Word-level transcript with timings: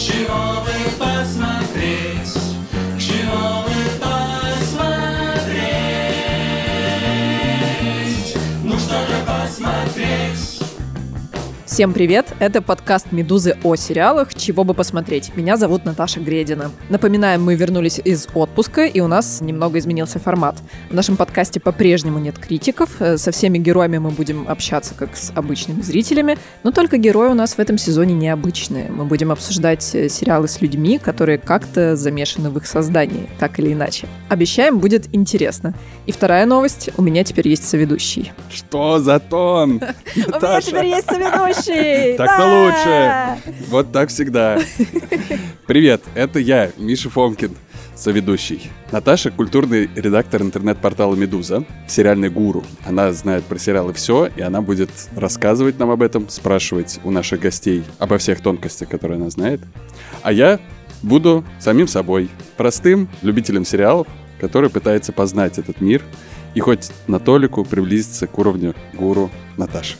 чего 0.00 0.62
бы 0.62 0.72
посмотреть, 0.98 2.39
Всем 11.70 11.92
привет! 11.92 12.26
Это 12.40 12.62
подкаст 12.62 13.12
«Медузы» 13.12 13.56
о 13.62 13.76
сериалах 13.76 14.34
«Чего 14.34 14.64
бы 14.64 14.74
посмотреть». 14.74 15.36
Меня 15.36 15.56
зовут 15.56 15.84
Наташа 15.84 16.18
Гредина. 16.18 16.72
Напоминаем, 16.88 17.44
мы 17.44 17.54
вернулись 17.54 18.00
из 18.02 18.26
отпуска, 18.34 18.86
и 18.86 18.98
у 18.98 19.06
нас 19.06 19.40
немного 19.40 19.78
изменился 19.78 20.18
формат. 20.18 20.56
В 20.90 20.94
нашем 20.94 21.16
подкасте 21.16 21.60
по-прежнему 21.60 22.18
нет 22.18 22.40
критиков. 22.40 23.00
Э, 23.00 23.16
Со 23.16 23.30
всеми 23.30 23.58
героями 23.58 23.98
мы 23.98 24.10
будем 24.10 24.48
общаться 24.48 24.94
как 24.94 25.16
с 25.16 25.30
обычными 25.32 25.80
зрителями, 25.82 26.38
но 26.64 26.72
только 26.72 26.96
герои 26.96 27.28
у 27.28 27.34
нас 27.34 27.54
в 27.54 27.60
этом 27.60 27.78
сезоне 27.78 28.14
необычные. 28.14 28.90
Мы 28.90 29.04
будем 29.04 29.30
обсуждать 29.30 29.94
э, 29.94 30.08
сериалы 30.08 30.48
с 30.48 30.60
людьми, 30.60 30.98
которые 30.98 31.38
как-то 31.38 31.94
замешаны 31.94 32.50
в 32.50 32.56
их 32.56 32.66
создании, 32.66 33.30
так 33.38 33.60
или 33.60 33.72
иначе. 33.72 34.08
Обещаем, 34.28 34.80
будет 34.80 35.14
интересно. 35.14 35.74
И 36.06 36.10
вторая 36.10 36.46
новость. 36.46 36.90
У 36.96 37.02
меня 37.02 37.22
теперь 37.22 37.46
есть 37.46 37.68
соведущий. 37.68 38.32
Что 38.52 38.98
за 38.98 39.20
тон? 39.20 39.80
У 40.16 40.18
меня 40.18 40.28
Наташа, 40.32 40.66
теперь 40.66 40.86
есть 40.86 41.08
соведущий! 41.08 41.60
Так-то 42.16 42.38
Да! 42.38 43.36
лучше. 43.36 43.64
Вот 43.68 43.92
так 43.92 44.08
всегда. 44.08 44.58
Привет, 45.66 46.02
это 46.14 46.38
я, 46.38 46.70
Миша 46.76 47.10
Фомкин, 47.10 47.56
соведущий. 47.94 48.70
Наташа— 48.90 49.30
культурный 49.32 49.88
редактор 49.94 50.42
интернет-портала 50.42 51.14
«Медуза», 51.14 51.64
сериальный 51.86 52.28
гуру. 52.30 52.64
Она 52.84 53.12
знает 53.12 53.44
про 53.44 53.58
сериалы 53.58 53.92
все, 53.92 54.28
и 54.34 54.40
она 54.40 54.62
будет 54.62 54.90
рассказывать 55.14 55.78
нам 55.78 55.90
об 55.90 56.02
этом, 56.02 56.28
спрашивать 56.28 56.98
у 57.04 57.10
наших 57.10 57.40
гостей 57.40 57.84
обо 57.98 58.18
всех 58.18 58.40
тонкостях, 58.40 58.88
которые 58.88 59.16
она 59.16 59.30
знает. 59.30 59.60
А 60.22 60.32
я 60.32 60.58
буду 61.02 61.44
самим 61.58 61.86
собой, 61.86 62.28
простым 62.56 63.08
любителем 63.22 63.64
сериалов, 63.64 64.06
который 64.40 64.70
пытается 64.70 65.12
познать 65.12 65.58
этот 65.58 65.80
мир 65.80 66.02
и 66.54 66.60
хоть 66.60 66.90
на 67.06 67.20
толику 67.20 67.64
приблизиться 67.64 68.26
к 68.26 68.38
уровню 68.38 68.74
гуру 68.94 69.30
Наташи. 69.56 69.96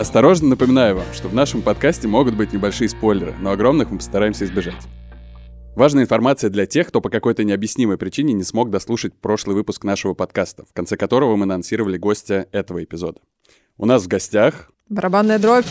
Осторожно 0.00 0.48
напоминаю 0.48 0.96
вам, 0.96 1.04
что 1.12 1.28
в 1.28 1.34
нашем 1.34 1.60
подкасте 1.60 2.08
могут 2.08 2.34
быть 2.34 2.54
небольшие 2.54 2.88
спойлеры, 2.88 3.34
но 3.38 3.50
огромных 3.50 3.90
мы 3.90 3.98
постараемся 3.98 4.46
избежать. 4.46 4.82
Важная 5.76 6.04
информация 6.04 6.48
для 6.48 6.64
тех, 6.64 6.88
кто 6.88 7.02
по 7.02 7.10
какой-то 7.10 7.44
необъяснимой 7.44 7.98
причине 7.98 8.32
не 8.32 8.42
смог 8.42 8.70
дослушать 8.70 9.12
прошлый 9.12 9.54
выпуск 9.54 9.84
нашего 9.84 10.14
подкаста, 10.14 10.64
в 10.64 10.72
конце 10.72 10.96
которого 10.96 11.36
мы 11.36 11.42
анонсировали 11.42 11.98
гостя 11.98 12.46
этого 12.50 12.82
эпизода. 12.82 13.20
У 13.76 13.84
нас 13.84 14.04
в 14.04 14.08
гостях 14.08 14.70
Барабанная 14.88 15.38
дробь. 15.38 15.66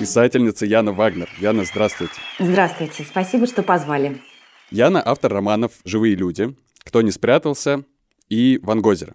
писательница 0.00 0.64
Яна 0.64 0.94
Вагнер. 0.94 1.28
Яна, 1.38 1.62
здравствуйте. 1.66 2.14
Здравствуйте, 2.38 3.04
спасибо, 3.04 3.46
что 3.46 3.62
позвали. 3.62 4.22
Яна— 4.70 5.02
автор 5.04 5.30
романов 5.30 5.72
«Живые 5.84 6.14
люди», 6.14 6.56
«Кто 6.84 7.02
не 7.02 7.10
спрятался» 7.10 7.84
и 8.30 8.58
«Ван 8.62 8.80
Гозера». 8.80 9.14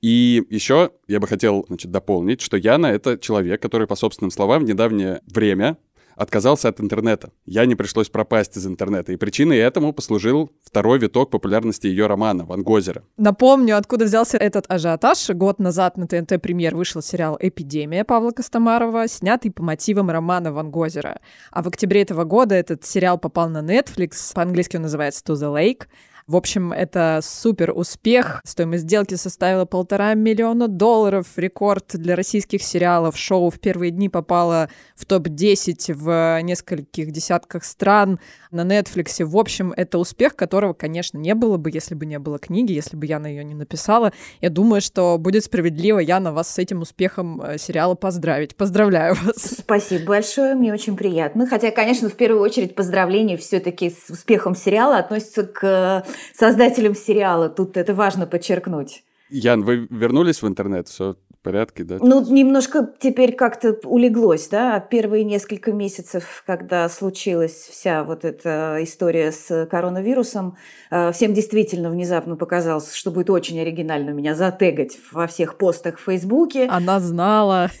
И 0.00 0.44
еще 0.50 0.90
я 1.06 1.20
бы 1.20 1.26
хотел 1.26 1.64
значит, 1.68 1.90
дополнить, 1.90 2.40
что 2.40 2.56
Яна— 2.56 2.86
это 2.88 3.18
человек, 3.18 3.60
который, 3.62 3.86
по 3.86 3.96
собственным 3.96 4.30
словам, 4.30 4.64
в 4.64 4.68
недавнее 4.68 5.20
время 5.26 5.76
отказался 6.18 6.68
от 6.68 6.80
интернета. 6.80 7.30
Яне 7.46 7.76
пришлось 7.76 8.08
пропасть 8.08 8.56
из 8.56 8.66
интернета, 8.66 9.12
и 9.12 9.16
причиной 9.16 9.58
этому 9.58 9.92
послужил 9.92 10.50
второй 10.64 10.98
виток 10.98 11.30
популярности 11.30 11.86
ее 11.86 12.08
романа 12.08 12.44
«Ван 12.44 12.62
Гозера». 12.62 13.04
Напомню, 13.16 13.76
откуда 13.76 14.04
взялся 14.04 14.36
этот 14.36 14.64
ажиотаж. 14.68 15.30
Год 15.30 15.60
назад 15.60 15.96
на 15.96 16.08
ТНТ 16.08 16.42
премьер 16.42 16.74
вышел 16.74 17.02
сериал 17.02 17.38
«Эпидемия» 17.40 18.04
Павла 18.04 18.32
Костомарова, 18.32 19.06
снятый 19.06 19.52
по 19.52 19.62
мотивам 19.62 20.10
романа 20.10 20.52
Ван 20.52 20.70
Гозера. 20.70 21.20
А 21.52 21.62
в 21.62 21.68
октябре 21.68 22.02
этого 22.02 22.24
года 22.24 22.56
этот 22.56 22.84
сериал 22.84 23.16
попал 23.18 23.48
на 23.48 23.62
Netflix, 23.62 24.34
по-английски 24.34 24.76
он 24.76 24.82
называется 24.82 25.22
«To 25.24 25.34
the 25.34 25.54
Lake». 25.54 25.86
В 26.28 26.36
общем, 26.36 26.74
это 26.74 27.20
супер 27.22 27.72
успех. 27.74 28.42
Стоимость 28.44 28.82
сделки 28.82 29.14
составила 29.14 29.64
полтора 29.64 30.12
миллиона 30.12 30.68
долларов. 30.68 31.26
Рекорд 31.36 31.86
для 31.94 32.16
российских 32.16 32.62
сериалов. 32.62 33.16
Шоу 33.16 33.48
в 33.48 33.58
первые 33.58 33.90
дни 33.90 34.10
попало 34.10 34.68
в 34.94 35.06
топ-10 35.06 35.94
в 35.94 36.42
нескольких 36.42 37.12
десятках 37.12 37.64
стран 37.64 38.20
на 38.50 38.60
Netflix. 38.60 39.24
В 39.24 39.38
общем, 39.38 39.72
это 39.74 39.96
успех, 39.96 40.36
которого, 40.36 40.74
конечно, 40.74 41.16
не 41.16 41.34
было 41.34 41.56
бы, 41.56 41.70
если 41.72 41.94
бы 41.94 42.04
не 42.04 42.18
было 42.18 42.38
книги, 42.38 42.72
если 42.72 42.94
бы 42.94 43.06
Яна 43.06 43.28
ее 43.28 43.42
не 43.42 43.54
написала. 43.54 44.12
Я 44.42 44.50
думаю, 44.50 44.82
что 44.82 45.16
будет 45.16 45.44
справедливо, 45.44 45.98
Яна, 45.98 46.34
вас 46.34 46.52
с 46.52 46.58
этим 46.58 46.82
успехом 46.82 47.40
э, 47.40 47.56
сериала 47.56 47.94
поздравить. 47.94 48.54
Поздравляю 48.54 49.14
вас. 49.14 49.60
Спасибо 49.60 50.04
большое, 50.04 50.54
мне 50.56 50.74
очень 50.74 50.94
приятно. 50.94 51.46
Хотя, 51.46 51.70
конечно, 51.70 52.10
в 52.10 52.16
первую 52.16 52.42
очередь 52.42 52.74
поздравления 52.74 53.38
все-таки 53.38 53.88
с 53.88 54.10
успехом 54.10 54.54
сериала 54.54 54.98
относятся 54.98 55.44
к 55.44 56.04
создателям 56.34 56.94
сериала. 56.94 57.48
Тут 57.48 57.76
это 57.76 57.94
важно 57.94 58.26
подчеркнуть. 58.26 59.04
Ян, 59.30 59.62
вы 59.62 59.86
вернулись 59.90 60.42
в 60.42 60.48
интернет? 60.48 60.88
Все 60.88 61.16
порядке, 61.42 61.84
да? 61.84 61.98
Ну, 62.00 62.24
немножко 62.28 62.92
теперь 62.98 63.34
как-то 63.34 63.78
улеглось, 63.84 64.48
да, 64.48 64.80
первые 64.80 65.24
несколько 65.24 65.72
месяцев, 65.72 66.42
когда 66.46 66.88
случилась 66.88 67.54
вся 67.54 68.04
вот 68.04 68.24
эта 68.24 68.78
история 68.80 69.32
с 69.32 69.66
коронавирусом, 69.66 70.56
э, 70.90 71.12
всем 71.12 71.34
действительно 71.34 71.90
внезапно 71.90 72.36
показалось, 72.36 72.92
что 72.92 73.10
будет 73.10 73.30
очень 73.30 73.60
оригинально 73.60 74.10
меня 74.10 74.34
затегать 74.34 74.98
во 75.12 75.26
всех 75.26 75.56
постах 75.56 75.98
в 75.98 76.04
Фейсбуке. 76.04 76.66
Она 76.66 77.00
знала. 77.00 77.70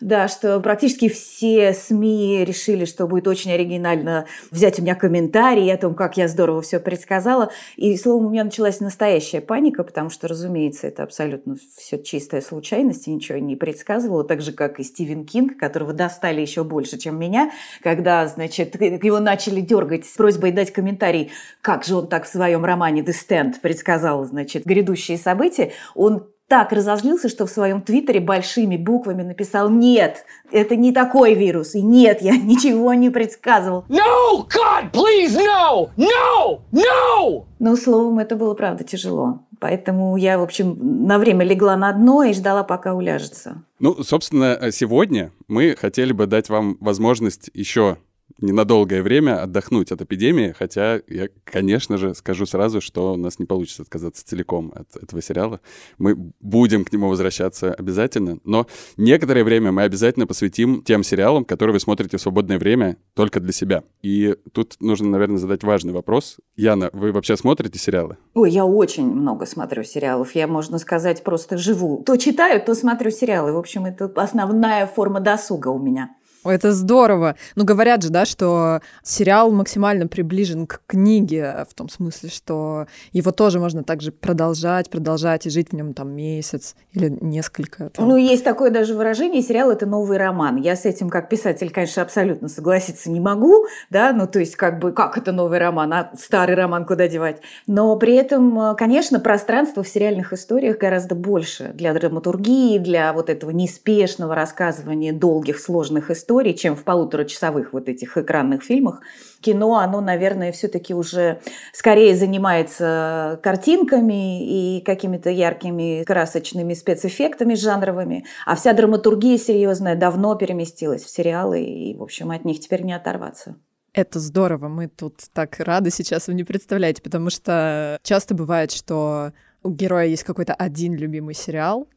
Да, 0.00 0.28
что 0.28 0.60
практически 0.60 1.08
все 1.08 1.72
СМИ 1.72 2.44
решили, 2.44 2.84
что 2.84 3.06
будет 3.06 3.26
очень 3.26 3.50
оригинально 3.52 4.26
взять 4.50 4.78
у 4.78 4.82
меня 4.82 4.94
комментарии 4.94 5.68
о 5.70 5.78
том, 5.78 5.94
как 5.94 6.18
я 6.18 6.28
здорово 6.28 6.60
все 6.60 6.80
предсказала. 6.80 7.50
И, 7.76 7.96
словом, 7.96 8.26
у 8.26 8.30
меня 8.30 8.44
началась 8.44 8.80
настоящая 8.80 9.40
паника, 9.40 9.84
потому 9.84 10.10
что, 10.10 10.28
разумеется, 10.28 10.86
это 10.86 11.02
абсолютно 11.02 11.56
все 11.76 11.95
чистая 12.04 12.40
случайность, 12.40 13.08
и 13.08 13.14
ничего 13.14 13.38
не 13.38 13.56
предсказывала, 13.56 14.24
так 14.24 14.42
же, 14.42 14.52
как 14.52 14.80
и 14.80 14.84
Стивен 14.84 15.24
Кинг, 15.24 15.58
которого 15.58 15.92
достали 15.92 16.40
еще 16.40 16.64
больше, 16.64 16.98
чем 16.98 17.18
меня, 17.18 17.50
когда, 17.82 18.26
значит, 18.26 18.80
его 18.80 19.20
начали 19.20 19.60
дергать 19.60 20.06
с 20.06 20.16
просьбой 20.16 20.52
дать 20.52 20.72
комментарий, 20.72 21.30
как 21.62 21.84
же 21.84 21.96
он 21.96 22.08
так 22.08 22.24
в 22.24 22.28
своем 22.28 22.64
романе 22.64 23.02
«The 23.02 23.14
Stand» 23.14 23.60
предсказал, 23.60 24.24
значит, 24.24 24.64
грядущие 24.64 25.18
события, 25.18 25.72
он 25.94 26.26
так 26.48 26.72
разозлился, 26.72 27.28
что 27.28 27.46
в 27.46 27.50
своем 27.50 27.82
твиттере 27.82 28.20
большими 28.20 28.76
буквами 28.76 29.22
написал 29.22 29.68
«Нет, 29.68 30.24
это 30.52 30.76
не 30.76 30.92
такой 30.92 31.34
вирус, 31.34 31.74
и 31.74 31.82
нет, 31.82 32.22
я 32.22 32.36
ничего 32.36 32.94
не 32.94 33.10
предсказывал». 33.10 33.84
No! 33.88 34.46
God, 34.48 34.92
please, 34.92 35.36
no! 35.36 35.90
No! 35.96 36.60
No! 36.72 37.46
Но, 37.58 37.76
словом, 37.76 38.18
это 38.18 38.36
было, 38.36 38.54
правда, 38.54 38.84
тяжело. 38.84 39.45
Поэтому 39.58 40.16
я, 40.16 40.38
в 40.38 40.42
общем, 40.42 40.76
на 41.06 41.18
время 41.18 41.44
легла 41.44 41.76
на 41.76 41.92
дно 41.92 42.22
и 42.24 42.32
ждала, 42.32 42.62
пока 42.62 42.94
уляжется. 42.94 43.62
Ну, 43.78 44.02
собственно, 44.02 44.70
сегодня 44.72 45.32
мы 45.48 45.74
хотели 45.76 46.12
бы 46.12 46.26
дать 46.26 46.48
вам 46.48 46.76
возможность 46.80 47.50
еще 47.54 47.98
ненадолгое 48.40 49.02
время 49.02 49.42
отдохнуть 49.42 49.92
от 49.92 50.02
эпидемии, 50.02 50.54
хотя 50.56 51.00
я, 51.08 51.28
конечно 51.44 51.96
же, 51.96 52.14
скажу 52.14 52.46
сразу, 52.46 52.80
что 52.80 53.14
у 53.14 53.16
нас 53.16 53.38
не 53.38 53.46
получится 53.46 53.82
отказаться 53.82 54.26
целиком 54.26 54.72
от 54.74 54.94
этого 54.96 55.22
сериала. 55.22 55.60
Мы 55.98 56.14
будем 56.40 56.84
к 56.84 56.92
нему 56.92 57.08
возвращаться 57.08 57.72
обязательно, 57.72 58.38
но 58.44 58.66
некоторое 58.96 59.44
время 59.44 59.72
мы 59.72 59.82
обязательно 59.82 60.26
посвятим 60.26 60.82
тем 60.82 61.02
сериалам, 61.02 61.44
которые 61.44 61.74
вы 61.74 61.80
смотрите 61.80 62.16
в 62.16 62.20
свободное 62.20 62.58
время 62.58 62.96
только 63.14 63.40
для 63.40 63.52
себя. 63.52 63.84
И 64.02 64.36
тут 64.52 64.76
нужно, 64.80 65.08
наверное, 65.08 65.38
задать 65.38 65.62
важный 65.62 65.92
вопрос. 65.92 66.36
Яна, 66.56 66.90
вы 66.92 67.12
вообще 67.12 67.36
смотрите 67.36 67.78
сериалы? 67.78 68.18
Ой, 68.34 68.50
я 68.50 68.64
очень 68.64 69.06
много 69.06 69.46
смотрю 69.46 69.82
сериалов. 69.82 70.34
Я, 70.34 70.46
можно 70.46 70.78
сказать, 70.78 71.22
просто 71.22 71.56
живу. 71.56 72.02
То 72.04 72.16
читаю, 72.16 72.62
то 72.62 72.74
смотрю 72.74 73.10
сериалы. 73.10 73.52
В 73.52 73.58
общем, 73.58 73.86
это 73.86 74.10
основная 74.16 74.86
форма 74.86 75.20
досуга 75.20 75.68
у 75.68 75.78
меня. 75.78 76.15
Это 76.48 76.72
здорово. 76.72 77.36
Ну, 77.54 77.64
говорят 77.64 78.02
же, 78.02 78.10
да, 78.10 78.24
что 78.24 78.80
сериал 79.02 79.50
максимально 79.50 80.06
приближен 80.06 80.66
к 80.66 80.80
книге, 80.86 81.66
в 81.68 81.74
том 81.74 81.88
смысле, 81.88 82.28
что 82.28 82.86
его 83.12 83.32
тоже 83.32 83.58
можно 83.58 83.82
также 83.84 84.12
продолжать, 84.12 84.90
продолжать 84.90 85.46
и 85.46 85.50
жить 85.50 85.70
в 85.70 85.72
нем 85.74 85.92
там 85.94 86.10
месяц 86.10 86.76
или 86.92 87.08
несколько. 87.20 87.90
Там. 87.90 88.08
Ну, 88.08 88.16
есть 88.16 88.44
такое 88.44 88.70
даже 88.70 88.94
выражение, 88.94 89.42
сериал– 89.42 89.70
это 89.72 89.86
новый 89.86 90.18
роман. 90.18 90.56
Я 90.56 90.76
с 90.76 90.84
этим 90.84 91.10
как 91.10 91.28
писатель, 91.28 91.70
конечно, 91.70 92.02
абсолютно 92.02 92.48
согласиться 92.48 93.10
не 93.10 93.20
могу, 93.20 93.66
да, 93.90 94.12
ну, 94.12 94.26
то 94.26 94.38
есть 94.38 94.56
как 94.56 94.78
бы, 94.78 94.92
как 94.92 95.18
это 95.18 95.32
новый 95.32 95.58
роман, 95.58 95.92
а 95.92 96.12
старый 96.18 96.54
роман 96.54 96.84
куда 96.84 97.08
девать? 97.08 97.40
Но 97.66 97.96
при 97.96 98.14
этом, 98.14 98.76
конечно, 98.76 99.20
пространство 99.20 99.82
в 99.82 99.88
сериальных 99.88 100.32
историях 100.32 100.78
гораздо 100.78 101.14
больше 101.14 101.72
для 101.74 101.92
драматургии, 101.92 102.78
для 102.78 103.12
вот 103.12 103.30
этого 103.30 103.50
неспешного 103.50 104.34
рассказывания 104.34 105.12
долгих, 105.12 105.58
сложных 105.58 106.10
историй, 106.10 106.35
историй, 106.36 106.54
чем 106.54 106.76
в 106.76 106.84
полуторачасовых 106.84 107.72
вот 107.72 107.88
этих 107.88 108.16
экранных 108.16 108.62
фильмах. 108.62 109.00
Кино, 109.40 109.76
оно, 109.76 110.00
наверное, 110.00 110.52
все-таки 110.52 110.94
уже 110.94 111.40
скорее 111.72 112.14
занимается 112.14 113.40
картинками 113.42 114.76
и 114.78 114.80
какими-то 114.82 115.30
яркими 115.30 116.04
красочными 116.04 116.74
спецэффектами 116.74 117.54
жанровыми, 117.54 118.24
а 118.44 118.54
вся 118.56 118.72
драматургия 118.72 119.38
серьезная 119.38 119.96
давно 119.96 120.34
переместилась 120.34 121.04
в 121.04 121.10
сериалы, 121.10 121.62
и, 121.62 121.94
в 121.96 122.02
общем, 122.02 122.30
от 122.30 122.44
них 122.44 122.60
теперь 122.60 122.82
не 122.82 122.92
оторваться. 122.92 123.56
Это 123.92 124.20
здорово, 124.20 124.68
мы 124.68 124.88
тут 124.88 125.14
так 125.32 125.58
рады 125.58 125.90
сейчас, 125.90 126.28
вы 126.28 126.34
не 126.34 126.44
представляете, 126.44 127.00
потому 127.00 127.30
что 127.30 127.98
часто 128.02 128.34
бывает, 128.34 128.70
что 128.70 129.32
у 129.62 129.70
героя 129.70 130.06
есть 130.06 130.24
какой-то 130.24 130.52
один 130.54 130.94
любимый 130.96 131.34
сериал, 131.34 131.88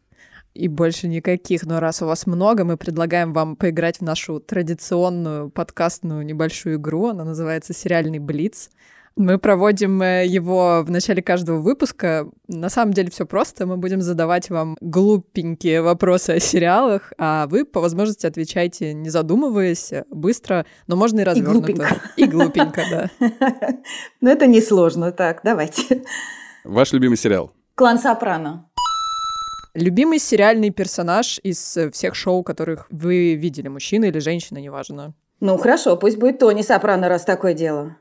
и 0.59 0.67
больше 0.67 1.07
никаких. 1.07 1.65
Но 1.65 1.79
раз 1.79 2.01
у 2.01 2.05
вас 2.05 2.27
много, 2.27 2.65
мы 2.65 2.75
предлагаем 2.75 3.31
вам 3.33 3.55
поиграть 3.55 3.97
в 3.97 4.01
нашу 4.01 4.39
традиционную 4.39 5.49
подкастную 5.49 6.25
небольшую 6.25 6.75
игру. 6.75 7.07
Она 7.07 7.23
называется 7.23 7.73
«Сериальный 7.73 8.19
Блиц». 8.19 8.69
Мы 9.15 9.37
проводим 9.37 10.01
э, 10.01 10.25
его 10.25 10.81
в 10.85 10.91
начале 10.91 11.21
каждого 11.21 11.59
выпуска. 11.59 12.29
На 12.47 12.69
самом 12.69 12.93
деле 12.93 13.09
все 13.09 13.25
просто. 13.25 13.65
Мы 13.65 13.75
будем 13.75 14.01
задавать 14.01 14.49
вам 14.49 14.77
глупенькие 14.79 15.81
вопросы 15.81 16.31
о 16.31 16.39
сериалах, 16.39 17.11
а 17.17 17.47
вы 17.47 17.65
по 17.65 17.81
возможности 17.81 18.27
отвечайте, 18.27 18.93
не 18.93 19.09
задумываясь, 19.09 19.91
быстро, 20.09 20.65
но 20.87 20.95
можно 20.95 21.21
и 21.21 21.23
развернуто. 21.23 21.71
И 21.71 21.75
глупенько. 21.75 22.01
И 22.15 22.25
глупенько, 22.25 22.81
да. 22.89 23.09
Но 24.21 24.29
это 24.29 24.47
несложно. 24.47 25.11
Так, 25.11 25.41
давайте. 25.43 26.03
Ваш 26.63 26.93
любимый 26.93 27.17
сериал? 27.17 27.51
Клан 27.75 27.97
Сопрано. 27.97 28.68
Любимый 29.75 30.19
сериальный 30.19 30.71
персонаж 30.71 31.39
из 31.43 31.77
э, 31.77 31.91
всех 31.91 32.15
шоу, 32.15 32.43
которых 32.43 32.87
вы 32.89 33.35
видели, 33.35 33.67
мужчина 33.67 34.05
или 34.05 34.19
женщина, 34.19 34.57
неважно. 34.57 35.13
Ну, 35.39 35.57
хорошо, 35.57 35.95
пусть 35.95 36.17
будет 36.17 36.39
Тони 36.39 36.63
Сопрано, 36.63 37.07
раз 37.07 37.23
такое 37.23 37.53
дело. 37.53 37.95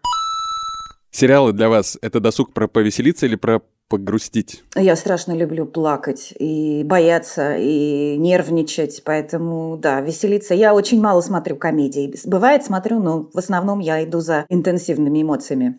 Сериалы 1.11 1.53
для 1.53 1.69
вас— 1.69 1.99
это 2.03 2.20
досуг 2.20 2.53
про 2.53 2.69
повеселиться 2.69 3.26
или 3.26 3.37
про 3.37 3.61
погрустить? 3.88 4.65
Я 4.75 4.97
страшно 4.97 5.32
люблю 5.32 5.67
плакать 5.67 6.35
и 6.38 6.82
бояться, 6.85 7.56
и 7.56 8.17
нервничать, 8.19 9.03
поэтому, 9.05 9.76
да, 9.79 10.00
веселиться. 10.00 10.55
Я 10.55 10.75
очень 10.75 11.00
мало 11.00 11.20
смотрю 11.20 11.56
комедий. 11.56 12.15
Бывает, 12.25 12.65
смотрю, 12.65 13.00
но 13.00 13.29
в 13.32 13.38
основном 13.38 13.79
я 13.79 14.05
иду 14.05 14.20
за 14.20 14.44
интенсивными 14.49 15.23
эмоциями. 15.23 15.79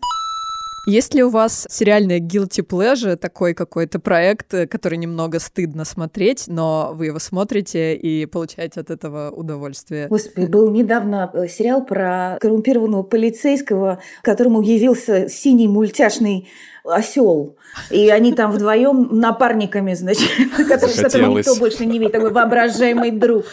Есть 0.86 1.14
ли 1.14 1.22
у 1.22 1.28
вас 1.28 1.66
сериальный 1.68 2.20
guilty 2.20 2.66
pleasure, 2.66 3.16
такой 3.16 3.52
какой-то 3.52 3.98
проект, 3.98 4.54
э, 4.54 4.66
который 4.66 4.96
немного 4.96 5.38
стыдно 5.38 5.84
смотреть, 5.84 6.44
но 6.48 6.92
вы 6.94 7.06
его 7.06 7.18
смотрите 7.18 7.94
и 7.94 8.24
получаете 8.24 8.80
от 8.80 8.90
этого 8.90 9.30
удовольствие? 9.30 10.08
Господи, 10.08 10.46
был 10.46 10.70
недавно 10.70 11.30
э, 11.34 11.48
сериал 11.48 11.84
про 11.84 12.38
коррумпированного 12.40 13.02
полицейского, 13.02 14.00
которому 14.22 14.62
явился 14.62 15.28
синий 15.28 15.68
мультяшный 15.68 16.48
осел. 16.84 17.56
И 17.90 18.08
они 18.10 18.32
там 18.32 18.50
вдвоем 18.52 19.08
напарниками, 19.12 19.94
значит, 19.94 20.28
которые, 20.68 20.96
которого 20.96 21.38
никто 21.38 21.56
больше 21.56 21.86
не 21.86 21.98
видит, 21.98 22.12
такой 22.12 22.32
воображаемый 22.32 23.10
друг. 23.10 23.44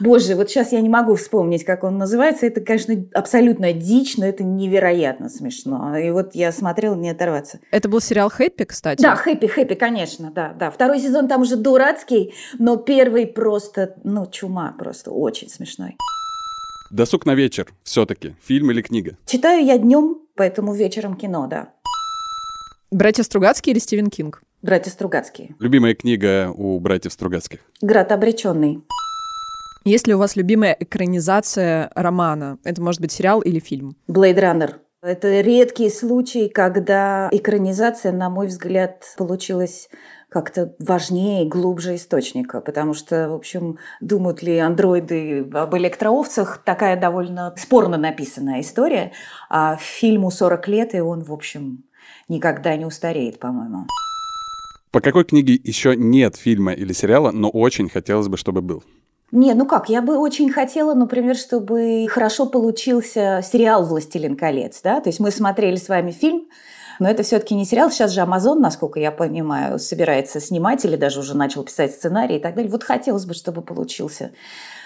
Боже, 0.00 0.34
вот 0.34 0.50
сейчас 0.50 0.72
я 0.72 0.80
не 0.80 0.88
могу 0.88 1.14
вспомнить, 1.14 1.64
как 1.64 1.84
он 1.84 1.98
называется. 1.98 2.46
Это, 2.46 2.60
конечно, 2.60 2.94
абсолютно 3.14 3.72
дичь, 3.72 4.16
но 4.16 4.26
это 4.26 4.44
невероятно 4.44 5.28
смешно. 5.28 5.96
И 5.96 6.10
вот 6.10 6.34
я 6.34 6.52
смотрела, 6.52 6.94
не 6.94 7.10
оторваться. 7.10 7.60
Это 7.70 7.88
был 7.88 8.00
сериал 8.00 8.30
«Хэппи», 8.30 8.64
кстати? 8.64 9.02
Да, 9.02 9.16
«Хэппи», 9.16 9.46
«Хэппи», 9.46 9.74
конечно, 9.74 10.30
да, 10.30 10.54
да. 10.58 10.70
Второй 10.70 11.00
сезон 11.00 11.28
там 11.28 11.42
уже 11.42 11.56
дурацкий, 11.56 12.34
но 12.58 12.76
первый 12.76 13.26
просто, 13.26 13.94
ну, 14.04 14.26
чума 14.26 14.74
просто, 14.78 15.10
очень 15.10 15.48
смешной. 15.48 15.96
Досуг 16.90 17.26
на 17.26 17.34
вечер 17.34 17.72
все-таки. 17.82 18.36
Фильм 18.44 18.70
или 18.70 18.82
книга? 18.82 19.16
Читаю 19.26 19.64
я 19.64 19.78
днем, 19.78 20.18
поэтому 20.36 20.74
вечером 20.74 21.16
кино, 21.16 21.46
да. 21.48 21.72
Братья 22.94 23.24
Стругацкие 23.24 23.72
или 23.72 23.80
Стивен 23.80 24.06
Кинг? 24.06 24.40
Братья 24.62 24.88
Стругацкие. 24.88 25.56
Любимая 25.58 25.96
книга 25.96 26.52
у 26.56 26.78
братьев 26.78 27.12
Стругацких? 27.12 27.58
Град 27.82 28.12
обреченный. 28.12 28.84
Есть 29.84 30.06
ли 30.06 30.14
у 30.14 30.18
вас 30.18 30.36
любимая 30.36 30.76
экранизация 30.78 31.90
романа? 31.96 32.58
Это 32.62 32.80
может 32.80 33.00
быть 33.00 33.10
сериал 33.10 33.40
или 33.40 33.58
фильм? 33.58 33.96
Блейд 34.06 34.38
Раннер. 34.38 34.78
Это 35.02 35.40
редкий 35.40 35.90
случай, 35.90 36.48
когда 36.48 37.28
экранизация, 37.32 38.12
на 38.12 38.30
мой 38.30 38.46
взгляд, 38.46 39.02
получилась 39.18 39.88
как-то 40.28 40.76
важнее 40.78 41.46
и 41.46 41.48
глубже 41.48 41.96
источника, 41.96 42.60
потому 42.60 42.94
что, 42.94 43.28
в 43.28 43.34
общем, 43.34 43.78
думают 44.00 44.40
ли 44.40 44.56
андроиды 44.58 45.44
об 45.52 45.76
электроовцах, 45.76 46.62
такая 46.64 46.96
довольно 46.96 47.54
спорно 47.56 47.96
написанная 47.96 48.60
история, 48.60 49.10
а 49.50 49.76
фильму 49.80 50.30
40 50.30 50.68
лет, 50.68 50.94
и 50.94 51.00
он, 51.00 51.24
в 51.24 51.32
общем, 51.32 51.84
никогда 52.28 52.76
не 52.76 52.84
устареет, 52.84 53.38
по-моему. 53.38 53.86
По 54.90 55.00
какой 55.00 55.24
книге 55.24 55.60
еще 55.62 55.96
нет 55.96 56.36
фильма 56.36 56.72
или 56.72 56.92
сериала, 56.92 57.32
но 57.32 57.50
очень 57.50 57.88
хотелось 57.88 58.28
бы, 58.28 58.36
чтобы 58.36 58.62
был? 58.62 58.84
Не, 59.32 59.54
ну 59.54 59.66
как, 59.66 59.88
я 59.88 60.00
бы 60.00 60.16
очень 60.16 60.50
хотела, 60.50 60.94
например, 60.94 61.34
чтобы 61.34 62.06
хорошо 62.08 62.46
получился 62.46 63.42
сериал 63.42 63.84
«Властелин 63.84 64.36
колец», 64.36 64.80
да, 64.82 65.00
то 65.00 65.08
есть 65.08 65.18
мы 65.18 65.32
смотрели 65.32 65.74
с 65.74 65.88
вами 65.88 66.12
фильм, 66.12 66.46
но 67.00 67.10
это 67.10 67.24
все-таки 67.24 67.56
не 67.56 67.64
сериал. 67.64 67.90
Сейчас 67.90 68.12
же 68.12 68.20
Амазон, 68.20 68.60
насколько 68.60 69.00
я 69.00 69.10
понимаю, 69.10 69.80
собирается 69.80 70.40
снимать 70.40 70.84
или 70.84 70.94
даже 70.94 71.20
уже 71.20 71.36
начал 71.36 71.64
писать 71.64 71.92
сценарий 71.92 72.36
и 72.36 72.38
так 72.38 72.54
далее. 72.54 72.70
Вот 72.70 72.84
хотелось 72.84 73.24
бы, 73.24 73.34
чтобы 73.34 73.62
получился 73.62 74.30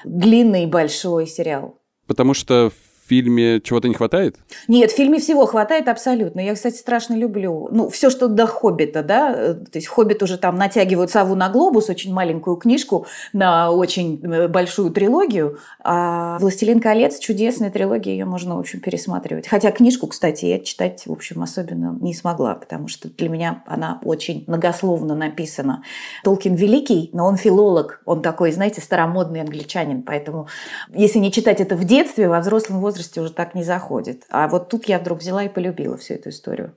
длинный 0.04 0.66
большой 0.66 1.26
сериал. 1.26 1.76
Потому 2.06 2.32
что 2.32 2.72
фильме 3.08 3.60
чего-то 3.60 3.88
не 3.88 3.94
хватает? 3.94 4.36
Нет, 4.68 4.92
в 4.92 4.94
фильме 4.94 5.18
всего 5.18 5.46
хватает 5.46 5.88
абсолютно. 5.88 6.40
Я, 6.40 6.54
кстати, 6.54 6.76
страшно 6.76 7.14
люблю. 7.14 7.68
Ну, 7.72 7.88
все, 7.88 8.10
что 8.10 8.28
до 8.28 8.46
«Хоббита», 8.46 9.02
да, 9.02 9.34
э, 9.34 9.54
то 9.54 9.78
есть 9.78 9.88
«Хоббит» 9.88 10.22
уже 10.22 10.36
там 10.36 10.56
натягивают 10.56 11.10
сову 11.10 11.34
на 11.34 11.48
глобус, 11.48 11.88
очень 11.88 12.12
маленькую 12.12 12.56
книжку 12.56 13.06
на 13.32 13.70
очень 13.70 14.20
э, 14.22 14.48
большую 14.48 14.90
трилогию, 14.90 15.58
а 15.82 16.38
«Властелин 16.38 16.80
колец» 16.80 17.18
чудесная 17.18 17.70
трилогия, 17.70 18.12
ее 18.12 18.26
можно, 18.26 18.56
в 18.56 18.60
общем, 18.60 18.80
пересматривать. 18.80 19.48
Хотя 19.48 19.70
книжку, 19.70 20.06
кстати, 20.06 20.44
я 20.44 20.58
читать, 20.60 21.04
в 21.06 21.12
общем, 21.12 21.42
особенно 21.42 21.96
не 22.00 22.14
смогла, 22.14 22.54
потому 22.54 22.88
что 22.88 23.08
для 23.08 23.28
меня 23.28 23.64
она 23.66 24.00
очень 24.04 24.44
многословно 24.46 25.14
написана. 25.14 25.82
Толкин 26.24 26.54
великий, 26.54 27.10
но 27.12 27.26
он 27.26 27.36
филолог, 27.36 28.02
он 28.04 28.22
такой, 28.22 28.52
знаете, 28.52 28.80
старомодный 28.80 29.40
англичанин, 29.40 30.02
поэтому 30.02 30.48
если 30.94 31.18
не 31.18 31.32
читать 31.32 31.60
это 31.60 31.74
в 31.74 31.84
детстве, 31.84 32.28
во 32.28 32.40
взрослом 32.40 32.80
возрасте 32.80 32.97
возрасте 32.98 33.20
уже 33.20 33.32
так 33.32 33.54
не 33.54 33.62
заходит. 33.62 34.24
А 34.28 34.48
вот 34.48 34.68
тут 34.68 34.86
я 34.86 34.98
вдруг 34.98 35.20
взяла 35.20 35.44
и 35.44 35.48
полюбила 35.48 35.96
всю 35.96 36.14
эту 36.14 36.30
историю. 36.30 36.72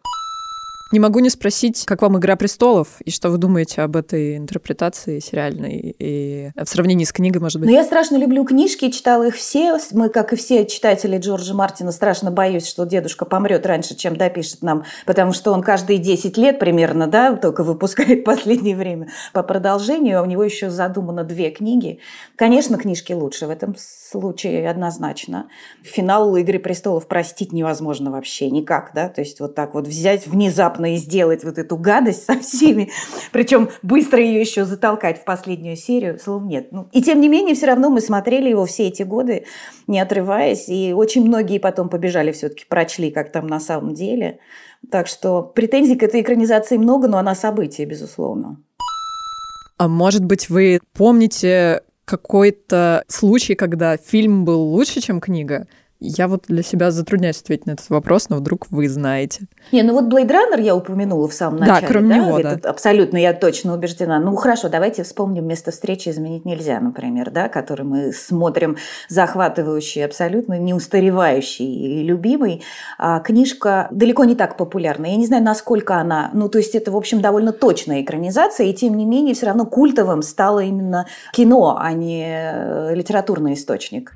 Не 0.92 1.00
могу 1.00 1.20
не 1.20 1.30
спросить, 1.30 1.86
как 1.86 2.02
вам 2.02 2.18
«Игра 2.18 2.36
престолов» 2.36 3.00
и 3.06 3.12
что 3.12 3.30
вы 3.30 3.38
думаете 3.38 3.82
об 3.82 3.96
этой 3.96 4.36
интерпретации 4.36 5.20
сериальной 5.20 5.96
и 5.98 6.52
в 6.56 6.66
сравнении 6.68 7.06
с 7.06 7.14
книгой, 7.14 7.42
может 7.42 7.62
быть? 7.62 7.70
Ну, 7.70 7.76
я 7.76 7.86
страшно 7.86 8.18
люблю 8.18 8.44
книжки, 8.44 8.92
читала 8.92 9.28
их 9.28 9.36
все. 9.36 9.78
Мы, 9.94 10.10
как 10.10 10.34
и 10.34 10.36
все 10.36 10.66
читатели 10.66 11.18
Джорджа 11.18 11.54
Мартина, 11.54 11.94
страшно 11.94 12.30
боюсь, 12.30 12.68
что 12.68 12.86
дедушка 12.86 13.24
помрет 13.24 13.66
раньше, 13.66 13.96
чем 13.96 14.18
допишет 14.18 14.64
нам, 14.64 14.84
потому 15.06 15.32
что 15.32 15.54
он 15.54 15.62
каждые 15.62 15.98
10 15.98 16.38
лет 16.38 16.60
примерно, 16.60 17.08
да, 17.08 17.36
только 17.36 17.64
выпускает 17.64 18.26
последнее 18.26 18.76
время 18.76 19.10
по 19.32 19.44
продолжению, 19.44 20.20
а 20.20 20.24
у 20.24 20.26
него 20.26 20.44
еще 20.44 20.70
задумано 20.70 21.24
две 21.24 21.52
книги. 21.52 22.00
Конечно, 22.36 22.78
книжки 22.78 23.14
лучше 23.14 23.48
в 23.48 23.50
этом 23.50 23.76
случае 23.78 24.70
однозначно. 24.70 25.48
Финал 25.84 26.36
«Игры 26.36 26.60
престолов» 26.60 27.08
простить 27.08 27.54
невозможно 27.54 28.12
вообще 28.12 28.50
никак, 28.50 28.92
да, 28.94 29.08
то 29.08 29.22
есть 29.22 29.40
вот 29.40 29.56
так 29.56 29.74
вот 29.74 29.88
взять 29.88 30.28
внезапно 30.28 30.81
внезапно 30.82 30.96
и 30.96 30.98
сделать 30.98 31.44
вот 31.44 31.58
эту 31.58 31.78
гадость 31.78 32.26
со 32.26 32.40
всеми, 32.40 32.92
причем 33.32 33.70
быстро 33.82 34.20
ее 34.20 34.40
еще 34.40 34.66
затолкать 34.66 35.22
в 35.22 35.26
последнюю 35.26 35.76
серию, 35.76 36.20
слов 36.20 36.44
нет. 36.44 36.72
Ну, 36.72 36.88
и 36.92 37.02
тем 37.02 37.22
не 37.22 37.30
менее, 37.30 37.56
все 37.56 37.68
равно 37.68 37.90
мы 37.90 38.02
смотрели 38.02 38.50
его 38.50 38.66
все 38.66 38.88
эти 38.88 39.04
годы, 39.04 39.46
не 39.88 40.00
отрываясь, 40.00 40.70
и 40.70 40.94
очень 40.94 41.26
многие 41.26 41.60
потом 41.60 41.90
побежали 41.90 42.32
все-таки, 42.32 42.66
прочли, 42.68 43.12
как 43.12 43.32
там 43.32 43.48
на 43.48 43.60
самом 43.60 43.94
деле. 43.94 44.40
Так 44.90 45.08
что 45.08 45.44
претензий 45.44 45.96
к 45.96 46.04
этой 46.04 46.22
экранизации 46.22 46.78
много, 46.78 47.08
но 47.08 47.18
она 47.18 47.36
событие, 47.36 47.88
безусловно. 47.88 48.58
А 49.78 49.88
может 49.88 50.24
быть, 50.24 50.50
вы 50.50 50.80
помните 50.94 51.82
какой-то 52.06 53.04
случай, 53.08 53.56
когда 53.56 53.98
фильм 53.98 54.44
был 54.44 54.62
лучше, 54.62 55.02
чем 55.02 55.22
книга? 55.22 55.68
Я 56.04 56.28
вот 56.28 56.46
для 56.48 56.64
себя 56.64 56.90
затрудняюсь 56.90 57.40
ответить 57.40 57.68
на 57.68 57.72
этот 57.74 57.88
вопрос, 57.92 58.28
но 58.30 58.38
вдруг 58.38 58.66
вы 58.72 58.90
знаете. 58.90 59.42
Не, 59.72 59.84
ну 59.84 59.94
вот 59.94 60.12
Blade 60.12 60.30
Runner 60.30 60.60
я 60.60 60.76
упомянула 60.76 61.28
в 61.28 61.34
самом 61.34 61.60
начале. 61.60 61.82
Да, 61.82 61.88
кроме 61.88 62.10
да? 62.10 62.16
него, 62.16 62.40
Этот, 62.40 62.62
да. 62.62 62.70
Абсолютно, 62.72 63.18
я 63.18 63.34
точно 63.34 63.76
убеждена. 63.76 64.20
Ну 64.20 64.36
хорошо, 64.36 64.68
давайте 64.68 65.04
вспомним 65.04 65.46
«Место 65.46 65.70
встречи 65.70 66.10
изменить 66.10 66.44
нельзя», 66.44 66.80
например, 66.80 67.30
да, 67.30 67.50
который 67.50 67.86
мы 67.86 68.14
смотрим 68.14 68.78
захватывающий, 69.10 70.04
абсолютно 70.04 70.58
неустаревающий 70.58 71.68
и 71.68 72.04
любимый. 72.04 72.64
А 72.98 73.20
книжка 73.20 73.88
далеко 73.92 74.24
не 74.24 74.34
так 74.34 74.58
популярна. 74.58 75.06
Я 75.06 75.18
не 75.18 75.28
знаю, 75.28 75.44
насколько 75.44 75.98
она... 75.98 76.32
Ну, 76.34 76.50
то 76.50 76.58
есть 76.58 76.74
это, 76.74 76.90
в 76.92 76.98
общем, 76.98 77.22
довольно 77.22 77.52
точная 77.52 78.02
экранизация, 78.02 78.66
и 78.66 78.74
тем 78.74 78.98
не 78.98 79.06
менее 79.06 79.36
все 79.36 79.46
равно 79.46 79.68
культовым 79.68 80.24
стало 80.24 80.62
именно 80.62 81.06
кино, 81.32 81.78
а 81.80 81.94
не 81.94 82.26
э, 82.26 82.96
литературный 82.96 83.54
источник. 83.54 84.14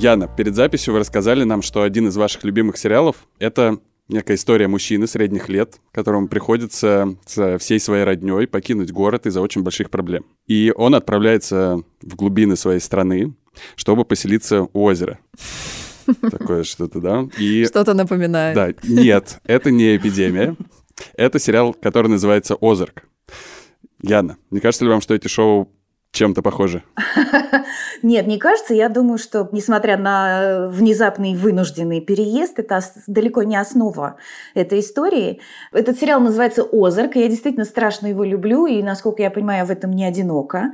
Яна, 0.00 0.28
перед 0.28 0.54
записью 0.54 0.94
вы 0.94 1.00
рассказали 1.00 1.42
нам, 1.42 1.60
что 1.60 1.82
один 1.82 2.06
из 2.06 2.16
ваших 2.16 2.44
любимых 2.44 2.76
сериалов— 2.76 3.26
это 3.40 3.78
некая 4.08 4.36
история 4.36 4.68
мужчины 4.68 5.08
средних 5.08 5.48
лет, 5.48 5.80
которому 5.90 6.28
приходится 6.28 7.16
со 7.26 7.58
всей 7.58 7.80
своей 7.80 8.04
родней 8.04 8.46
покинуть 8.46 8.92
город 8.92 9.26
из-за 9.26 9.40
очень 9.40 9.64
больших 9.64 9.90
проблем. 9.90 10.24
И 10.46 10.72
он 10.76 10.94
отправляется 10.94 11.82
в 12.00 12.14
глубины 12.14 12.54
своей 12.54 12.78
страны, 12.78 13.34
чтобы 13.74 14.04
поселиться 14.04 14.68
у 14.72 14.84
озера. 14.84 15.18
Такое 16.30 16.62
что-то, 16.62 17.00
да? 17.00 17.28
И... 17.36 17.64
Что-то 17.64 17.92
напоминает. 17.92 18.54
Да, 18.54 18.72
нет, 18.84 19.40
это 19.42 19.72
не 19.72 19.96
эпидемия. 19.96 20.54
Это 21.16 21.40
сериал, 21.40 21.74
который 21.74 22.06
называется 22.06 22.56
«Озарк». 22.60 23.02
Яна, 24.00 24.36
не 24.52 24.60
кажется 24.60 24.84
ли 24.84 24.92
вам, 24.92 25.00
что 25.00 25.14
эти 25.14 25.26
шоу 25.26 25.72
чем-то 26.12 26.42
похожи? 26.42 26.82
Нет, 28.02 28.26
не 28.26 28.38
кажется. 28.38 28.74
Я 28.74 28.88
думаю, 28.88 29.18
что, 29.18 29.48
несмотря 29.52 29.96
на 29.96 30.68
внезапный 30.68 31.34
вынужденный 31.34 32.00
переезд, 32.00 32.58
это 32.58 32.80
далеко 33.06 33.42
не 33.42 33.56
основа 33.56 34.16
этой 34.54 34.80
истории. 34.80 35.40
Этот 35.72 35.98
сериал 35.98 36.20
называется 36.20 36.64
«Озарк», 36.72 37.16
и 37.16 37.20
я 37.20 37.28
действительно 37.28 37.64
страшно 37.64 38.06
его 38.06 38.24
люблю, 38.24 38.66
и, 38.66 38.82
насколько 38.82 39.22
я 39.22 39.30
понимаю, 39.30 39.66
в 39.66 39.70
этом 39.70 39.92
не 39.92 40.04
одинока. 40.04 40.72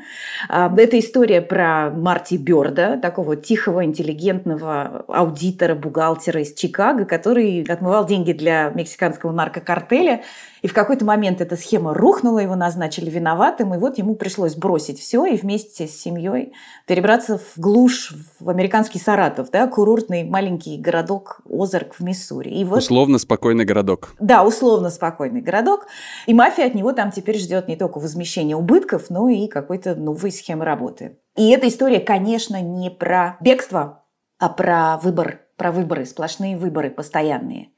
А, 0.49 0.73
это 0.77 0.99
история 0.99 1.41
про 1.41 1.91
Марти 1.91 2.37
Бёрда, 2.37 2.99
такого 3.03 3.37
тихого, 3.37 3.85
интеллигентного 3.85 5.05
аудитора, 5.09 5.75
бухгалтера 5.75 6.43
из 6.43 6.55
Чикаго, 6.55 7.05
который 7.05 7.63
отмывал 7.69 8.07
деньги 8.07 8.33
для 8.33 8.71
мексиканского 8.71 9.33
наркокартеля, 9.33 10.23
и 10.63 10.67
в 10.67 10.73
какой-то 10.73 11.05
момент 11.05 11.43
эта 11.43 11.57
схема 11.57 11.93
рухнула, 11.93 12.39
его 12.39 12.57
назначили 12.57 13.11
виноватым, 13.11 13.75
и 13.75 13.79
вот 13.79 13.99
ему 13.99 14.15
пришлось 14.15 14.55
бросить 14.55 14.99
все 14.99 15.24
и 15.27 15.37
вместе 15.37 15.87
с 15.87 15.97
семьей 15.97 16.53
перебраться 16.87 17.39
в 17.39 17.59
глушь, 17.59 18.13
в 18.41 18.49
американский 18.49 18.99
Саратов, 18.99 19.51
да, 19.51 19.67
курортный 19.67 20.25
маленький 20.25 20.79
городок 20.79 21.41
Озарк 21.49 21.95
в 21.95 22.01
Миссури. 22.01 22.51
И 22.51 22.65
вот... 22.65 22.79
Условно 22.79 23.19
спокойный 23.19 23.65
городок. 23.65 24.15
Да, 24.21 24.45
условно 24.45 24.91
спокойный 24.91 25.41
городок. 25.41 25.87
И 26.27 26.35
мафия 26.35 26.67
от 26.67 26.75
него 26.75 26.93
там 26.93 27.11
теперь 27.11 27.39
ждет 27.39 27.69
не 27.69 27.77
только 27.77 27.99
возмещение 27.99 28.57
убытков, 28.57 29.11
но 29.11 29.29
и 29.29 29.47
какой-то 29.49 29.95
новой 29.95 30.33
схемы 30.33 30.65
работы. 30.65 31.19
И 31.37 31.51
эта 31.51 31.69
история, 31.69 32.01
конечно, 32.01 32.61
не 32.61 32.91
про 32.91 33.37
бегство, 33.41 34.05
а 34.39 34.49
про 34.49 34.99
выбор, 34.99 35.41
про 35.57 35.73
выборы, 35.73 36.05
сплошные 36.05 36.57
выборы 36.57 36.91
постоянные. 36.91 37.71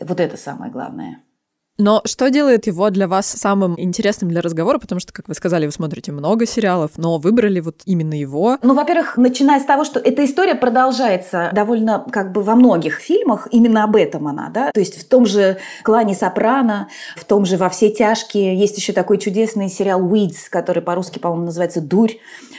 Вот 0.00 0.20
это 0.20 0.36
самое 0.36 0.70
главное. 0.70 1.22
Но 1.78 2.02
что 2.04 2.28
делает 2.28 2.66
его 2.66 2.90
для 2.90 3.06
вас 3.06 3.26
самым 3.26 3.78
интересным 3.78 4.30
для 4.30 4.40
разговора? 4.40 4.78
Потому 4.78 5.00
что, 5.00 5.12
как 5.12 5.28
вы 5.28 5.34
сказали, 5.34 5.66
вы 5.66 5.70
смотрите 5.70 6.10
много 6.10 6.44
сериалов, 6.44 6.92
но 6.96 7.18
выбрали 7.18 7.60
вот 7.60 7.82
именно 7.84 8.14
его. 8.14 8.58
Ну, 8.62 8.74
во-первых, 8.74 9.16
начиная 9.16 9.60
с 9.60 9.64
того, 9.64 9.84
что 9.84 10.00
эта 10.00 10.24
история 10.24 10.56
продолжается 10.56 11.50
довольно 11.52 12.04
как 12.10 12.32
бы 12.32 12.42
во 12.42 12.56
многих 12.56 12.96
фильмах, 12.96 13.46
именно 13.52 13.84
об 13.84 13.94
этом 13.94 14.26
она, 14.26 14.50
да? 14.52 14.72
То 14.72 14.80
есть 14.80 15.00
в 15.00 15.08
том 15.08 15.24
же 15.24 15.58
«Клане 15.84 16.16
Сопрано», 16.16 16.88
в 17.16 17.24
том 17.24 17.46
же 17.46 17.56
«Во 17.56 17.68
все 17.68 17.90
тяжкие» 17.90 18.58
есть 18.58 18.76
еще 18.76 18.92
такой 18.92 19.18
чудесный 19.18 19.68
сериал 19.68 20.00
«Weeds», 20.00 20.50
который 20.50 20.82
по-русски, 20.82 21.20
по-моему, 21.20 21.46
называется 21.46 21.80
«Дурь». 21.80 22.14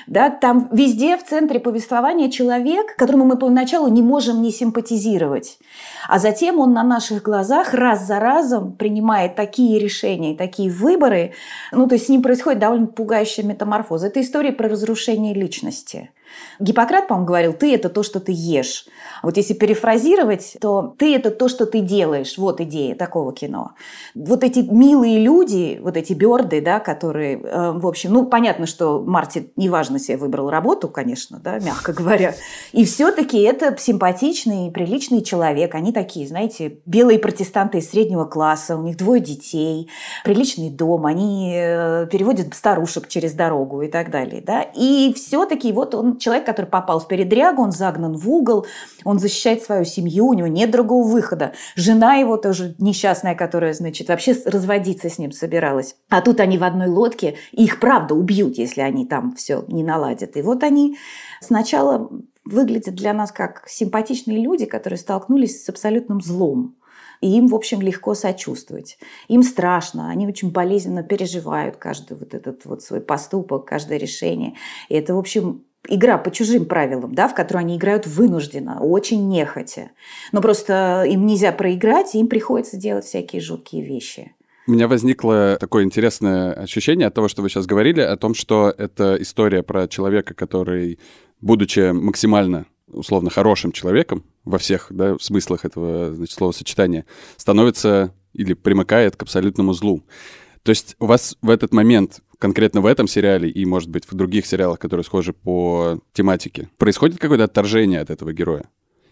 Да? 0.07 0.29
Там 0.29 0.69
везде 0.71 1.17
в 1.17 1.25
центре 1.25 1.59
повествования 1.59 2.31
человек, 2.31 2.95
которому 2.95 3.25
мы 3.25 3.37
поначалу 3.37 3.89
не 3.89 4.01
можем 4.01 4.41
не 4.41 4.51
симпатизировать. 4.51 5.59
А 6.07 6.17
затем 6.17 6.59
он 6.59 6.73
на 6.73 6.83
наших 6.83 7.21
глазах 7.21 7.73
раз 7.73 8.07
за 8.07 8.19
разом 8.19 8.71
принимает 8.71 9.08
такие 9.35 9.79
решения, 9.79 10.35
такие 10.35 10.71
выборы. 10.71 11.33
Ну, 11.71 11.87
то 11.87 11.95
есть 11.95 12.05
с 12.05 12.09
ним 12.09 12.21
происходит 12.21 12.59
довольно 12.59 12.87
пугающая 12.87 13.43
метаморфоза. 13.43 14.07
Это 14.07 14.21
история 14.21 14.51
про 14.51 14.69
разрушение 14.69 15.33
личности. 15.33 16.11
Гиппократ, 16.59 17.07
по-моему, 17.07 17.27
говорил, 17.27 17.53
ты– 17.53 17.73
это 17.75 17.89
то, 17.89 18.03
что 18.03 18.19
ты 18.19 18.33
ешь. 18.35 18.85
Вот 19.23 19.37
если 19.37 19.53
перефразировать, 19.53 20.57
то 20.59 20.93
ты– 20.97 21.15
это 21.15 21.31
то, 21.31 21.47
что 21.47 21.65
ты 21.65 21.79
делаешь. 21.81 22.37
Вот 22.37 22.61
идея 22.61 22.95
такого 22.95 23.33
кино. 23.33 23.71
Вот 24.13 24.43
эти 24.43 24.59
милые 24.59 25.19
люди, 25.19 25.79
вот 25.81 25.97
эти 25.97 26.13
бёрды, 26.13 26.61
да, 26.61 26.79
которые, 26.79 27.39
э, 27.41 27.71
в 27.71 27.87
общем, 27.87 28.13
ну, 28.13 28.25
понятно, 28.25 28.65
что 28.65 29.01
Марти 29.01 29.51
неважно 29.55 29.99
себе 29.99 30.17
выбрал 30.17 30.49
работу, 30.49 30.87
конечно, 30.89 31.39
да, 31.43 31.59
мягко 31.59 31.93
говоря. 31.93 32.35
И 32.71 32.85
все-таки 32.85 33.39
это 33.41 33.75
симпатичный 33.77 34.67
и 34.67 34.71
приличный 34.71 35.21
человек. 35.21 35.75
Они 35.75 35.91
такие, 35.91 36.27
знаете, 36.27 36.79
белые 36.85 37.19
протестанты 37.19 37.79
из 37.79 37.89
среднего 37.89 38.25
класса, 38.25 38.77
у 38.77 38.83
них 38.83 38.97
двое 38.97 39.21
детей, 39.21 39.89
приличный 40.23 40.69
дом, 40.69 41.05
они 41.05 41.53
э, 41.55 42.07
переводят 42.11 42.53
старушек 42.53 43.07
через 43.07 43.33
дорогу 43.33 43.81
и 43.81 43.87
так 43.87 44.11
далее, 44.11 44.41
да. 44.45 44.61
И 44.61 45.13
все-таки 45.15 45.71
вот 45.71 45.95
он 45.95 46.17
человек, 46.19 46.45
который 46.45 46.67
попал 46.67 46.99
в 46.99 47.07
передрягу, 47.07 47.61
он 47.61 47.71
загнан 47.71 48.15
в 48.15 48.29
угол, 48.29 48.65
он 49.03 49.19
защищает 49.19 49.63
свою 49.63 49.85
семью, 49.85 50.27
у 50.27 50.33
него 50.33 50.47
нет 50.47 50.71
другого 50.71 51.07
выхода. 51.07 51.53
Жена 51.75 52.15
его 52.15 52.37
тоже 52.37 52.75
несчастная, 52.77 53.35
которая, 53.35 53.73
значит, 53.73 54.09
вообще 54.09 54.35
разводиться 54.45 55.09
с 55.09 55.17
ним 55.17 55.31
собиралась. 55.31 55.95
А 56.09 56.21
тут 56.21 56.39
они 56.39 56.57
в 56.57 56.63
одной 56.63 56.87
лодке, 56.87 57.35
и 57.51 57.63
их 57.63 57.79
правда 57.79 58.13
убьют, 58.15 58.57
если 58.57 58.81
они 58.81 59.05
там 59.05 59.35
все 59.35 59.63
не 59.67 59.83
наладят. 59.83 60.37
И 60.37 60.41
вот 60.41 60.63
они 60.63 60.97
сначала 61.41 62.09
выглядят 62.45 62.95
для 62.95 63.13
нас 63.13 63.31
как 63.31 63.63
симпатичные 63.67 64.39
люди, 64.39 64.65
которые 64.65 64.97
столкнулись 64.97 65.63
с 65.63 65.69
абсолютным 65.69 66.21
злом. 66.21 66.75
И 67.21 67.37
им, 67.37 67.47
в 67.47 67.55
общем, 67.55 67.81
легко 67.81 68.13
сочувствовать. 68.13 68.97
Им 69.27 69.43
страшно, 69.43 70.09
они 70.09 70.25
очень 70.25 70.51
болезненно 70.51 71.03
переживают 71.03 71.75
каждый 71.75 72.17
вот 72.17 72.33
этот 72.33 72.63
вот 72.65 72.81
свой 72.81 73.01
поступок, 73.01 73.65
каждое 73.65 73.97
решение. 73.97 74.55
И 74.87 74.95
это, 74.95 75.13
в 75.15 75.19
общем, 75.19 75.65
игра 75.87 76.17
по 76.17 76.31
чужим 76.31 76.65
правилам, 76.65 77.13
да, 77.13 77.27
в 77.27 77.35
которую 77.35 77.61
они 77.61 77.77
играют 77.77 78.05
вынужденно, 78.05 78.79
очень 78.79 79.27
нехотя. 79.27 79.91
Но 80.31 80.41
просто 80.41 81.05
им 81.07 81.25
нельзя 81.25 81.51
проиграть, 81.51 82.15
и 82.15 82.19
им 82.19 82.27
приходится 82.27 82.77
делать 82.77 83.05
всякие 83.05 83.41
жуткие 83.41 83.83
вещи. 83.83 84.33
У 84.67 84.71
меня 84.71 84.87
возникло 84.87 85.57
такое 85.59 85.83
интересное 85.83 86.53
ощущение 86.53 87.07
от 87.07 87.13
того, 87.13 87.27
что 87.27 87.41
вы 87.41 87.49
сейчас 87.49 87.65
говорили, 87.65 88.01
о 88.01 88.17
том, 88.17 88.35
что 88.35 88.73
это 88.77 89.17
история 89.19 89.63
про 89.63 89.87
человека, 89.87 90.35
который, 90.35 90.99
будучи 91.41 91.91
максимально 91.91 92.65
условно 92.87 93.29
хорошим 93.29 93.71
человеком 93.71 94.23
во 94.45 94.57
всех 94.57 94.87
да, 94.89 95.15
смыслах 95.19 95.65
этого 95.65 96.13
значит, 96.13 96.35
словосочетания, 96.35 97.05
становится 97.37 98.13
или 98.33 98.53
примыкает 98.53 99.15
к 99.15 99.23
абсолютному 99.23 99.73
злу. 99.73 100.03
То 100.63 100.69
есть 100.69 100.95
у 100.99 101.05
вас 101.05 101.37
в 101.41 101.49
этот 101.49 101.73
момент 101.73 102.21
конкретно 102.37 102.81
в 102.81 102.85
этом 102.85 103.07
сериале 103.07 103.49
и, 103.49 103.65
может 103.65 103.89
быть, 103.89 104.05
в 104.09 104.13
других 104.15 104.45
сериалах, 104.45 104.79
которые 104.79 105.03
схожи 105.03 105.33
по 105.33 105.99
тематике, 106.13 106.69
происходит 106.77 107.19
какое-то 107.19 107.43
отторжение 107.43 107.99
от 107.99 108.09
этого 108.09 108.33
героя? 108.33 108.65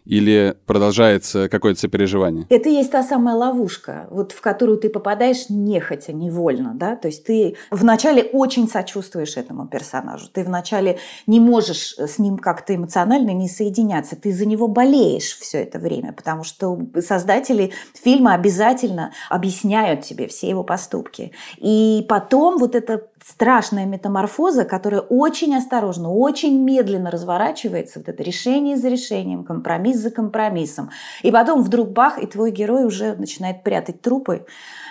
Или 0.08 0.56
продолжается 0.66 1.50
какое-то 1.50 1.80
сопереживание? 1.80 2.46
Это 2.50 2.70
и 2.70 2.74
есть 2.74 2.92
та 2.92 3.04
самая 3.04 3.36
ловушка, 3.36 4.08
вот 4.10 4.32
в 4.32 4.40
которую 4.40 4.78
ты 4.78 4.90
попадаешь 4.90 5.50
нехотя, 5.50 6.14
невольно. 6.14 6.74
Да? 6.76 6.96
То 6.96 7.10
есть 7.10 7.26
ты 7.26 7.58
вначале 7.72 8.24
очень 8.24 8.70
сочувствуешь 8.70 9.36
этому 9.36 9.68
персонажу. 9.68 10.30
Ты 10.32 10.44
вначале 10.44 11.00
не 11.28 11.40
можешь 11.40 11.96
с 11.98 12.20
ним 12.20 12.38
как-то 12.38 12.74
эмоционально 12.74 13.32
не 13.32 13.50
соединяться. 13.50 14.16
Ты 14.16 14.32
за 14.32 14.46
него 14.46 14.68
болеешь 14.68 15.38
все 15.38 15.64
это 15.64 15.78
время, 15.78 16.14
потому 16.14 16.44
что 16.44 16.80
создатели 17.02 17.74
фильма 17.94 18.34
обязательно 18.34 19.12
объясняют 19.30 20.02
тебе 20.02 20.28
все 20.28 20.48
его 20.48 20.64
поступки. 20.64 21.34
И 21.58 22.06
потом 22.08 22.58
вот 22.58 22.76
эта 22.76 23.08
страшная 23.26 23.86
метаморфоза, 23.86 24.66
которая 24.66 25.02
очень 25.02 25.56
осторожно, 25.56 26.12
очень 26.12 26.62
медленно 26.62 27.12
разворачивается, 27.12 28.00
вот 28.00 28.10
это 28.10 28.24
решение 28.24 28.78
за 28.78 28.90
решением, 28.90 29.44
компромисс 29.44 29.98
за 29.98 30.12
компромиссом. 30.12 30.90
И 31.24 31.32
потом 31.32 31.62
вдруг 31.62 31.90
бах, 31.90 32.22
и 32.22 32.26
твой 32.26 32.52
герой 32.52 32.86
уже 32.86 33.16
начинает 33.16 33.64
прятать 33.64 34.02
трупы, 34.02 34.46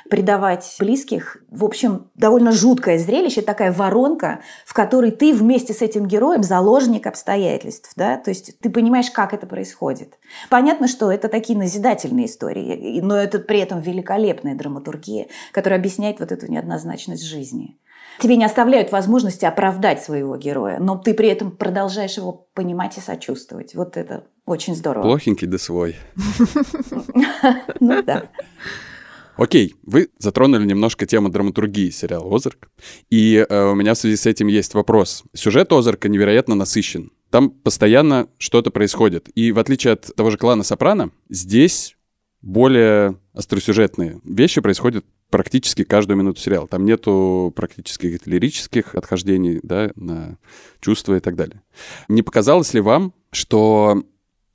предавать 0.08 0.76
близких. 0.78 1.38
В 1.50 1.64
общем, 1.64 2.08
довольно 2.14 2.52
жуткое 2.52 2.98
зрелище, 2.98 3.42
такая 3.42 3.72
воронка, 3.72 4.40
в 4.64 4.74
которой 4.74 5.10
ты 5.10 5.34
вместе 5.34 5.72
с 5.72 5.82
этим 5.82 6.06
героем 6.06 6.42
заложник 6.42 7.06
обстоятельств. 7.06 7.92
Да? 7.96 8.16
То 8.16 8.30
есть 8.30 8.58
ты 8.60 8.70
понимаешь, 8.70 9.10
как 9.10 9.34
это 9.34 9.46
происходит. 9.46 10.18
Понятно, 10.48 10.88
что 10.88 11.10
это 11.10 11.28
такие 11.28 11.58
назидательные 11.58 12.26
истории, 12.26 13.00
но 13.00 13.16
это 13.16 13.38
при 13.38 13.60
этом 13.60 13.80
великолепная 13.80 14.54
драматургия, 14.54 15.26
которая 15.52 15.78
объясняет 15.78 16.20
вот 16.20 16.32
эту 16.32 16.50
неоднозначность 16.50 17.24
жизни. 17.24 17.78
Тебе 18.20 18.36
не 18.36 18.44
оставляют 18.44 18.92
возможности 18.92 19.44
оправдать 19.44 20.02
своего 20.02 20.36
героя, 20.36 20.78
но 20.78 20.96
ты 20.96 21.14
при 21.14 21.28
этом 21.28 21.50
продолжаешь 21.50 22.16
его 22.16 22.48
понимать 22.54 22.96
и 22.98 23.00
сочувствовать. 23.00 23.74
Вот 23.74 23.96
это 23.96 24.24
очень 24.46 24.74
здорово. 24.74 25.02
Плохенький 25.02 25.46
да 25.46 25.58
свой. 25.58 25.96
Ну 27.80 28.02
да. 28.02 28.28
Окей, 29.36 29.74
вы 29.82 30.08
затронули 30.18 30.64
немножко 30.64 31.04
тему 31.04 31.28
драматургии 31.28 31.90
сериала 31.90 32.34
«Озарк». 32.34 32.70
И 33.10 33.44
э, 33.46 33.64
у 33.70 33.74
меня 33.74 33.92
в 33.92 33.98
связи 33.98 34.16
с 34.16 34.24
этим 34.24 34.46
есть 34.46 34.72
вопрос. 34.72 35.24
Сюжет 35.34 35.70
«Озарка» 35.72 36.08
невероятно 36.08 36.54
насыщен. 36.54 37.12
Там 37.30 37.50
постоянно 37.50 38.28
что-то 38.38 38.70
происходит. 38.70 39.28
И 39.34 39.52
в 39.52 39.58
отличие 39.58 39.92
от 39.92 40.14
того 40.16 40.30
же 40.30 40.38
клана 40.38 40.62
«Сопрано», 40.62 41.10
здесь 41.28 41.96
более 42.40 43.18
остросюжетные 43.34 44.20
вещи 44.24 44.60
происходят 44.62 45.04
практически 45.30 45.84
каждую 45.84 46.16
минуту 46.16 46.40
сериала. 46.40 46.66
Там 46.68 46.84
нету 46.84 47.52
практически 47.54 48.18
лирических 48.24 48.94
отхождений, 48.94 49.60
да, 49.62 49.90
на 49.96 50.38
чувства 50.80 51.16
и 51.16 51.20
так 51.20 51.36
далее. 51.36 51.62
Не 52.08 52.22
показалось 52.22 52.74
ли 52.74 52.80
вам, 52.80 53.12
что 53.30 54.02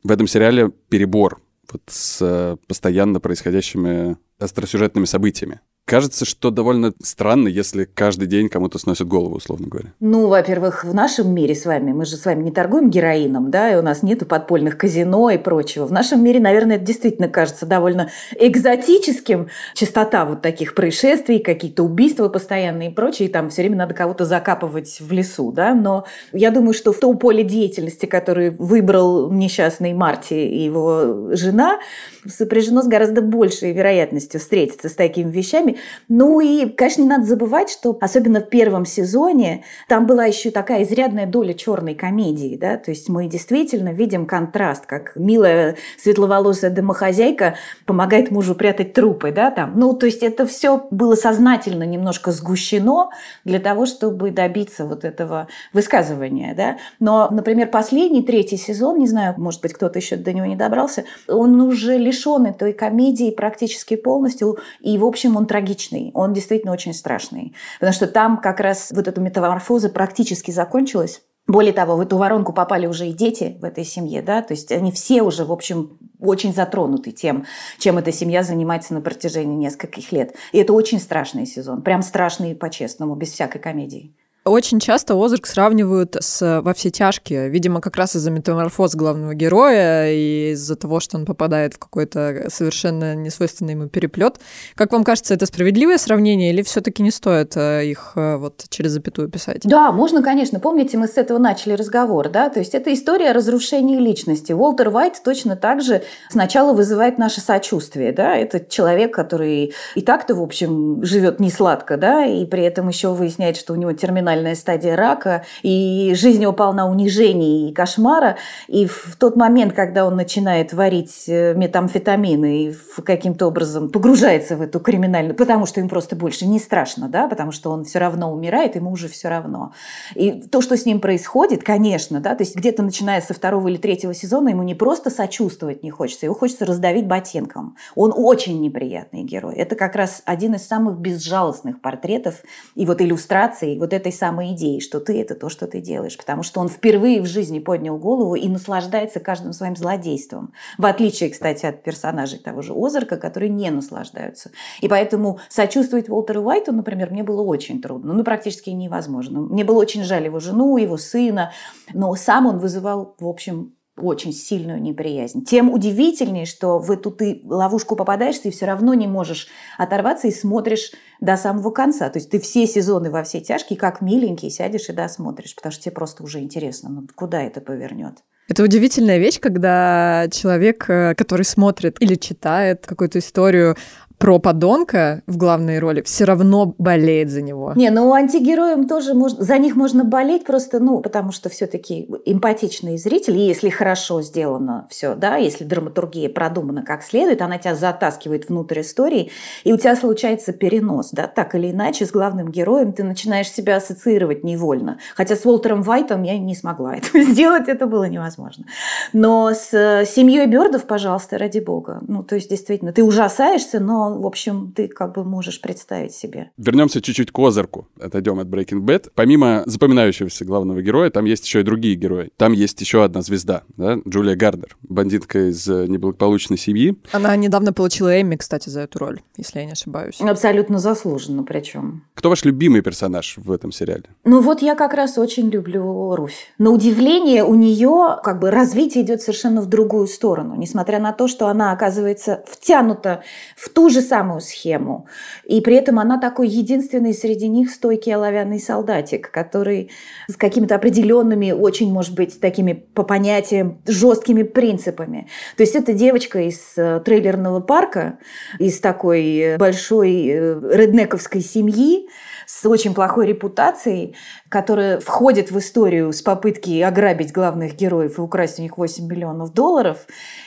в 0.03 0.11
этом 0.11 0.27
сериале 0.27 0.69
перебор 0.89 1.41
вот 1.71 1.83
с 1.87 2.19
э, 2.21 2.57
постоянно 2.67 3.19
происходящими 3.19 4.17
остросюжетными 4.39 5.05
событиями? 5.05 5.61
Кажется, 5.91 6.23
что 6.23 6.51
довольно 6.51 6.93
странно, 7.03 7.49
если 7.49 7.83
каждый 7.83 8.25
день 8.25 8.47
кому-то 8.47 8.77
сносят 8.77 9.09
голову, 9.09 9.35
условно 9.35 9.67
говоря. 9.67 9.89
Ну, 9.99 10.27
во-первых, 10.27 10.85
в 10.85 10.93
нашем 10.93 11.35
мире 11.35 11.53
с 11.53 11.65
вами, 11.65 11.91
мы 11.91 12.05
же 12.05 12.15
с 12.15 12.23
вами 12.23 12.43
не 12.43 12.51
торгуем 12.51 12.89
героином, 12.89 13.51
да, 13.51 13.73
и 13.73 13.75
у 13.75 13.81
нас 13.81 14.01
нету 14.01 14.25
подпольных 14.25 14.77
казино 14.77 15.29
и 15.31 15.37
прочего. 15.37 15.85
В 15.85 15.91
нашем 15.91 16.23
мире, 16.23 16.39
наверное, 16.39 16.77
это 16.77 16.85
действительно 16.85 17.27
кажется 17.27 17.65
довольно 17.65 18.09
экзотическим. 18.39 19.49
Частота 19.75 20.23
вот 20.23 20.41
таких 20.41 20.75
происшествий, 20.75 21.39
какие-то 21.39 21.83
убийства 21.83 22.29
постоянные 22.29 22.91
и 22.91 22.93
прочее, 22.93 23.27
и 23.27 23.31
там 23.31 23.49
все 23.49 23.63
время 23.63 23.75
надо 23.75 23.93
кого-то 23.93 24.23
закапывать 24.23 25.01
в 25.01 25.11
лесу, 25.11 25.51
да, 25.51 25.75
но 25.75 26.05
я 26.31 26.51
думаю, 26.51 26.73
что 26.73 26.93
в 26.93 26.99
том 27.01 27.17
поле 27.17 27.43
деятельности, 27.43 28.05
который 28.05 28.51
выбрал 28.51 29.29
несчастный 29.29 29.91
Марти 29.91 30.35
и 30.35 30.63
его 30.63 31.35
жена, 31.35 31.79
сопряжено 32.25 32.81
с 32.81 32.87
гораздо 32.87 33.21
большей 33.21 33.73
вероятностью 33.73 34.39
встретиться 34.39 34.87
с 34.87 34.93
такими 34.93 35.29
вещами. 35.29 35.79
Ну 36.09 36.39
и, 36.39 36.67
конечно, 36.69 37.01
не 37.01 37.07
надо 37.07 37.25
забывать, 37.25 37.69
что 37.69 37.97
особенно 37.99 38.41
в 38.41 38.49
первом 38.49 38.85
сезоне 38.85 39.63
там 39.87 40.05
была 40.05 40.25
еще 40.25 40.51
такая 40.51 40.83
изрядная 40.83 41.25
доля 41.25 41.53
черной 41.53 41.95
комедии, 41.95 42.57
да, 42.59 42.77
то 42.77 42.91
есть 42.91 43.09
мы 43.09 43.27
действительно 43.27 43.89
видим 43.89 44.25
контраст, 44.25 44.85
как 44.85 45.13
милая 45.15 45.75
светловолосая 45.97 46.71
домохозяйка 46.71 47.55
помогает 47.85 48.31
мужу 48.31 48.55
прятать 48.55 48.93
трупы, 48.93 49.31
да, 49.31 49.51
там. 49.51 49.73
Ну, 49.75 49.93
то 49.93 50.05
есть 50.05 50.23
это 50.23 50.45
все 50.45 50.87
было 50.91 51.15
сознательно 51.15 51.83
немножко 51.83 52.31
сгущено 52.31 53.09
для 53.45 53.59
того, 53.59 53.85
чтобы 53.85 54.31
добиться 54.31 54.85
вот 54.85 55.03
этого 55.03 55.47
высказывания, 55.73 56.53
да. 56.55 56.77
Но, 56.99 57.29
например, 57.31 57.67
последний, 57.69 58.23
третий 58.23 58.57
сезон, 58.57 58.99
не 58.99 59.07
знаю, 59.07 59.35
может 59.37 59.61
быть, 59.61 59.73
кто-то 59.73 59.99
еще 59.99 60.15
до 60.15 60.33
него 60.33 60.45
не 60.45 60.55
добрался, 60.55 61.05
он 61.27 61.59
уже 61.61 61.97
лишен 61.97 62.45
этой 62.45 62.73
комедии 62.73 63.31
практически 63.31 63.95
полностью, 63.95 64.57
и, 64.79 64.97
в 64.97 65.05
общем, 65.05 65.37
он 65.37 65.45
трагичный, 65.45 65.70
он 66.13 66.33
действительно 66.33 66.73
очень 66.73 66.93
страшный. 66.93 67.55
Потому 67.79 67.93
что 67.93 68.07
там 68.07 68.37
как 68.37 68.59
раз 68.59 68.91
вот 68.91 69.07
эта 69.07 69.19
метаморфоза 69.21 69.89
практически 69.89 70.51
закончилась. 70.51 71.21
Более 71.47 71.73
того, 71.73 71.95
в 71.95 72.01
эту 72.01 72.17
воронку 72.17 72.53
попали 72.53 72.85
уже 72.85 73.07
и 73.07 73.13
дети 73.13 73.57
в 73.59 73.65
этой 73.65 73.83
семье, 73.83 74.21
да, 74.21 74.41
то 74.41 74.53
есть 74.53 74.71
они 74.71 74.91
все 74.91 75.21
уже, 75.23 75.43
в 75.43 75.51
общем, 75.51 75.97
очень 76.19 76.53
затронуты 76.53 77.11
тем, 77.11 77.45
чем 77.79 77.97
эта 77.97 78.11
семья 78.11 78.43
занимается 78.43 78.93
на 78.93 79.01
протяжении 79.01 79.55
нескольких 79.55 80.11
лет. 80.11 80.35
И 80.51 80.59
это 80.59 80.71
очень 80.73 80.99
страшный 80.99 81.47
сезон, 81.47 81.81
прям 81.81 82.03
страшный 82.03 82.55
по-честному, 82.55 83.15
без 83.15 83.31
всякой 83.31 83.59
комедии. 83.59 84.15
Очень 84.43 84.79
часто 84.79 85.13
Озарк 85.23 85.45
сравнивают 85.45 86.17
с 86.19 86.61
«Во 86.61 86.73
все 86.73 86.89
тяжкие». 86.89 87.47
Видимо, 87.47 87.79
как 87.79 87.95
раз 87.95 88.15
из-за 88.15 88.31
метаморфоз 88.31 88.95
главного 88.95 89.35
героя 89.35 90.11
и 90.11 90.53
из-за 90.53 90.75
того, 90.75 90.99
что 90.99 91.17
он 91.17 91.25
попадает 91.25 91.75
в 91.75 91.77
какой-то 91.77 92.47
совершенно 92.49 93.13
несвойственный 93.13 93.73
ему 93.73 93.87
переплет. 93.87 94.39
Как 94.73 94.93
вам 94.93 95.03
кажется, 95.03 95.35
это 95.35 95.45
справедливое 95.45 95.99
сравнение 95.99 96.49
или 96.49 96.63
все 96.63 96.81
таки 96.81 97.03
не 97.03 97.11
стоит 97.11 97.55
э, 97.55 97.85
их 97.85 98.13
э, 98.15 98.37
вот 98.37 98.65
через 98.69 98.93
запятую 98.93 99.29
писать? 99.29 99.61
Да, 99.63 99.91
можно, 99.91 100.23
конечно. 100.23 100.59
Помните, 100.59 100.97
мы 100.97 101.07
с 101.07 101.17
этого 101.17 101.37
начали 101.37 101.73
разговор, 101.73 102.29
да? 102.29 102.49
То 102.49 102.57
есть 102.57 102.73
это 102.73 102.91
история 102.91 103.33
разрушения 103.33 103.99
личности. 103.99 104.53
Уолтер 104.53 104.87
Уайт 104.87 105.21
точно 105.23 105.55
так 105.55 105.83
же 105.83 106.01
сначала 106.31 106.73
вызывает 106.73 107.19
наше 107.19 107.41
сочувствие, 107.41 108.11
да? 108.11 108.35
Это 108.35 108.59
человек, 108.59 109.13
который 109.13 109.75
и 109.93 110.01
так-то, 110.01 110.33
в 110.33 110.41
общем, 110.41 111.05
живет 111.05 111.39
не 111.39 111.51
сладко, 111.51 111.95
да? 111.95 112.25
И 112.25 112.43
при 112.45 112.63
этом 112.63 112.87
еще 112.87 113.13
выясняет, 113.13 113.55
что 113.55 113.73
у 113.73 113.75
него 113.75 113.93
терминальный 113.93 114.30
терминальная 114.31 114.55
стадия 114.55 114.95
рака, 114.95 115.43
и 115.61 116.13
жизнь 116.15 116.41
его 116.41 116.53
полна 116.53 116.87
унижений 116.87 117.69
и 117.69 117.73
кошмара. 117.73 118.37
И 118.67 118.85
в 118.85 119.15
тот 119.19 119.35
момент, 119.35 119.73
когда 119.73 120.05
он 120.05 120.15
начинает 120.15 120.73
варить 120.73 121.25
э, 121.27 121.53
метамфетамин 121.53 122.45
и 122.45 122.73
каким-то 123.03 123.47
образом 123.47 123.89
погружается 123.89 124.55
в 124.55 124.61
эту 124.61 124.79
криминальную, 124.79 125.35
потому 125.35 125.65
что 125.65 125.81
им 125.81 125.89
просто 125.89 126.15
больше 126.15 126.45
не 126.45 126.59
страшно, 126.59 127.09
да, 127.09 127.27
потому 127.27 127.51
что 127.51 127.71
он 127.71 127.83
все 127.83 127.99
равно 127.99 128.31
умирает, 128.33 128.75
ему 128.75 128.91
уже 128.91 129.07
все 129.09 129.27
равно. 129.27 129.73
И 130.15 130.31
то, 130.31 130.61
что 130.61 130.77
с 130.77 130.85
ним 130.85 131.01
происходит, 131.01 131.63
конечно, 131.63 132.19
да, 132.19 132.35
то 132.35 132.43
есть 132.43 132.55
где-то 132.55 132.83
начиная 132.83 133.21
со 133.21 133.33
второго 133.33 133.67
или 133.67 133.77
третьего 133.77 134.13
сезона 134.13 134.49
ему 134.49 134.63
не 134.63 134.75
просто 134.75 135.09
сочувствовать 135.09 135.83
не 135.83 135.91
хочется, 135.91 136.25
его 136.25 136.35
хочется 136.35 136.65
раздавить 136.65 137.07
ботинком. 137.07 137.75
Он 137.95 138.13
очень 138.15 138.61
неприятный 138.61 139.23
герой. 139.23 139.55
Это 139.55 139.75
как 139.75 139.95
раз 139.95 140.21
один 140.25 140.53
из 140.53 140.65
самых 140.65 140.99
безжалостных 140.99 141.81
портретов 141.81 142.35
и 142.75 142.85
вот 142.85 143.01
иллюстраций 143.01 143.77
вот 143.77 143.93
этой 143.93 144.11
самой 144.21 144.51
идеи, 144.51 144.77
что 144.77 144.99
ты– 144.99 145.19
это 145.21 145.33
то, 145.33 145.49
что 145.49 145.65
ты 145.65 145.81
делаешь. 145.81 146.15
Потому 146.15 146.43
что 146.43 146.59
он 146.59 146.69
впервые 146.69 147.21
в 147.21 147.25
жизни 147.25 147.57
поднял 147.57 147.97
голову 147.97 148.35
и 148.35 148.47
наслаждается 148.47 149.19
каждым 149.19 149.51
своим 149.51 149.75
злодейством. 149.75 150.53
В 150.77 150.85
отличие, 150.85 151.31
кстати, 151.31 151.65
от 151.65 151.81
персонажей 151.81 152.37
того 152.37 152.61
же 152.61 152.73
Озарка, 152.75 153.17
которые 153.17 153.49
не 153.49 153.71
наслаждаются. 153.71 154.51
И 154.79 154.87
поэтому 154.87 155.39
сочувствовать 155.49 156.07
Уолтеру 156.07 156.43
Уайту, 156.43 156.71
например, 156.71 157.09
мне 157.09 157.23
было 157.23 157.41
очень 157.41 157.81
трудно. 157.81 158.13
Ну, 158.13 158.23
практически 158.23 158.69
невозможно. 158.69 159.41
Мне 159.41 159.63
было 159.63 159.79
очень 159.79 160.03
жаль 160.03 160.25
его 160.25 160.39
жену, 160.39 160.77
его 160.77 160.97
сына. 160.97 161.51
Но 161.91 162.13
сам 162.13 162.45
он 162.45 162.59
вызывал, 162.59 163.15
в 163.19 163.27
общем, 163.27 163.73
очень 163.97 164.33
сильную 164.33 164.81
неприязнь. 164.81 165.43
Тем 165.43 165.71
удивительнее, 165.71 166.45
что 166.45 166.79
в 166.79 166.89
эту 166.91 167.11
ты 167.11 167.41
ловушку 167.43 167.95
попадаешься 167.95 168.47
и 168.47 168.51
все 168.51 168.65
равно 168.65 168.93
не 168.93 169.07
можешь 169.07 169.47
оторваться 169.77 170.27
и 170.27 170.31
смотришь 170.31 170.91
до 171.19 171.35
самого 171.37 171.71
конца. 171.71 172.09
То 172.09 172.19
есть 172.19 172.29
ты 172.29 172.39
все 172.39 172.65
сезоны 172.65 173.11
во 173.11 173.23
все 173.23 173.41
тяжкие, 173.41 173.77
как 173.77 174.01
миленький, 174.01 174.49
сядешь 174.49 174.89
и 174.89 174.93
досмотришь, 174.93 175.55
потому 175.55 175.71
что 175.73 175.83
тебе 175.83 175.93
просто 175.93 176.23
уже 176.23 176.39
интересно, 176.39 176.89
ну, 176.89 177.07
куда 177.15 177.41
это 177.41 177.61
повернет. 177.61 178.23
Это 178.47 178.63
удивительная 178.63 179.17
вещь, 179.17 179.39
когда 179.39 180.27
человек, 180.31 180.89
э, 180.89 181.15
который 181.15 181.45
смотрит 181.45 182.01
или 182.01 182.15
читает 182.15 182.85
какую-то 182.85 183.19
историю 183.19 183.77
про 184.21 184.37
подонка 184.37 185.23
в 185.25 185.35
главной 185.35 185.79
роли 185.79 186.03
все 186.03 186.25
равно 186.25 186.75
болеет 186.77 187.31
за 187.31 187.41
него. 187.41 187.73
Не, 187.75 187.89
ну 187.89 188.13
антигероям 188.13 188.87
тоже 188.87 189.15
можно, 189.15 189.43
за 189.43 189.57
них 189.57 189.75
можно 189.75 190.03
болеть 190.03 190.45
просто, 190.45 190.79
ну, 190.79 190.99
потому 190.99 191.31
что 191.31 191.49
все-таки 191.49 192.07
эмпатичные 192.25 192.99
зрители, 192.99 193.39
если 193.39 193.69
хорошо 193.69 194.21
сделано 194.21 194.85
все, 194.91 195.15
да, 195.15 195.37
если 195.37 195.63
драматургия 195.63 196.29
продумана 196.29 196.83
как 196.83 197.01
следует, 197.01 197.41
она 197.41 197.57
тебя 197.57 197.73
затаскивает 197.73 198.47
внутрь 198.47 198.81
истории, 198.81 199.31
и 199.63 199.73
у 199.73 199.77
тебя 199.77 199.95
случается 199.95 200.53
перенос, 200.53 201.09
да, 201.11 201.25
так 201.25 201.55
или 201.55 201.71
иначе 201.71 202.05
с 202.05 202.11
главным 202.11 202.51
героем 202.51 202.93
ты 202.93 203.03
начинаешь 203.03 203.51
себя 203.51 203.77
ассоциировать 203.77 204.43
невольно. 204.43 204.99
Хотя 205.15 205.35
с 205.35 205.43
Уолтером 205.47 205.81
Вайтом 205.81 206.21
я 206.21 206.37
не 206.37 206.53
смогла 206.53 206.95
этого 206.95 207.23
сделать, 207.23 207.67
это 207.67 207.87
было 207.87 208.03
невозможно. 208.03 208.65
Но 209.13 209.51
с 209.51 209.73
э, 209.73 210.05
семьей 210.05 210.45
Бёрдов, 210.45 210.85
пожалуйста, 210.85 211.39
ради 211.39 211.57
бога. 211.57 212.01
Ну, 212.07 212.21
то 212.21 212.35
есть, 212.35 212.51
действительно, 212.51 212.93
ты 212.93 213.03
ужасаешься, 213.03 213.79
но 213.79 214.10
в 214.19 214.25
общем, 214.25 214.73
ты 214.75 214.87
как 214.87 215.13
бы 215.13 215.23
можешь 215.23 215.61
представить 215.61 216.13
себе. 216.13 216.51
Вернемся 216.57 217.01
чуть-чуть 217.01 217.31
к 217.31 217.39
Озарку. 217.39 217.87
Отойдем 217.99 218.39
от 218.39 218.47
Breaking 218.47 218.81
Bad. 218.81 219.11
Помимо 219.15 219.63
запоминающегося 219.65 220.45
главного 220.45 220.81
героя, 220.81 221.09
там 221.09 221.25
есть 221.25 221.45
еще 221.45 221.61
и 221.61 221.63
другие 221.63 221.95
герои. 221.95 222.31
Там 222.37 222.53
есть 222.53 222.79
еще 222.81 223.03
одна 223.03 223.21
звезда, 223.21 223.63
да, 223.77 223.99
Джулия 224.07 224.35
Гардер, 224.35 224.77
бандитка 224.81 225.49
из 225.49 225.67
э, 225.67 225.87
неблагополучной 225.87 226.57
семьи. 226.57 226.97
Она 227.11 227.35
недавно 227.35 227.73
получила 227.73 228.21
Эмми, 228.21 228.35
кстати, 228.35 228.69
за 228.69 228.81
эту 228.81 228.99
роль, 228.99 229.21
если 229.37 229.59
я 229.59 229.65
не 229.65 229.73
ошибаюсь. 229.73 230.19
Абсолютно 230.19 230.79
заслуженно 230.79 231.43
причем. 231.43 232.03
Кто 232.13 232.29
ваш 232.29 232.45
любимый 232.45 232.81
персонаж 232.81 233.35
в 233.37 233.51
этом 233.51 233.71
сериале? 233.71 234.05
Ну 234.23 234.41
вот 234.41 234.61
я 234.61 234.75
как 234.75 234.93
раз 234.93 235.17
очень 235.17 235.49
люблю 235.49 236.15
Руфь. 236.15 236.53
На 236.57 236.71
удивление 236.71 237.43
у 237.43 237.55
нее 237.55 238.19
как 238.23 238.39
бы 238.39 238.51
развитие 238.51 239.03
идет 239.03 239.21
совершенно 239.21 239.61
в 239.61 239.67
другую 239.67 240.07
сторону, 240.07 240.55
несмотря 240.55 240.99
на 240.99 241.13
то, 241.13 241.27
что 241.27 241.47
она 241.47 241.71
оказывается 241.71 242.43
втянута 242.47 243.23
в 243.55 243.69
ту 243.69 243.89
же 243.89 244.00
самую 244.01 244.41
схему. 244.41 245.07
И 245.45 245.59
при 245.61 245.75
этом 245.75 245.99
она 245.99 246.19
такой 246.19 246.47
единственный 246.47 247.13
среди 247.13 247.47
них 247.47 247.71
стойкий 247.71 248.13
оловянный 248.13 248.59
солдатик, 248.59 249.31
который 249.31 249.91
с 250.29 250.35
какими-то 250.35 250.75
определенными, 250.75 251.51
очень, 251.51 251.91
может 251.91 252.15
быть, 252.15 252.39
такими 252.39 252.73
по 252.73 253.03
понятиям 253.03 253.81
жесткими 253.85 254.43
принципами. 254.43 255.27
То 255.57 255.63
есть 255.63 255.75
это 255.75 255.93
девочка 255.93 256.39
из 256.41 256.59
э, 256.77 257.01
трейлерного 257.03 257.59
парка, 257.59 258.19
из 258.59 258.79
такой 258.79 259.57
большой 259.57 260.27
э, 260.27 260.59
реднековской 260.73 261.41
семьи, 261.41 262.07
с 262.45 262.65
очень 262.65 262.93
плохой 262.93 263.27
репутацией, 263.27 264.15
которая 264.49 264.99
входит 264.99 265.51
в 265.51 265.57
историю 265.57 266.11
с 266.11 266.21
попытки 266.21 266.81
ограбить 266.81 267.31
главных 267.31 267.75
героев 267.75 268.17
и 268.17 268.21
украсть 268.21 268.59
у 268.59 268.61
них 268.61 268.77
8 268.77 268.91
8 268.91 269.07
миллионов 269.07 269.53
долларов. 269.53 270.05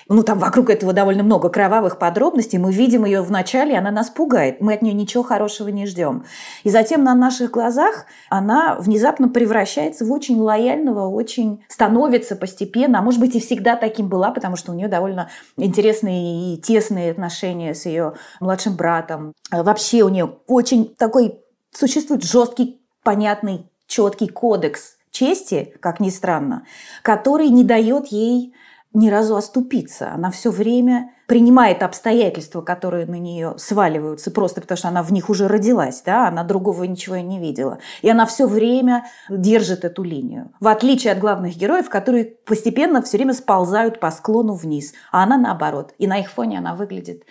Ну, 0.09 0.23
там 0.23 0.39
вокруг 0.39 0.71
этого 0.71 0.93
довольно 0.93 1.23
много 1.23 1.49
кровавых 1.49 1.99
подробностей. 1.99 2.59
Мы 2.59 2.73
видим 2.73 3.05
ее 3.05 3.23
в 3.23 3.31
начале, 3.35 3.77
она 3.77 3.91
нас 3.91 4.09
пугает. 4.11 4.61
Мы 4.61 4.75
от 4.75 4.83
нее 4.83 4.95
ничего 4.95 5.23
хорошего 5.23 5.69
не 5.69 5.87
ждем. 5.87 6.25
И 6.63 6.71
затем 6.71 7.05
на 7.05 7.15
наших 7.15 7.51
глазах 7.51 8.07
она 8.31 8.77
внезапно 8.79 9.29
превращается 9.29 10.05
в 10.05 10.13
очень 10.13 10.41
лояльного, 10.41 11.09
очень 11.09 11.63
становится 11.69 12.37
постепенно, 12.37 13.01
а 13.01 13.03
может 13.03 13.21
быть 13.21 13.35
и 13.35 13.41
всегда 13.41 13.77
таким 13.77 14.09
была, 14.09 14.31
потому 14.31 14.57
что 14.57 14.73
у 14.73 14.75
нее 14.75 14.89
довольно 14.89 15.29
интересные 15.57 16.55
и 16.55 16.57
тесные 16.59 17.11
отношения 17.11 17.75
с 17.75 17.87
ее 17.87 18.15
младшим 18.41 18.77
братом. 18.77 19.33
А 19.51 19.63
вообще 19.63 20.03
у 20.03 20.09
нее 20.09 20.37
очень 20.47 20.95
такой 20.95 21.41
существует 21.73 22.23
жесткий, 22.23 22.81
понятный, 23.03 23.69
четкий 23.87 24.29
кодекс 24.29 24.97
чести, 25.11 25.75
как 25.81 26.01
ни 26.01 26.11
странно, 26.11 26.65
который 27.03 27.49
не 27.49 27.65
дает 27.65 28.09
ей 28.09 28.55
ни 28.93 29.09
разу 29.09 29.37
оступиться. 29.37 30.13
Она 30.13 30.31
все 30.31 30.51
время 30.51 31.14
принимает 31.27 31.83
обстоятельства, 31.83 32.61
которые 32.61 33.07
на 33.07 33.19
нее 33.19 33.55
сваливаются, 33.57 34.31
просто 34.31 34.61
потому 34.61 34.77
что 34.77 34.89
она 34.89 35.03
в 35.03 35.13
них 35.13 35.31
уже 35.31 35.49
родилась, 35.49 36.03
да, 36.05 36.29
она 36.29 36.45
другого 36.45 36.85
ничего 36.85 37.17
не 37.17 37.39
видела. 37.39 37.79
И 38.03 38.11
она 38.11 38.27
все 38.27 38.47
время 38.47 39.07
держит 39.29 39.85
эту 39.85 40.03
линию. 40.03 40.53
В 40.61 40.69
отличие 40.69 41.13
от 41.13 41.19
главных 41.19 41.57
героев, 41.57 41.89
которые 41.89 42.25
постепенно 42.25 43.03
все 43.03 43.17
время 43.17 43.35
сползают 43.35 44.01
по 44.01 44.11
склону 44.11 44.55
вниз, 44.55 44.93
а 45.13 45.23
она 45.23 45.37
наоборот. 45.37 45.95
И 45.99 46.07
на 46.07 46.19
их 46.19 46.31
фоне 46.31 46.59
она 46.59 46.75
выглядит 46.75 47.25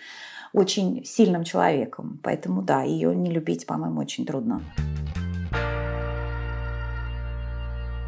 очень 0.53 1.03
сильным 1.03 1.43
человеком. 1.43 2.19
Поэтому 2.23 2.61
да, 2.61 2.83
ее 2.83 3.15
не 3.15 3.31
любить, 3.31 3.65
по-моему, 3.65 3.99
очень 3.99 4.25
трудно. 4.25 4.61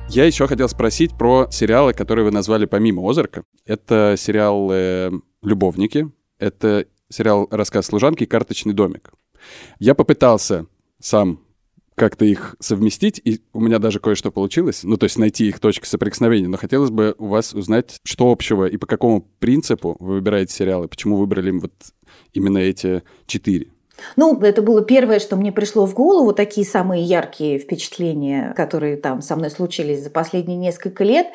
Я 0.08 0.26
еще 0.26 0.48
хотел 0.48 0.70
спросить 0.70 1.18
про 1.18 1.48
сериалы, 1.50 1.94
которые 1.94 2.26
вы 2.26 2.32
назвали 2.32 2.66
помимо 2.66 3.10
«Озарка». 3.10 3.44
Это 3.66 4.14
сериал 4.18 4.70
э, 4.72 5.12
«Любовники», 5.46 6.12
это 6.40 6.88
сериал 7.10 7.48
«Рассказ 7.52 7.88
служанки» 7.88 8.24
и 8.24 8.28
«Карточный 8.28 8.74
домик». 8.74 9.12
Я 9.80 9.96
попытался 9.96 10.68
сам 11.00 11.40
как-то 11.96 12.26
их 12.26 12.56
совместить, 12.60 13.22
и 13.24 13.42
у 13.54 13.62
меня 13.62 13.80
даже 13.80 14.00
кое-что 14.00 14.32
получилось, 14.32 14.84
ну, 14.84 14.98
то 14.98 15.06
есть 15.06 15.18
найти 15.18 15.48
их 15.48 15.60
точки 15.60 15.86
соприкосновения, 15.86 16.50
но 16.50 16.58
хотелось 16.58 16.90
бы 16.90 17.16
у 17.18 17.28
вас 17.28 17.54
узнать, 17.54 18.02
что 18.04 18.32
общего 18.32 18.66
и 18.66 18.76
по 18.76 18.86
какому 18.86 19.22
принципу 19.40 19.96
вы 20.00 20.16
выбираете 20.16 20.54
сериалы, 20.54 20.90
почему 20.90 21.16
выбрали 21.16 21.52
вот 21.52 21.74
именно 22.34 22.58
эти 22.58 23.04
четыре. 23.26 23.72
Ну, 24.16 24.40
это 24.42 24.62
было 24.62 24.84
первое, 24.84 25.20
что 25.20 25.36
мне 25.36 25.52
пришло 25.52 25.86
в 25.86 25.94
голову, 25.94 26.34
такие 26.34 26.66
самые 26.66 27.04
яркие 27.04 27.60
впечатления, 27.60 28.54
которые 28.56 28.98
там 28.98 29.22
со 29.22 29.36
мной 29.36 29.50
случились 29.50 30.04
за 30.04 30.10
последние 30.10 30.58
несколько 30.58 31.04
лет. 31.04 31.28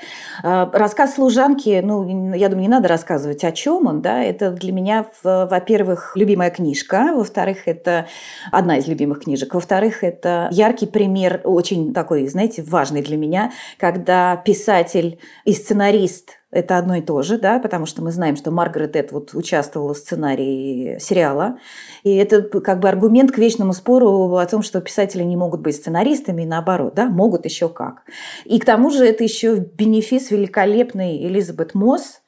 А, 0.43 0.71
рассказ 0.73 1.15
служанки, 1.15 1.81
ну, 1.83 2.35
я 2.35 2.49
думаю, 2.49 2.63
не 2.63 2.69
надо 2.69 2.89
рассказывать, 2.89 3.45
о 3.45 3.53
чем 3.53 3.87
он, 3.87 4.03
да, 4.03 4.23
это 4.23 4.51
для 4.51 4.73
меня, 4.73 5.07
во-первых, 5.23 6.13
любимая 6.17 6.51
книжка, 6.51 7.13
во-вторых, 7.15 7.67
это 7.67 8.07
одна 8.51 8.79
из 8.79 8.87
любимых 8.87 9.25
книжек, 9.25 9.55
во-вторых, 9.55 10.05
это 10.05 10.49
яркий 10.51 10.87
пример, 10.87 11.41
очень 11.45 11.93
такой, 11.93 12.27
знаете, 12.29 12.63
важный 12.63 13.03
для 13.03 13.17
меня, 13.17 13.53
когда 13.79 14.37
писатель 14.37 15.19
и 15.45 15.53
сценарист 15.53 16.40
это 16.51 16.79
одно 16.79 16.97
и 16.97 17.01
то 17.01 17.23
же, 17.23 17.39
да, 17.39 17.59
потому 17.59 17.87
что 17.87 18.03
мы 18.03 18.11
знаем, 18.11 18.37
что 18.37 18.51
Маргарет 18.51 18.97
Этвуд 18.97 19.35
участвовала 19.35 19.95
в 19.95 19.99
сценарии 19.99 20.99
сериала. 20.99 21.59
И 22.03 22.15
это 22.17 22.43
как 22.43 22.81
бы 22.81 22.89
аргумент 22.89 23.31
к 23.31 23.39
вечному 23.39 23.73
спору 23.73 24.37
о 24.37 24.47
том, 24.47 24.63
что 24.63 24.81
писатели 24.81 25.23
не 25.23 25.37
могут 25.37 25.61
быть 25.61 25.77
сценаристами, 25.77 26.43
и 26.43 26.47
наоборот, 26.47 26.95
да, 26.95 27.09
могут 27.09 27.45
еще 27.45 27.69
как. 27.69 28.03
И 28.45 28.59
к 28.59 28.65
тому 28.65 28.91
же 28.91 29.07
это 29.07 29.23
еще 29.23 29.57
бенефис 29.57 30.31
великолепной 30.31 31.25
Элизабет 31.25 31.75
Мосс, 31.75 32.20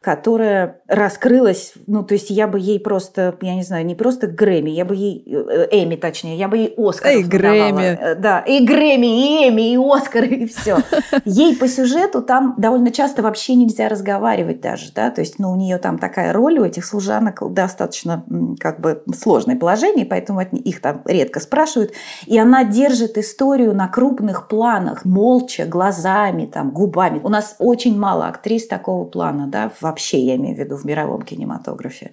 которая 0.00 0.80
раскрылась, 0.88 1.74
ну, 1.86 2.02
то 2.02 2.14
есть 2.14 2.30
я 2.30 2.48
бы 2.48 2.58
ей 2.58 2.80
просто, 2.80 3.36
я 3.42 3.54
не 3.54 3.62
знаю, 3.62 3.84
не 3.84 3.94
просто 3.94 4.28
Грэмми, 4.28 4.70
я 4.70 4.86
бы 4.86 4.96
ей, 4.96 5.22
Эми 5.70 5.96
точнее, 5.96 6.38
я 6.38 6.48
бы 6.48 6.56
ей 6.56 6.74
Оскар 6.78 7.18
И 7.18 7.22
Грэмми. 7.22 7.98
Э, 8.00 8.14
да, 8.14 8.40
и 8.40 8.64
Грэмми, 8.64 9.06
и 9.06 9.48
Эми, 9.48 9.72
и 9.72 9.76
Оскар, 9.76 10.24
и 10.24 10.46
все. 10.46 10.78
Ей 11.26 11.54
по 11.54 11.68
сюжету 11.68 12.22
там 12.22 12.54
довольно 12.56 12.90
часто 12.92 13.22
вообще 13.22 13.54
нельзя 13.54 13.90
разговаривать 13.90 14.62
даже, 14.62 14.90
да, 14.94 15.10
то 15.10 15.20
есть, 15.20 15.38
ну, 15.38 15.50
у 15.52 15.56
нее 15.56 15.76
там 15.76 15.98
такая 15.98 16.32
роль 16.32 16.58
у 16.58 16.64
этих 16.64 16.86
служанок 16.86 17.42
достаточно 17.52 18.24
как 18.58 18.80
бы 18.80 19.02
сложное 19.14 19.56
положение, 19.56 20.06
поэтому 20.06 20.40
их 20.40 20.80
там 20.80 21.02
редко 21.04 21.40
спрашивают, 21.40 21.92
и 22.24 22.38
она 22.38 22.64
держит 22.64 23.18
историю 23.18 23.74
на 23.74 23.86
крупных 23.86 24.48
планах, 24.48 25.04
молча, 25.04 25.66
глазами, 25.66 26.46
там, 26.46 26.70
губами. 26.70 27.20
У 27.22 27.28
нас 27.28 27.56
очень 27.58 27.98
мало 27.98 28.28
актрис 28.28 28.66
такого 28.66 29.04
плана, 29.04 29.46
да, 29.46 29.70
в 29.78 29.89
вообще, 29.90 30.18
я 30.20 30.36
имею 30.36 30.56
в 30.56 30.58
виду 30.58 30.76
в 30.76 30.84
мировом 30.84 31.22
кинематографе. 31.22 32.12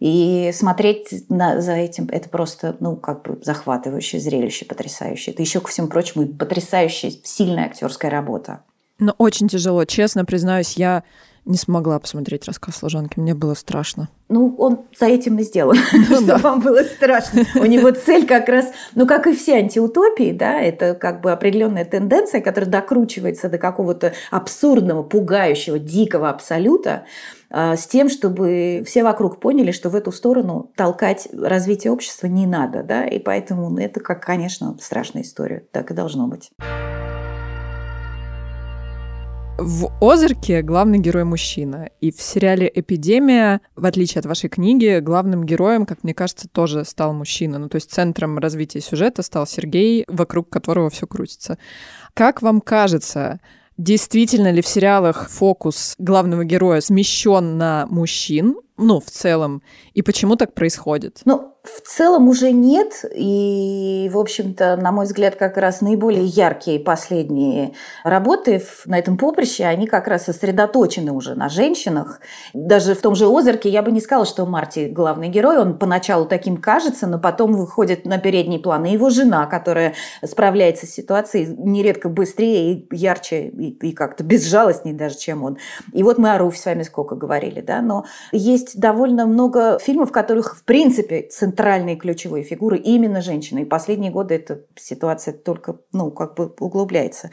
И 0.00 0.50
смотреть 0.54 1.28
на, 1.28 1.60
за 1.60 1.74
этим 1.74 2.08
это 2.10 2.28
просто, 2.28 2.76
ну, 2.80 2.96
как 2.96 3.22
бы 3.22 3.38
захватывающее 3.42 4.20
зрелище, 4.20 4.64
потрясающее. 4.64 5.34
Это 5.34 5.42
еще, 5.42 5.60
ко 5.60 5.68
всему 5.68 5.88
прочему, 5.88 6.26
потрясающая, 6.26 7.12
сильная 7.22 7.66
актерская 7.66 8.10
работа. 8.10 8.60
Но 8.98 9.14
очень 9.18 9.48
тяжело. 9.48 9.84
Честно 9.84 10.24
признаюсь, 10.24 10.74
я 10.74 11.04
не 11.50 11.58
смогла 11.58 11.98
посмотреть 11.98 12.46
рассказ 12.46 12.76
служанки. 12.76 13.18
Мне 13.18 13.34
было 13.34 13.54
страшно. 13.54 14.08
Ну, 14.28 14.54
он 14.58 14.82
за 14.98 15.06
этим 15.06 15.38
и 15.38 15.42
сделан, 15.42 15.76
ну 15.92 16.20
что 16.20 16.38
вам 16.38 16.60
было 16.60 16.82
страшно. 16.84 17.42
У 17.56 17.64
него 17.64 17.90
цель 17.90 18.26
как 18.26 18.48
раз, 18.48 18.70
ну, 18.94 19.06
как 19.06 19.26
и 19.26 19.34
все 19.34 19.56
антиутопии, 19.56 20.32
да, 20.32 20.60
это 20.60 20.94
как 20.94 21.20
бы 21.20 21.32
определенная 21.32 21.84
тенденция, 21.84 22.40
которая 22.40 22.70
докручивается 22.70 23.48
до 23.48 23.58
какого-то 23.58 24.12
абсурдного, 24.30 25.02
пугающего, 25.02 25.80
дикого 25.80 26.30
абсолюта, 26.30 27.04
а, 27.50 27.76
с 27.76 27.88
тем, 27.88 28.08
чтобы 28.08 28.84
все 28.86 29.02
вокруг 29.02 29.40
поняли, 29.40 29.72
что 29.72 29.90
в 29.90 29.96
эту 29.96 30.12
сторону 30.12 30.70
толкать 30.76 31.28
развитие 31.32 31.92
общества 31.92 32.28
не 32.28 32.46
надо, 32.46 32.84
да, 32.84 33.04
и 33.04 33.18
поэтому 33.18 33.76
это, 33.76 33.98
как, 33.98 34.24
конечно, 34.24 34.76
страшная 34.80 35.22
история, 35.22 35.64
так 35.72 35.90
и 35.90 35.94
должно 35.94 36.28
быть. 36.28 36.50
В 39.62 39.92
«Озерке» 40.00 40.62
главный 40.62 40.98
герой 40.98 41.24
мужчина. 41.24 41.90
И 42.00 42.10
в 42.10 42.22
сериале 42.22 42.72
«Эпидемия», 42.74 43.60
в 43.76 43.84
отличие 43.84 44.20
от 44.20 44.24
вашей 44.24 44.48
книги, 44.48 45.00
главным 45.00 45.44
героем, 45.44 45.84
как 45.84 46.02
мне 46.02 46.14
кажется, 46.14 46.48
тоже 46.48 46.86
стал 46.86 47.12
мужчина. 47.12 47.58
Ну, 47.58 47.68
то 47.68 47.74
есть 47.76 47.90
центром 47.90 48.38
развития 48.38 48.80
сюжета 48.80 49.20
стал 49.20 49.46
Сергей, 49.46 50.06
вокруг 50.08 50.48
которого 50.48 50.88
все 50.88 51.06
крутится. 51.06 51.58
Как 52.14 52.40
вам 52.40 52.62
кажется, 52.62 53.38
действительно 53.76 54.50
ли 54.50 54.62
в 54.62 54.66
сериалах 54.66 55.28
фокус 55.28 55.94
главного 55.98 56.46
героя 56.46 56.80
смещен 56.80 57.58
на 57.58 57.86
мужчин, 57.90 58.56
ну, 58.80 59.00
в 59.00 59.06
целом, 59.06 59.62
и 59.94 60.02
почему 60.02 60.36
так 60.36 60.54
происходит? 60.54 61.20
Ну, 61.24 61.54
в 61.62 61.82
целом 61.82 62.28
уже 62.28 62.52
нет. 62.52 63.04
И, 63.14 64.08
в 64.10 64.18
общем-то, 64.18 64.76
на 64.76 64.92
мой 64.92 65.04
взгляд, 65.04 65.36
как 65.36 65.58
раз 65.58 65.82
наиболее 65.82 66.24
яркие 66.24 66.80
последние 66.80 67.72
работы 68.02 68.62
на 68.86 68.98
этом 68.98 69.18
поприще, 69.18 69.64
они 69.64 69.86
как 69.86 70.08
раз 70.08 70.24
сосредоточены 70.24 71.12
уже 71.12 71.34
на 71.34 71.50
женщинах. 71.50 72.20
Даже 72.54 72.94
в 72.94 73.02
том 73.02 73.14
же 73.14 73.26
«Озерке» 73.26 73.68
я 73.68 73.82
бы 73.82 73.92
не 73.92 74.00
сказала, 74.00 74.24
что 74.24 74.46
Марти 74.46 74.88
главный 74.88 75.28
герой. 75.28 75.58
Он 75.58 75.78
поначалу 75.78 76.24
таким 76.24 76.56
кажется, 76.56 77.06
но 77.06 77.18
потом 77.18 77.52
выходит 77.52 78.06
на 78.06 78.16
передний 78.16 78.58
план. 78.58 78.86
И 78.86 78.92
его 78.92 79.10
жена, 79.10 79.46
которая 79.46 79.94
справляется 80.24 80.86
с 80.86 80.90
ситуацией 80.90 81.54
нередко 81.58 82.08
быстрее 82.08 82.72
и 82.72 82.96
ярче, 82.96 83.48
и, 83.48 83.88
и 83.88 83.92
как-то 83.92 84.24
безжалостнее 84.24 84.94
даже, 84.94 85.18
чем 85.18 85.44
он. 85.44 85.58
И 85.92 86.02
вот 86.02 86.16
мы 86.16 86.32
о 86.32 86.38
Руфе 86.38 86.58
с 86.58 86.64
вами 86.64 86.84
сколько 86.84 87.16
говорили, 87.16 87.60
да, 87.60 87.82
но 87.82 88.06
есть 88.32 88.69
довольно 88.74 89.26
много 89.26 89.78
фильмов, 89.78 90.10
в 90.10 90.12
которых, 90.12 90.56
в 90.56 90.64
принципе, 90.64 91.22
центральные 91.22 91.96
ключевые 91.96 92.44
фигуры 92.44 92.78
именно 92.78 93.20
женщины. 93.20 93.60
И 93.60 93.64
последние 93.64 94.10
годы 94.10 94.34
эта 94.34 94.62
ситуация 94.76 95.34
только, 95.34 95.78
ну, 95.92 96.10
как 96.10 96.34
бы 96.34 96.52
углубляется. 96.58 97.30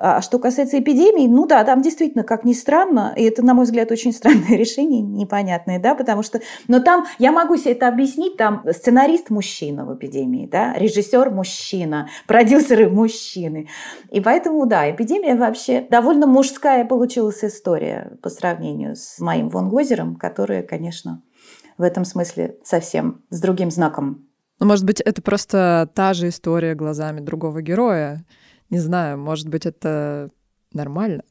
А 0.00 0.20
что 0.20 0.38
касается 0.38 0.78
эпидемии, 0.78 1.26
ну 1.26 1.46
да, 1.46 1.64
там 1.64 1.82
действительно, 1.82 2.24
как 2.24 2.44
ни 2.44 2.52
странно, 2.52 3.12
и 3.16 3.24
это, 3.24 3.42
на 3.42 3.54
мой 3.54 3.64
взгляд, 3.64 3.90
очень 3.90 4.12
странное 4.12 4.48
решение, 4.56 5.00
непонятное, 5.00 5.78
да, 5.78 5.94
потому 5.94 6.22
что, 6.22 6.40
но 6.68 6.80
там, 6.80 7.06
я 7.18 7.32
могу 7.32 7.56
себе 7.56 7.72
это 7.72 7.88
объяснить, 7.88 8.36
там 8.36 8.64
сценарист 8.70 9.30
мужчина 9.30 9.84
в 9.84 9.96
эпидемии, 9.96 10.46
да, 10.46 10.74
режиссер 10.74 11.30
мужчина, 11.30 12.08
продюсеры 12.26 12.88
мужчины. 12.88 13.68
И 14.10 14.20
поэтому, 14.20 14.66
да, 14.66 14.90
эпидемия 14.90 15.34
вообще 15.34 15.86
довольно 15.88 16.26
мужская 16.26 16.84
получилась 16.84 17.44
история 17.44 18.12
по 18.22 18.30
сравнению 18.30 18.96
с 18.96 19.18
моим 19.18 19.48
Вон 19.48 19.68
Гозером, 19.68 20.16
конечно, 20.62 21.22
в 21.78 21.82
этом 21.82 22.04
смысле 22.04 22.56
совсем 22.62 23.22
с 23.30 23.40
другим 23.40 23.70
знаком. 23.70 24.26
Ну, 24.60 24.66
может 24.66 24.84
быть, 24.84 25.00
это 25.00 25.22
просто 25.22 25.90
та 25.94 26.14
же 26.14 26.28
история 26.28 26.74
глазами 26.74 27.20
другого 27.20 27.62
героя. 27.62 28.24
Не 28.70 28.78
знаю, 28.78 29.18
может 29.18 29.48
быть, 29.48 29.66
это 29.66 30.30
нормально. 30.72 31.24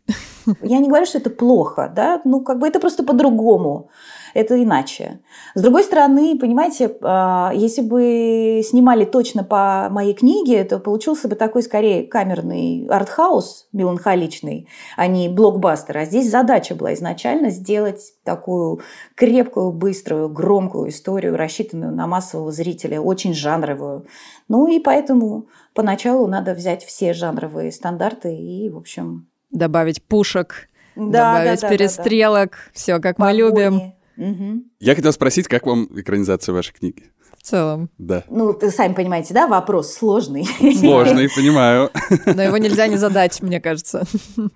Я 0.62 0.80
не 0.80 0.88
говорю, 0.88 1.06
что 1.06 1.18
это 1.18 1.30
плохо, 1.30 1.92
да, 1.96 2.22
ну, 2.26 2.42
как 2.42 2.60
бы 2.60 2.68
это 2.68 2.80
просто 2.80 3.04
по-другому 3.04 3.90
это 4.34 4.62
иначе. 4.62 5.20
С 5.56 5.62
другой 5.62 5.84
стороны, 5.84 6.38
понимаете, 6.38 6.96
а, 7.02 7.52
если 7.54 7.82
бы 7.82 8.62
снимали 8.64 9.06
точно 9.06 9.44
по 9.44 9.88
моей 9.90 10.14
книге, 10.14 10.64
то 10.64 10.80
получился 10.80 11.28
бы 11.28 11.36
такой 11.36 11.64
скорее 11.64 12.08
камерный 12.08 12.88
артхаус 12.90 13.68
меланхоличный, 13.74 14.68
а 14.98 15.08
не 15.08 15.30
блокбастер. 15.30 15.98
А 15.98 16.06
здесь 16.06 16.30
задача 16.30 16.76
была 16.76 16.94
изначально 16.94 17.50
сделать 17.50 18.14
такую 18.24 18.82
крепкую, 19.16 19.72
быструю, 19.72 20.30
громкую 20.30 20.90
историю, 20.90 21.36
рассчитанную 21.36 21.94
на 21.94 22.08
массового 22.08 22.52
зрителя, 22.52 23.02
очень 23.02 23.34
жанровую. 23.34 24.06
Ну 24.48 24.68
и 24.68 24.80
поэтому 24.80 25.48
поначалу 25.74 26.28
надо 26.28 26.54
взять 26.54 26.84
все 26.84 27.14
жанровые 27.14 27.72
стандарты 27.72 28.36
и, 28.36 28.70
в 28.70 28.78
общем... 28.78 29.28
Добавить 29.52 30.02
пушек, 30.02 30.70
да, 30.96 31.34
добавить 31.34 31.62
да, 31.62 31.68
да, 31.68 31.76
перестрелок, 31.76 32.52
да, 32.52 32.58
да. 32.58 32.72
все 32.74 33.00
как 33.00 33.18
Погони. 33.18 33.34
мы 33.34 33.38
любим. 33.38 33.94
Угу. 34.22 34.64
Я 34.80 34.96
хотел 34.96 35.12
спросить, 35.12 35.48
как 35.48 35.66
вам 35.66 35.88
экранизация 36.00 36.54
вашей 36.54 36.74
книги? 36.74 37.12
В 37.42 37.44
целом. 37.44 37.90
Да. 37.98 38.24
Ну, 38.30 38.56
вы 38.60 38.70
сами 38.70 38.94
понимаете, 38.94 39.34
да, 39.34 39.48
вопрос 39.48 39.94
сложный. 39.94 40.46
Сложный, 40.80 41.28
понимаю. 41.28 41.90
Но 42.28 42.44
его 42.44 42.58
нельзя 42.58 42.86
не 42.86 42.98
задать, 42.98 43.42
мне 43.42 43.60
кажется. 43.60 44.04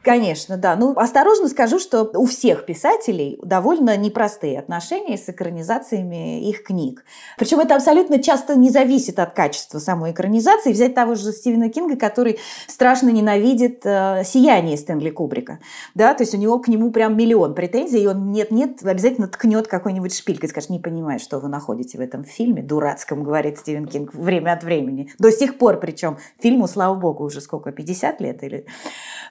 Конечно, 0.04 0.56
да. 0.58 0.76
Ну, 0.76 0.94
осторожно 0.96 1.48
скажу, 1.48 1.80
что 1.80 2.04
у 2.14 2.28
всех 2.28 2.68
писателей 2.68 3.40
довольно 3.42 3.98
непростые 3.98 4.60
отношения 4.60 5.18
с 5.18 5.28
экранизациями 5.28 6.48
их 6.48 6.64
книг. 6.64 7.04
Причем 7.40 7.60
это 7.60 7.76
абсолютно 7.76 8.22
часто 8.22 8.56
не 8.56 8.70
зависит 8.70 9.18
от 9.18 9.34
качества 9.34 9.80
самой 9.80 10.12
экранизации. 10.12 10.72
Взять 10.72 10.94
того 10.94 11.16
же 11.16 11.32
Стивена 11.32 11.70
Кинга, 11.70 11.96
который 11.96 12.38
страшно 12.68 13.10
ненавидит 13.10 13.82
э, 13.84 14.22
«Сияние» 14.24 14.78
Стэнли 14.78 15.10
Кубрика. 15.10 15.58
Да, 15.96 16.14
то 16.14 16.22
есть 16.22 16.36
у 16.36 16.38
него 16.38 16.60
к 16.60 16.68
нему 16.68 16.92
прям 16.92 17.18
миллион 17.18 17.56
претензий, 17.56 18.04
и 18.04 18.08
он 18.08 18.32
нет-нет 18.32 18.86
обязательно 18.86 19.28
ткнет 19.28 19.68
какой-нибудь 19.68 20.16
шпилькой, 20.16 20.50
скажет, 20.50 20.70
не 20.70 20.80
понимаю, 20.80 21.20
что 21.20 21.40
вы 21.40 21.48
находите 21.48 21.98
в 21.98 22.02
этом 22.02 22.24
фильме, 22.24 22.62
дурацком, 22.76 23.24
говорит 23.24 23.58
Стивен 23.58 23.86
Кинг, 23.86 24.14
время 24.14 24.54
от 24.54 24.64
времени. 24.64 25.10
До 25.18 25.32
сих 25.32 25.58
пор, 25.58 25.80
причем 25.80 26.18
фильму, 26.40 26.68
слава 26.68 26.96
богу, 26.96 27.24
уже 27.24 27.42
сколько, 27.42 27.72
50 27.72 28.22
лет? 28.22 28.44
Или... 28.44 28.66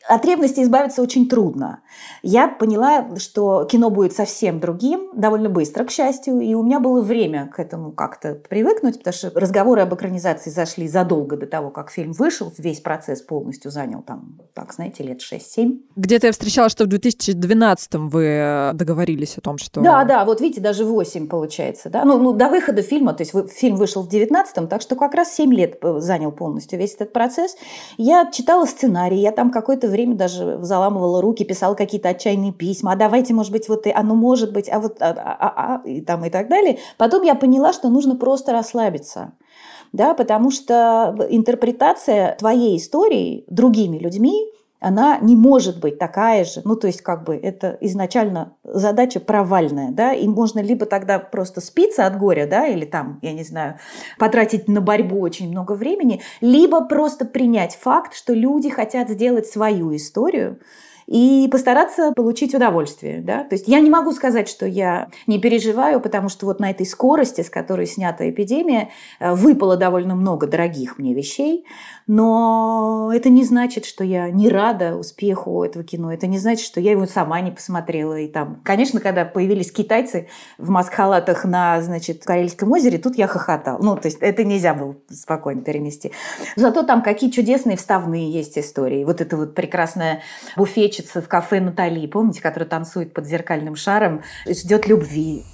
От 0.09 0.25
ревности 0.25 0.61
избавиться 0.61 1.03
очень 1.03 1.29
трудно. 1.29 1.81
Я 2.23 2.49
поняла, 2.49 3.17
что 3.19 3.65
кино 3.65 3.91
будет 3.91 4.13
совсем 4.15 4.61
другим, 4.61 5.11
довольно 5.15 5.51
быстро, 5.51 5.85
к 5.85 5.91
счастью, 5.91 6.41
и 6.41 6.55
у 6.55 6.63
меня 6.63 6.81
было 6.81 7.03
время 7.03 7.51
к 7.55 7.59
этому 7.59 7.93
как-то 7.93 8.35
привыкнуть, 8.35 8.99
потому 8.99 9.15
что 9.15 9.31
разговоры 9.35 9.83
об 9.83 9.95
экранизации 9.95 10.51
зашли 10.51 10.89
задолго 10.89 11.37
до 11.37 11.47
того, 11.47 11.71
как 11.71 11.91
фильм 11.91 12.13
вышел, 12.13 12.53
весь 12.57 12.81
процесс 12.81 13.21
полностью 13.21 13.71
занял 13.71 14.03
там, 14.03 14.39
так, 14.55 14.73
знаете, 14.73 15.05
лет 15.05 15.21
6-7. 15.21 15.81
Где-то 15.97 16.29
я 16.29 16.33
встречала, 16.33 16.69
что 16.71 16.85
в 16.85 16.89
2012 16.89 17.95
вы 17.95 18.25
э, 18.25 18.73
договорились 18.73 19.37
о 19.37 19.41
том, 19.43 19.59
что... 19.59 19.83
Да, 19.83 20.05
да, 20.05 20.25
вот 20.25 20.41
видите, 20.41 20.61
даже 20.61 20.85
8 20.85 21.29
получается, 21.29 21.91
да, 21.91 22.05
ну, 22.05 22.19
ну 22.19 22.33
до 22.33 22.49
выхода 22.49 22.83
фильма, 22.83 23.13
то 23.13 23.23
есть 23.23 23.34
фильм 23.49 23.77
вышел 23.77 24.03
в 24.03 24.09
19-м, 24.09 24.69
так 24.69 24.81
что 24.81 24.97
как 24.97 25.15
раз 25.15 25.35
7 25.35 25.53
лет 25.53 25.79
э, 25.83 26.01
занял 26.01 26.33
полностью 26.33 26.79
весь 26.79 26.95
этот 26.95 27.13
процесс. 27.13 27.57
Я 27.97 28.31
читала 28.31 28.65
сценарий, 28.65 29.19
я 29.19 29.33
там 29.33 29.51
какое-то 29.51 29.89
время 29.89 30.15
даже 30.15 30.59
заламывала 30.63 31.21
руки, 31.21 31.45
писала 31.45 31.75
какие-то 31.75 32.09
отчаянные 32.09 32.53
письма, 32.53 32.93
а 32.93 32.97
давайте, 32.97 33.35
может 33.35 33.53
быть, 33.53 33.69
вот, 33.69 33.87
и, 33.87 33.91
а 33.91 34.03
ну, 34.03 34.15
может 34.15 34.53
быть, 34.53 34.69
а 34.71 34.81
вот, 34.81 35.01
а, 35.01 35.11
а, 35.11 35.81
а, 35.85 35.89
и 35.89 36.01
там 36.01 36.25
и 36.25 36.31
так 36.31 36.49
далее. 36.49 36.79
Потом 36.97 37.23
я 37.23 37.35
поняла, 37.35 37.73
что 37.73 37.89
нужно 37.89 38.17
просто 38.17 38.53
расслабиться 38.53 39.33
да, 39.95 40.13
потому 40.13 40.51
что 40.51 41.15
интерпретация 41.31 42.35
твоей 42.35 42.79
истории 42.79 43.45
другими 43.47 43.97
людьми 43.97 44.51
она 44.85 45.17
не 45.19 45.35
может 45.35 45.81
быть 45.81 45.99
такая 45.99 46.45
же. 46.45 46.61
Ну, 46.65 46.77
то 46.77 46.87
есть, 46.87 47.01
как 47.01 47.25
бы 47.25 47.35
это 47.35 47.79
изначально 47.81 48.53
задача 48.65 49.19
провальная, 49.19 49.91
да, 49.91 50.13
и 50.13 50.29
можно 50.29 50.61
либо 50.61 50.85
тогда 50.85 51.19
просто 51.19 51.63
спиться 51.63 52.05
от 52.07 52.19
горя, 52.19 52.47
да, 52.47 52.67
или 52.67 52.85
там, 52.85 53.19
я 53.23 53.33
не 53.33 53.45
знаю, 53.45 53.79
потратить 54.19 54.69
на 54.69 54.83
борьбу 54.83 55.21
очень 55.21 55.51
много 55.51 55.73
времени, 55.73 56.21
либо 56.43 56.85
просто 56.85 57.25
принять 57.25 57.77
факт, 57.77 58.15
что 58.15 58.35
люди 58.35 58.69
хотят 58.69 59.09
сделать 59.09 59.47
свою 59.47 59.97
историю, 59.97 60.59
и 61.07 61.49
постараться 61.51 62.13
получить 62.13 62.55
удовольствие. 62.55 63.21
Да? 63.21 63.45
То 63.45 63.55
есть 63.55 63.69
я 63.69 63.81
не 63.81 63.91
могу 63.91 64.13
сказать, 64.13 64.49
что 64.49 64.67
я 64.67 65.09
не 65.27 65.39
переживаю, 65.39 66.01
потому 66.01 66.29
что 66.29 66.47
вот 66.47 66.61
на 66.61 66.71
этой 66.71 66.87
скорости, 66.87 67.43
с 67.43 67.51
которой 67.51 67.87
снята 67.87 68.29
эпидемия, 68.29 68.91
э, 69.21 69.35
выпало 69.35 69.77
довольно 69.77 70.15
много 70.15 70.47
дорогих 70.47 70.99
мне 70.99 71.15
вещей, 71.15 71.65
но 72.07 73.11
это 73.15 73.31
не 73.31 73.45
значит, 73.45 73.85
что 73.85 74.05
я 74.05 74.31
не 74.31 74.49
рада 74.49 74.97
успеху 74.97 75.63
этого 75.65 75.85
кино, 75.85 76.13
это 76.13 76.27
не 76.27 76.39
значит, 76.39 76.67
что 76.67 76.81
я 76.81 76.93
его 76.93 77.07
сама 77.07 77.41
не 77.41 77.51
посмотрела. 77.51 78.19
И 78.19 78.29
там, 78.29 78.61
конечно, 78.63 79.01
когда 79.01 79.25
появились 79.25 79.73
китайцы 79.73 80.29
в 80.59 80.71
маск-халатах 80.71 81.45
на, 81.45 81.81
значит, 81.83 82.25
Карельском 82.25 82.71
озере, 82.73 82.99
тут 82.99 83.17
я 83.17 83.27
хохотал. 83.27 83.79
Ну, 83.81 83.97
то 83.97 84.07
есть 84.07 84.19
это 84.21 84.45
нельзя 84.45 84.75
было 84.75 84.97
спокойно 85.11 85.63
перенести. 85.63 86.13
Зато 86.57 86.83
там 86.83 87.03
какие 87.03 87.31
чудесные 87.31 87.77
вставные 87.77 88.31
есть 88.31 88.59
истории. 88.59 89.05
Вот 89.05 89.21
это 89.21 89.37
вот 89.37 89.55
прекрасная 89.55 90.23
буфет 90.57 90.94
лечится 90.95 91.21
в 91.21 91.29
кафе 91.29 91.61
Натали, 91.61 92.07
помните, 92.07 92.41
которая 92.41 92.69
танцует 92.69 93.13
под 93.13 93.27
зеркальным 93.27 93.77
шаром, 93.77 94.23
ждет 94.49 94.87
любви. 94.87 95.45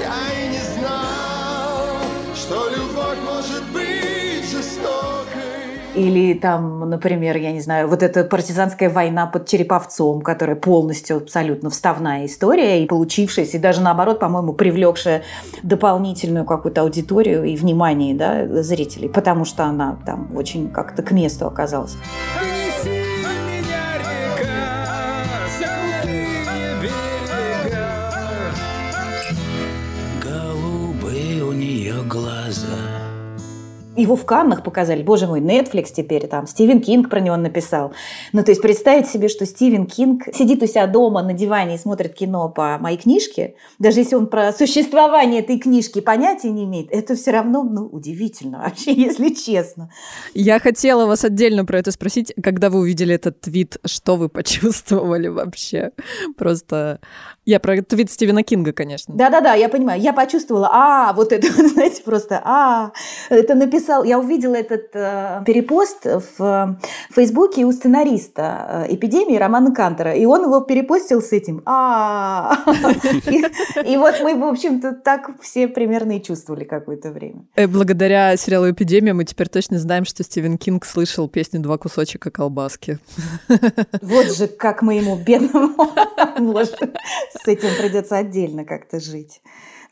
Я 0.00 0.44
и 0.44 0.48
не 0.48 0.58
знал, 0.58 1.98
что 2.34 2.68
любовь 2.70 3.18
может 3.24 3.64
быть 3.72 4.50
жестокой. 4.50 5.94
Или 5.94 6.34
там, 6.34 6.88
например, 6.88 7.36
я 7.36 7.52
не 7.52 7.60
знаю, 7.60 7.88
вот 7.88 8.02
эта 8.02 8.24
партизанская 8.24 8.88
война 8.88 9.26
под 9.26 9.46
Череповцом, 9.46 10.22
которая 10.22 10.56
полностью 10.56 11.18
абсолютно 11.18 11.68
вставная 11.68 12.24
история 12.24 12.82
и 12.82 12.86
получившаяся, 12.86 13.58
и 13.58 13.60
даже 13.60 13.82
наоборот, 13.82 14.18
по-моему, 14.18 14.54
привлекшая 14.54 15.22
дополнительную 15.62 16.46
какую-то 16.46 16.82
аудиторию 16.82 17.44
и 17.44 17.56
внимание 17.56 18.14
да, 18.14 18.62
зрителей, 18.62 19.08
потому 19.08 19.44
что 19.44 19.64
она 19.64 19.98
там 20.06 20.34
очень 20.34 20.70
как-то 20.70 21.02
к 21.02 21.10
месту 21.10 21.46
оказалась. 21.46 21.96
глаза. 32.04 32.91
Его 33.96 34.16
в 34.16 34.24
Каннах 34.24 34.62
показали. 34.62 35.02
Боже 35.02 35.26
мой, 35.26 35.40
Netflix 35.40 35.88
теперь 35.94 36.26
там. 36.26 36.46
Стивен 36.46 36.80
Кинг 36.80 37.10
про 37.10 37.20
него 37.20 37.36
написал. 37.36 37.92
Ну, 38.32 38.42
то 38.42 38.50
есть 38.50 38.62
представить 38.62 39.06
себе, 39.06 39.28
что 39.28 39.44
Стивен 39.44 39.86
Кинг 39.86 40.24
сидит 40.34 40.62
у 40.62 40.66
себя 40.66 40.86
дома 40.86 41.22
на 41.22 41.34
диване 41.34 41.74
и 41.74 41.78
смотрит 41.78 42.14
кино 42.14 42.48
по 42.48 42.78
моей 42.78 42.96
книжке, 42.96 43.54
даже 43.78 44.00
если 44.00 44.16
он 44.16 44.28
про 44.28 44.52
существование 44.52 45.42
этой 45.42 45.58
книжки 45.58 46.00
понятия 46.00 46.50
не 46.50 46.64
имеет, 46.64 46.90
это 46.90 47.14
все 47.14 47.32
равно, 47.32 47.62
ну, 47.62 47.86
удивительно 47.86 48.62
вообще, 48.64 48.92
если 48.96 49.28
честно. 49.28 49.90
Я 50.32 50.58
хотела 50.58 51.04
вас 51.04 51.24
отдельно 51.24 51.66
про 51.66 51.78
это 51.78 51.90
спросить. 51.90 52.32
Когда 52.42 52.70
вы 52.70 52.80
увидели 52.80 53.14
этот 53.14 53.42
твит, 53.42 53.76
что 53.84 54.16
вы 54.16 54.30
почувствовали 54.30 55.28
вообще? 55.28 55.90
Просто 56.38 57.00
я 57.44 57.60
про 57.60 57.82
твит 57.82 58.10
Стивена 58.10 58.42
Кинга, 58.42 58.72
конечно. 58.72 59.14
Да-да-да, 59.14 59.54
я 59.54 59.68
понимаю. 59.68 60.00
Я 60.00 60.12
почувствовала, 60.12 60.70
а, 60.72 61.12
вот 61.12 61.32
это, 61.32 61.48
знаете, 61.68 62.02
просто, 62.02 62.40
а, 62.44 62.92
это 63.28 63.54
написал, 63.82 64.04
я 64.04 64.18
увидела 64.18 64.54
этот 64.54 64.90
э, 64.94 65.42
перепост 65.44 66.06
в 66.38 66.78
Фейсбуке 67.10 67.64
у 67.64 67.72
сценариста 67.72 68.86
э, 68.88 68.94
«Эпидемии» 68.94 69.36
Романа 69.36 69.74
Кантера, 69.74 70.14
и 70.14 70.24
он 70.24 70.44
его 70.44 70.60
перепостил 70.60 71.20
с 71.20 71.32
этим, 71.32 71.62
а, 71.66 72.64
и 73.84 73.96
вот 73.96 74.14
мы, 74.22 74.34
в 74.34 74.44
общем-то, 74.44 74.92
так 74.92 75.30
все 75.40 75.68
примерно 75.68 76.16
и 76.16 76.22
чувствовали 76.22 76.64
какое-то 76.64 77.10
время. 77.10 77.44
Э, 77.56 77.66
благодаря 77.66 78.36
сериалу 78.36 78.70
«Эпидемия» 78.70 79.14
мы 79.14 79.24
теперь 79.24 79.48
точно 79.48 79.78
знаем, 79.78 80.04
что 80.04 80.22
Стивен 80.22 80.58
Кинг 80.58 80.84
слышал 80.84 81.28
песню 81.28 81.60
«Два 81.60 81.78
кусочка 81.78 82.30
колбаски». 82.30 82.98
Вот 84.00 84.26
же 84.36 84.46
как 84.46 84.82
моему 84.82 85.16
бедному 85.16 85.74
боже, 86.38 86.76
с 87.44 87.48
этим 87.48 87.68
придется 87.78 88.16
отдельно 88.16 88.64
как-то 88.64 89.00
жить, 89.00 89.42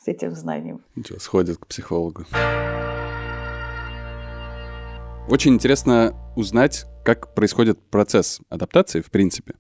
с 0.02 0.08
этим 0.08 0.34
знанием. 0.34 0.80
Ничего, 0.96 1.18
сходит 1.18 1.58
к 1.58 1.66
психологу. 1.66 2.24
Очень 5.30 5.54
интересно 5.54 6.12
узнать, 6.34 6.86
как 7.04 7.36
происходит 7.36 7.78
процесс 7.88 8.40
адаптации, 8.48 9.00
в 9.00 9.12
принципе. 9.12 9.54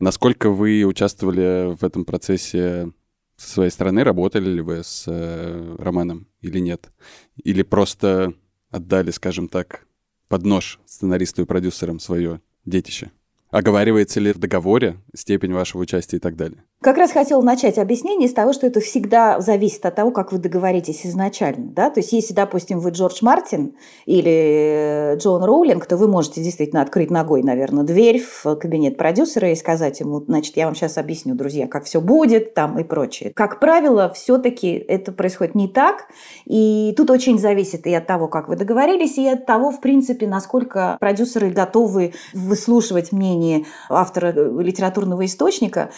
Насколько 0.00 0.48
вы 0.48 0.82
участвовали 0.84 1.74
в 1.74 1.84
этом 1.84 2.06
процессе 2.06 2.90
со 3.36 3.50
своей 3.50 3.70
стороны, 3.70 4.02
работали 4.02 4.48
ли 4.48 4.62
вы 4.62 4.82
с 4.82 5.04
э, 5.06 5.76
Романом 5.78 6.26
или 6.40 6.58
нет? 6.58 6.90
Или 7.36 7.62
просто 7.62 8.32
отдали, 8.70 9.10
скажем 9.10 9.48
так, 9.48 9.86
под 10.28 10.46
нож 10.46 10.80
сценаристу 10.86 11.42
и 11.42 11.44
продюсерам 11.44 12.00
свое 12.00 12.40
детище? 12.64 13.10
Оговаривается 13.50 14.20
ли 14.20 14.32
в 14.32 14.38
договоре 14.38 15.02
степень 15.14 15.52
вашего 15.52 15.82
участия 15.82 16.16
и 16.16 16.20
так 16.20 16.34
далее? 16.34 16.64
Как 16.82 16.96
раз 16.96 17.12
хотела 17.12 17.42
начать 17.42 17.76
объяснение 17.76 18.26
с 18.26 18.32
того, 18.32 18.54
что 18.54 18.66
это 18.66 18.80
всегда 18.80 19.38
зависит 19.42 19.84
от 19.84 19.96
того, 19.96 20.10
как 20.12 20.32
вы 20.32 20.38
договоритесь 20.38 21.04
изначально. 21.04 21.72
Да? 21.72 21.90
То 21.90 22.00
есть, 22.00 22.14
если, 22.14 22.32
допустим, 22.32 22.80
вы 22.80 22.88
Джордж 22.88 23.18
Мартин 23.20 23.74
или 24.06 25.14
Джон 25.18 25.44
Роулинг, 25.44 25.84
то 25.84 25.98
вы 25.98 26.08
можете 26.08 26.42
действительно 26.42 26.80
открыть 26.80 27.10
ногой, 27.10 27.42
наверное, 27.42 27.84
дверь 27.84 28.22
в 28.22 28.56
кабинет 28.56 28.96
продюсера 28.96 29.52
и 29.52 29.56
сказать 29.56 30.00
ему, 30.00 30.20
значит, 30.20 30.56
я 30.56 30.64
вам 30.64 30.74
сейчас 30.74 30.96
объясню, 30.96 31.34
друзья, 31.34 31.68
как 31.68 31.84
все 31.84 32.00
будет 32.00 32.54
там 32.54 32.78
и 32.78 32.82
прочее. 32.82 33.30
Как 33.34 33.60
правило, 33.60 34.10
все-таки 34.14 34.72
это 34.72 35.12
происходит 35.12 35.54
не 35.54 35.68
так. 35.68 36.06
И 36.46 36.94
тут 36.96 37.10
очень 37.10 37.38
зависит 37.38 37.86
и 37.86 37.92
от 37.92 38.06
того, 38.06 38.26
как 38.26 38.48
вы 38.48 38.56
договорились, 38.56 39.18
и 39.18 39.28
от 39.28 39.44
того, 39.44 39.70
в 39.70 39.82
принципе, 39.82 40.26
насколько 40.26 40.96
продюсеры 40.98 41.50
готовы 41.50 42.14
выслушивать 42.32 43.12
мнение 43.12 43.66
автора 43.90 44.32
литературного 44.32 45.26
источника, 45.26 45.90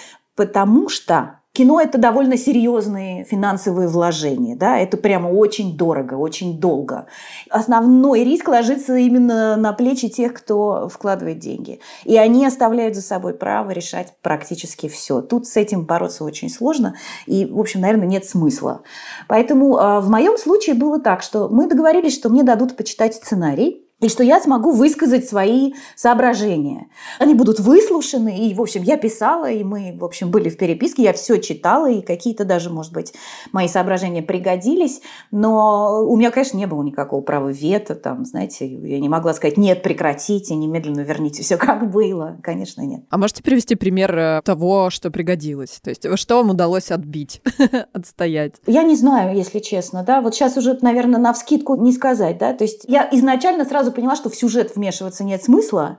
потому 0.43 0.89
что 0.89 1.39
кино– 1.53 1.81
это 1.83 1.99
довольно 1.99 2.37
серьезные 2.37 3.23
финансовые 3.23 3.87
вложения, 3.87 4.57
да, 4.57 4.77
это 4.79 4.97
прямо 4.97 5.29
очень 5.29 5.77
дорого, 5.77 6.15
очень 6.15 6.59
долго. 6.59 7.07
Основной 7.49 8.25
риск 8.25 8.49
ложится 8.49 8.97
именно 8.97 9.55
на 9.57 9.73
плечи 9.73 10.09
тех, 10.09 10.35
кто 10.35 10.89
вкладывает 10.89 11.39
деньги. 11.39 11.79
И 12.05 12.17
они 12.17 12.45
оставляют 12.45 12.97
за 12.97 13.03
собой 13.03 13.35
право 13.35 13.71
решать 13.71 14.15
практически 14.21 14.89
все. 14.89 15.21
Тут 15.21 15.47
с 15.47 15.57
этим 15.57 15.85
бороться 15.85 16.25
очень 16.25 16.51
сложно, 16.51 16.97
и, 17.27 17.47
в 17.47 17.61
общем, 17.61 17.83
наверное, 17.83 18.09
нет 18.09 18.25
смысла. 18.25 18.83
Поэтому 19.29 19.77
а, 19.77 20.01
в 20.01 20.11
моем 20.11 20.37
случае 20.39 20.75
было 20.75 20.99
так, 20.99 21.23
что 21.23 21.49
мы 21.49 21.69
договорились, 21.69 22.15
что 22.15 22.31
мне 22.31 22.43
дадут 22.43 22.77
почитать 22.77 23.15
сценарий, 23.15 23.82
и 24.03 24.09
что 24.09 24.23
я 24.25 24.41
смогу 24.41 24.73
высказать 24.73 25.29
свои 25.29 25.75
соображения. 25.95 26.89
Они 27.19 27.35
будут 27.35 27.61
выслушаны, 27.61 28.49
и, 28.49 28.53
в 28.53 28.61
общем, 28.61 28.83
я 28.83 28.99
писала, 28.99 29.49
и 29.49 29.63
мы, 29.63 29.97
в 29.99 30.05
общем, 30.05 30.31
были 30.31 30.49
в 30.49 30.57
переписке, 30.57 31.05
я 31.05 31.13
все 31.13 31.39
читала, 31.39 31.89
и 31.89 32.03
какие-то 32.03 32.45
даже, 32.45 32.69
может 32.69 32.93
быть, 32.93 33.15
мои 33.53 33.69
соображения 33.69 34.23
пригодились, 34.23 35.01
но 35.31 36.03
у 36.05 36.17
меня, 36.17 36.33
конечно, 36.33 36.59
не 36.59 36.67
было 36.67 36.83
никакого 36.83 37.21
права 37.21 37.49
вето, 37.49 37.95
там, 37.95 38.25
знаете, 38.25 38.67
я 38.67 38.99
не 38.99 39.09
могла 39.09 39.35
сказать, 39.35 39.57
нет, 39.57 39.83
прекратите, 39.83 40.55
немедленно 40.57 41.01
верните 41.01 41.43
все 41.43 41.57
как 41.57 41.91
было, 41.91 42.39
конечно, 42.43 42.83
нет. 42.83 43.03
А 43.09 43.19
можете 43.19 43.43
привести 43.43 43.77
пример 43.77 44.17
э, 44.19 44.43
того, 44.45 44.91
что 44.91 45.11
пригодилось? 45.11 45.81
То 45.81 45.91
есть 45.91 46.07
что 46.19 46.39
вам 46.39 46.51
удалось 46.51 46.91
отбить, 46.91 47.41
отстоять? 47.93 48.55
Я 48.67 48.83
не 48.83 48.97
знаю, 48.97 49.37
если 49.37 49.61
честно, 49.61 50.03
да, 50.03 50.21
вот 50.21 50.35
сейчас 50.35 50.57
уже, 50.57 50.77
наверное, 50.83 51.21
на 51.21 51.33
вскидку 51.33 51.77
не 51.77 51.93
сказать, 51.93 52.39
да, 52.39 52.53
то 52.53 52.65
есть 52.65 52.85
я 52.89 53.09
изначально 53.13 53.65
сразу 53.65 53.92
поняла, 53.93 54.17
что 54.17 54.31
в 54.31 54.37
сюжет 54.37 54.75
вмешиваться 54.75 55.25
нет 55.25 55.43
смысла, 55.43 55.99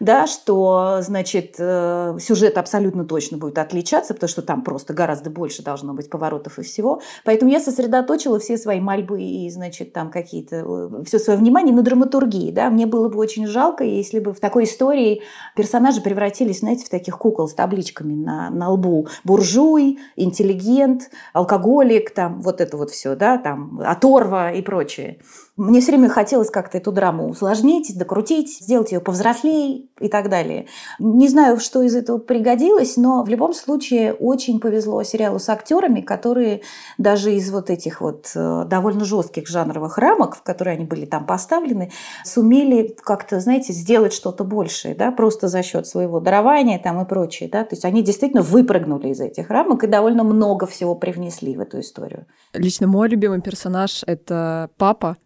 да, 0.00 0.26
что, 0.26 0.98
значит, 1.00 1.56
э, 1.58 2.16
сюжет 2.20 2.56
абсолютно 2.56 3.04
точно 3.04 3.36
будет 3.36 3.58
отличаться, 3.58 4.14
потому 4.14 4.28
что 4.28 4.42
там 4.42 4.62
просто 4.62 4.94
гораздо 4.94 5.30
больше 5.30 5.62
должно 5.62 5.92
быть 5.92 6.08
поворотов 6.08 6.58
и 6.58 6.62
всего. 6.62 7.00
Поэтому 7.24 7.50
я 7.50 7.60
сосредоточила 7.60 8.38
все 8.38 8.56
свои 8.56 8.80
мольбы 8.80 9.20
и, 9.20 9.50
значит, 9.50 9.92
там 9.92 10.10
какие-то, 10.10 10.56
э, 10.56 11.04
все 11.04 11.18
свое 11.18 11.38
внимание 11.38 11.74
на 11.74 11.82
драматургии, 11.82 12.52
да. 12.52 12.70
Мне 12.70 12.86
было 12.86 13.08
бы 13.08 13.18
очень 13.18 13.46
жалко, 13.46 13.82
если 13.82 14.20
бы 14.20 14.32
в 14.32 14.40
такой 14.40 14.64
истории 14.64 15.22
персонажи 15.56 16.00
превратились, 16.00 16.60
знаете, 16.60 16.86
в 16.86 16.90
таких 16.90 17.18
кукол 17.18 17.48
с 17.48 17.54
табличками 17.54 18.14
на, 18.14 18.50
на 18.50 18.70
лбу. 18.70 19.08
Буржуй, 19.24 19.98
интеллигент, 20.16 21.10
алкоголик, 21.32 22.10
там, 22.10 22.40
вот 22.40 22.60
это 22.60 22.76
вот 22.76 22.90
все, 22.90 23.16
да, 23.16 23.38
там, 23.38 23.80
оторва 23.84 24.52
и 24.52 24.62
прочее. 24.62 25.18
Мне 25.58 25.80
все 25.80 25.90
время 25.90 26.08
хотелось 26.08 26.50
как-то 26.50 26.78
эту 26.78 26.92
драму 26.92 27.28
усложнить, 27.28 27.92
докрутить, 27.98 28.60
сделать 28.60 28.92
ее 28.92 29.00
повзрослее 29.00 29.86
и 29.98 30.08
так 30.08 30.30
далее. 30.30 30.66
Не 31.00 31.28
знаю, 31.28 31.58
что 31.58 31.82
из 31.82 31.96
этого 31.96 32.18
пригодилось, 32.18 32.96
но 32.96 33.24
в 33.24 33.28
любом 33.28 33.52
случае 33.52 34.12
очень 34.12 34.60
повезло 34.60 35.02
сериалу 35.02 35.40
с 35.40 35.48
актерами, 35.48 36.00
которые 36.00 36.62
даже 36.96 37.34
из 37.34 37.50
вот 37.50 37.70
этих 37.70 38.00
вот 38.00 38.30
э, 38.36 38.66
довольно 38.66 39.04
жестких 39.04 39.48
жанровых 39.48 39.98
рамок, 39.98 40.36
в 40.36 40.42
которые 40.44 40.76
они 40.76 40.84
были 40.84 41.06
там 41.06 41.26
поставлены, 41.26 41.90
сумели 42.24 42.94
как-то, 43.02 43.40
знаете, 43.40 43.72
сделать 43.72 44.12
что-то 44.12 44.44
большее, 44.44 44.94
да, 44.94 45.10
просто 45.10 45.48
за 45.48 45.64
счет 45.64 45.88
своего 45.88 46.20
дарования 46.20 46.78
там 46.78 47.02
и 47.02 47.04
прочее, 47.04 47.48
да, 47.50 47.64
то 47.64 47.74
есть 47.74 47.84
они 47.84 48.04
действительно 48.04 48.42
выпрыгнули 48.42 49.08
из 49.08 49.20
этих 49.20 49.50
рамок 49.50 49.82
и 49.82 49.88
довольно 49.88 50.22
много 50.22 50.68
всего 50.68 50.94
привнесли 50.94 51.56
в 51.56 51.60
эту 51.60 51.80
историю. 51.80 52.26
Лично 52.52 52.86
мой 52.86 53.08
любимый 53.08 53.40
персонаж— 53.40 54.04
это 54.06 54.70
папа, 54.76 55.16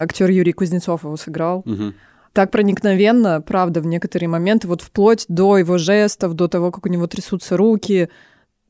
актер 0.00 0.30
Юрий 0.30 0.52
Кузнецов 0.52 1.04
его 1.04 1.16
сыграл. 1.16 1.60
Угу. 1.60 1.92
Так 2.32 2.50
проникновенно, 2.50 3.40
правда, 3.40 3.80
в 3.80 3.86
некоторые 3.86 4.28
моменты, 4.28 4.68
вот 4.68 4.82
вплоть 4.82 5.24
до 5.28 5.58
его 5.58 5.78
жестов, 5.78 6.34
до 6.34 6.48
того, 6.48 6.70
как 6.70 6.86
у 6.86 6.88
него 6.88 7.06
трясутся 7.06 7.56
руки. 7.56 8.08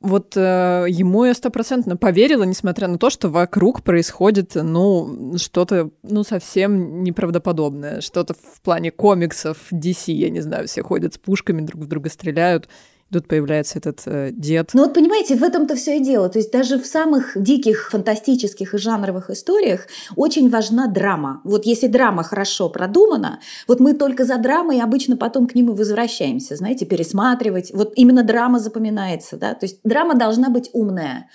Вот 0.01 0.35
э, 0.35 0.87
ему 0.89 1.27
я 1.27 1.35
стопроцентно 1.35 1.99
поверила, 1.99 2.45
несмотря 2.45 2.89
на 2.89 2.97
то, 2.97 3.11
что 3.11 3.29
вокруг 3.29 3.83
происходит, 3.83 4.53
ну, 4.55 5.35
что-то, 5.37 5.91
ну, 6.03 6.25
совсем 6.25 7.03
неправдоподобное. 7.03 8.01
Что-то 8.01 8.33
в 8.33 8.63
плане 8.63 8.91
комиксов 8.91 9.59
DC, 9.71 10.11
я 10.13 10.31
не 10.31 10.41
знаю, 10.41 10.67
все 10.67 10.83
ходят 10.83 11.13
с 11.13 11.19
пушками, 11.19 11.61
друг 11.61 11.83
в 11.83 11.87
друга 11.87 12.09
стреляют 12.09 12.67
тут 13.13 13.27
появляется 13.27 13.79
этот 13.79 14.03
э, 14.07 14.31
дед. 14.33 14.71
Ну 14.73 14.83
вот 14.83 14.95
понимаете, 14.95 15.35
в 15.35 15.43
этом-то 15.43 15.75
все 15.75 15.97
и 15.97 16.01
дело. 16.01 16.29
То 16.29 16.39
есть 16.39 16.53
даже 16.53 16.79
в 16.79 16.87
самых 16.87 17.33
диких, 17.35 17.91
фантастических 17.91 18.75
и 18.75 18.79
жанровых 18.79 19.31
историях 19.31 19.87
очень 20.17 20.49
важна 20.49 20.87
драма. 20.87 21.41
Вот 21.45 21.67
если 21.67 21.89
драма 21.89 22.23
хорошо 22.23 22.69
продумана, 22.69 23.41
вот 23.67 23.81
мы 23.81 23.95
только 23.95 24.25
за 24.25 24.39
драмой 24.39 24.81
обычно 24.81 25.17
потом 25.17 25.49
к 25.49 25.55
ним 25.55 25.71
и 25.71 25.75
возвращаемся, 25.75 26.55
знаете, 26.57 26.87
пересматривать. 26.87 27.73
Вот 27.75 27.93
именно 27.97 28.23
драма 28.23 28.61
запоминается, 28.61 29.37
да. 29.37 29.55
То 29.55 29.67
есть 29.67 29.81
драма 29.83 30.15
должна 30.15 30.49
быть 30.49 30.71
умная, 30.73 31.29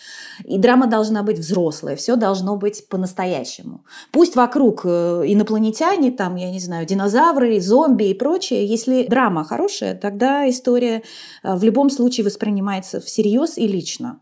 и 0.45 0.57
драма 0.57 0.87
должна 0.87 1.23
быть 1.23 1.39
взрослая, 1.39 1.97
все 1.97 2.15
должно 2.15 2.55
быть 2.55 2.87
по-настоящему. 2.87 3.83
Пусть 4.11 4.35
вокруг 4.35 4.81
э, 4.85 5.23
инопланетяне, 5.25 6.11
там, 6.11 6.35
я 6.37 6.51
не 6.51 6.59
знаю, 6.59 6.85
динозавры, 6.85 7.59
зомби 7.59 8.05
и 8.05 8.13
прочее, 8.13 8.65
если 8.65 9.05
драма 9.07 9.43
хорошая, 9.43 9.95
тогда 9.95 10.49
история 10.49 11.03
в 11.43 11.64
в 11.64 11.64
любом 11.65 11.89
случае 11.89 12.25
воспринимается 12.25 13.01
всерьез 13.01 13.57
и 13.57 13.67
лично. 13.67 14.21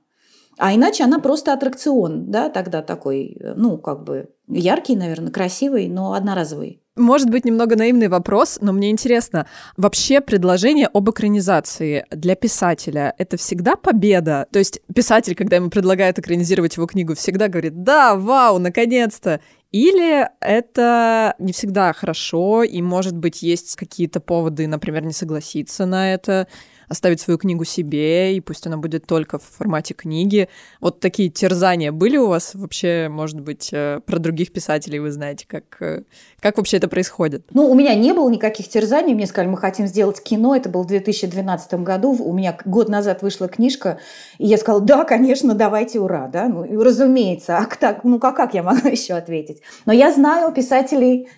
А 0.57 0.73
иначе 0.73 1.03
она 1.03 1.19
просто 1.19 1.53
аттракцион, 1.53 2.29
да, 2.29 2.49
тогда 2.49 2.81
такой, 2.81 3.37
ну, 3.55 3.77
как 3.77 4.03
бы 4.03 4.29
яркий, 4.47 4.95
наверное, 4.95 5.31
красивый, 5.31 5.87
но 5.87 6.13
одноразовый. 6.13 6.79
Может 6.95 7.31
быть, 7.31 7.43
немного 7.43 7.75
наивный 7.75 8.07
вопрос, 8.07 8.59
но 8.61 8.71
мне 8.71 8.91
интересно, 8.91 9.47
вообще 9.77 10.21
предложение 10.21 10.87
об 10.93 11.09
экранизации 11.09 12.05
для 12.11 12.35
писателя— 12.35 13.15
это 13.17 13.35
всегда 13.35 13.75
победа? 13.75 14.45
То 14.51 14.59
есть 14.59 14.79
писатель, 14.93 15.33
когда 15.33 15.55
ему 15.55 15.71
предлагают 15.71 16.19
экранизировать 16.19 16.77
его 16.77 16.85
книгу, 16.85 17.15
всегда 17.15 17.47
говорит 17.47 17.81
«Да, 17.81 18.15
вау, 18.15 18.59
наконец-то!» 18.59 19.39
Или 19.71 20.29
это 20.39 21.33
не 21.39 21.51
всегда 21.51 21.93
хорошо, 21.93 22.61
и, 22.61 22.79
может 22.83 23.17
быть, 23.17 23.41
есть 23.41 23.75
какие-то 23.75 24.19
поводы, 24.19 24.67
например, 24.67 25.03
не 25.03 25.13
согласиться 25.13 25.87
на 25.87 26.13
это, 26.13 26.47
оставить 26.87 27.19
свою 27.19 27.37
книгу 27.37 27.63
себе, 27.65 28.35
и 28.35 28.39
пусть 28.39 28.65
она 28.67 28.77
будет 28.77 29.05
только 29.05 29.39
в 29.39 29.43
формате 29.43 29.93
книги. 29.93 30.49
Вот 30.81 30.99
такие 30.99 31.29
терзания 31.29 31.91
были 31.91 32.17
у 32.17 32.27
вас 32.27 32.55
вообще, 32.55 33.07
может 33.09 33.39
быть, 33.39 33.69
э, 33.71 34.01
про 34.05 34.19
других 34.19 34.51
писателей 34.51 34.99
вы 34.99 35.11
знаете, 35.11 35.45
как, 35.47 35.81
э, 35.81 36.03
как 36.39 36.57
вообще 36.57 36.77
это 36.77 36.87
происходит? 36.87 37.45
Ну, 37.53 37.69
у 37.69 37.75
меня 37.75 37.95
не 37.95 38.13
было 38.13 38.29
никаких 38.29 38.69
терзаний. 38.69 39.13
Мне 39.13 39.27
сказали, 39.27 39.49
мы 39.49 39.57
хотим 39.57 39.87
сделать 39.87 40.21
кино. 40.21 40.55
Это 40.55 40.69
был 40.69 40.83
в 40.83 40.87
2012 40.87 41.83
году. 41.83 42.11
У 42.11 42.33
меня 42.33 42.57
год 42.65 42.89
назад 42.89 43.21
вышла 43.21 43.47
книжка, 43.47 43.99
и 44.37 44.47
я 44.47 44.57
сказала, 44.57 44.81
да, 44.81 45.03
конечно, 45.03 45.53
давайте, 45.53 45.99
ура. 45.99 46.27
Да? 46.27 46.47
Ну, 46.47 46.83
разумеется. 46.83 47.57
А 47.57 47.65
так, 47.65 48.03
ну, 48.03 48.19
как, 48.19 48.35
как 48.35 48.53
я 48.53 48.63
могу 48.63 48.87
еще 48.91 49.13
ответить? 49.13 49.61
Но 49.85 49.93
я 49.93 50.11
знаю 50.11 50.51
писателей, 50.53 51.29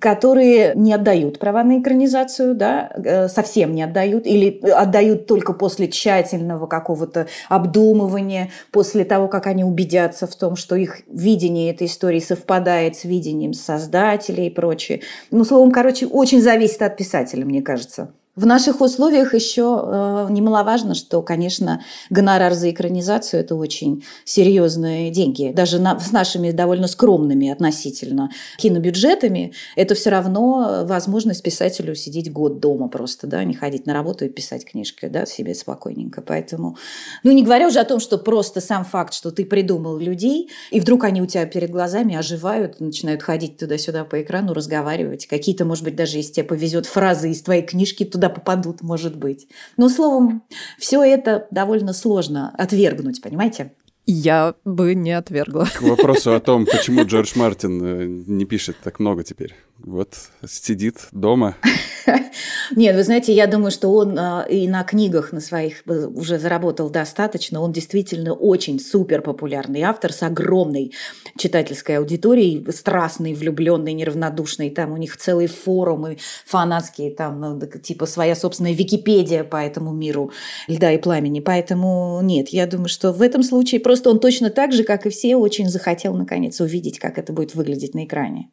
которые 0.00 0.72
не 0.74 0.92
отдают 0.92 1.38
права 1.38 1.62
на 1.62 1.80
экранизацию, 1.80 2.54
да, 2.54 2.90
э, 2.94 3.28
совсем 3.28 3.74
не 3.74 3.82
отдают, 3.82 4.26
или 4.26 4.60
отдают 4.68 5.26
только 5.26 5.52
после 5.52 5.88
тщательного 5.88 6.66
какого-то 6.66 7.26
обдумывания, 7.48 8.50
после 8.72 9.04
того, 9.04 9.28
как 9.28 9.46
они 9.46 9.64
убедятся 9.64 10.26
в 10.26 10.34
том, 10.36 10.56
что 10.56 10.76
их 10.76 11.00
видение 11.06 11.72
этой 11.72 11.86
истории 11.86 12.20
совпадает 12.20 12.96
с 12.96 13.04
видением 13.04 13.52
создателей 13.52 14.48
и 14.48 14.50
прочее. 14.50 15.00
Ну, 15.30 15.44
словом, 15.44 15.70
короче, 15.70 16.06
очень 16.06 16.40
зависит 16.40 16.82
от 16.82 16.96
писателя, 16.96 17.44
мне 17.44 17.62
кажется. 17.62 18.10
В 18.36 18.44
наших 18.44 18.82
условиях 18.82 19.32
еще 19.32 19.82
э, 19.82 20.26
немаловажно, 20.28 20.94
что, 20.94 21.22
конечно, 21.22 21.82
гонорар 22.10 22.52
за 22.52 22.70
экранизацию– 22.70 23.40
это 23.42 23.54
очень 23.54 24.04
серьезные 24.26 25.10
деньги. 25.10 25.52
Даже 25.56 25.80
на, 25.80 25.98
с 25.98 26.12
нашими 26.12 26.50
довольно 26.50 26.86
скромными 26.86 27.48
относительно 27.48 28.28
кинобюджетами 28.58 29.54
это 29.74 29.94
все 29.94 30.10
равно 30.10 30.82
возможность 30.84 31.42
писателю 31.42 31.94
сидеть 31.94 32.30
год 32.30 32.60
дома 32.60 32.88
просто, 32.88 33.26
да, 33.26 33.42
не 33.42 33.54
ходить 33.54 33.86
на 33.86 33.94
работу 33.94 34.26
и 34.26 34.28
писать 34.28 34.66
книжки, 34.66 35.06
да, 35.06 35.24
себе 35.24 35.54
спокойненько. 35.54 36.20
Поэтому, 36.20 36.76
ну, 37.22 37.32
не 37.32 37.42
говоря 37.42 37.68
уже 37.68 37.80
о 37.80 37.84
том, 37.84 38.00
что 38.00 38.18
просто 38.18 38.60
сам 38.60 38.84
факт, 38.84 39.14
что 39.14 39.30
ты 39.30 39.46
придумал 39.46 39.96
людей, 39.96 40.50
и 40.70 40.80
вдруг 40.80 41.04
они 41.04 41.22
у 41.22 41.26
тебя 41.26 41.46
перед 41.46 41.70
глазами 41.70 42.14
оживают, 42.14 42.80
начинают 42.80 43.22
ходить 43.22 43.56
туда-сюда 43.56 44.04
по 44.04 44.20
экрану, 44.20 44.52
разговаривать. 44.52 45.26
Какие-то, 45.26 45.64
может 45.64 45.84
быть, 45.84 45.96
даже 45.96 46.18
если 46.18 46.34
тебе 46.34 46.44
повезет 46.44 46.84
фразы 46.84 47.30
из 47.30 47.40
твоей 47.40 47.62
книжки 47.62 48.04
туда 48.04 48.25
туда 48.26 48.28
попадут, 48.28 48.82
может 48.82 49.16
быть. 49.16 49.48
Но, 49.76 49.88
словом, 49.88 50.42
все 50.78 51.02
это 51.02 51.46
довольно 51.50 51.92
сложно 51.92 52.52
отвергнуть, 52.56 53.22
понимаете? 53.22 53.72
Я 54.06 54.54
бы 54.64 54.94
не 54.94 55.12
отвергла. 55.12 55.66
К 55.74 55.82
вопросу 55.82 56.34
о 56.34 56.40
том, 56.40 56.64
почему 56.64 57.04
Джордж 57.04 57.32
Мартин 57.34 57.82
э, 57.82 58.06
не 58.06 58.44
пишет 58.44 58.76
так 58.82 59.00
много 59.00 59.24
теперь. 59.24 59.54
Вот 59.78 60.14
сидит 60.46 61.08
дома. 61.12 61.56
Нет, 62.74 62.96
вы 62.96 63.02
знаете, 63.04 63.32
я 63.32 63.46
думаю, 63.46 63.70
что 63.70 63.88
он 63.92 64.18
э, 64.18 64.46
и 64.50 64.68
на 64.68 64.82
книгах 64.84 65.32
на 65.32 65.40
своих 65.40 65.82
уже 65.86 66.38
заработал 66.38 66.90
достаточно. 66.90 67.60
Он 67.60 67.72
действительно 67.72 68.32
очень 68.32 68.80
супер 68.80 69.22
популярный 69.22 69.82
автор 69.82 70.12
с 70.12 70.22
огромной 70.22 70.92
читательской 71.38 71.98
аудиторией, 71.98 72.66
страстный, 72.72 73.34
влюбленный, 73.34 73.92
неравнодушный. 73.92 74.70
Там 74.70 74.92
у 74.92 74.96
них 74.96 75.16
целые 75.16 75.48
форумы 75.48 76.18
фанатские, 76.44 77.10
там 77.10 77.40
ну, 77.40 77.60
типа 77.60 78.06
своя 78.06 78.34
собственная 78.34 78.72
Википедия 78.72 79.44
по 79.44 79.56
этому 79.56 79.92
миру 79.92 80.32
льда 80.68 80.92
и 80.92 80.98
пламени. 80.98 81.40
Поэтому 81.40 82.20
нет, 82.22 82.48
я 82.48 82.66
думаю, 82.66 82.88
что 82.88 83.12
в 83.12 83.22
этом 83.22 83.42
случае 83.42 83.80
просто 83.80 84.10
он 84.10 84.20
точно 84.20 84.50
так 84.50 84.72
же, 84.72 84.84
как 84.84 85.06
и 85.06 85.10
все, 85.10 85.36
очень 85.36 85.68
захотел 85.68 86.14
наконец 86.14 86.60
увидеть, 86.60 86.98
как 86.98 87.18
это 87.18 87.32
будет 87.32 87.54
выглядеть 87.54 87.94
на 87.94 88.04
экране. 88.04 88.50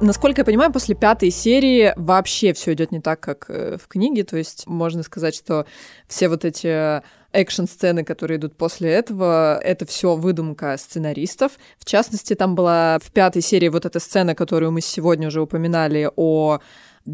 Насколько 0.00 0.42
я 0.42 0.44
понимаю, 0.44 0.72
после 0.72 0.94
пятой 0.94 1.32
серии 1.32 1.92
вообще 1.96 2.52
все 2.52 2.72
идет 2.72 2.92
не 2.92 3.00
так, 3.00 3.18
как 3.18 3.46
э, 3.48 3.78
в 3.82 3.88
книге. 3.88 4.22
То 4.22 4.36
есть 4.36 4.68
можно 4.68 5.02
сказать, 5.02 5.34
что 5.34 5.66
все 6.06 6.28
вот 6.28 6.44
эти 6.44 7.02
экшн-сцены, 7.32 8.04
которые 8.04 8.38
идут 8.38 8.56
после 8.56 8.90
этого, 8.90 9.58
это 9.58 9.86
все 9.86 10.14
выдумка 10.14 10.76
сценаристов. 10.76 11.52
В 11.78 11.84
частности, 11.84 12.34
там 12.34 12.54
была 12.54 13.00
в 13.02 13.10
пятой 13.10 13.42
серии 13.42 13.68
вот 13.68 13.86
эта 13.86 13.98
сцена, 13.98 14.36
которую 14.36 14.70
мы 14.70 14.82
сегодня 14.82 15.26
уже 15.26 15.42
упоминали 15.42 16.08
о 16.14 16.60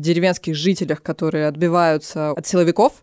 деревенских 0.00 0.54
жителях, 0.54 1.02
которые 1.02 1.46
отбиваются 1.46 2.30
от 2.30 2.46
силовиков. 2.46 3.02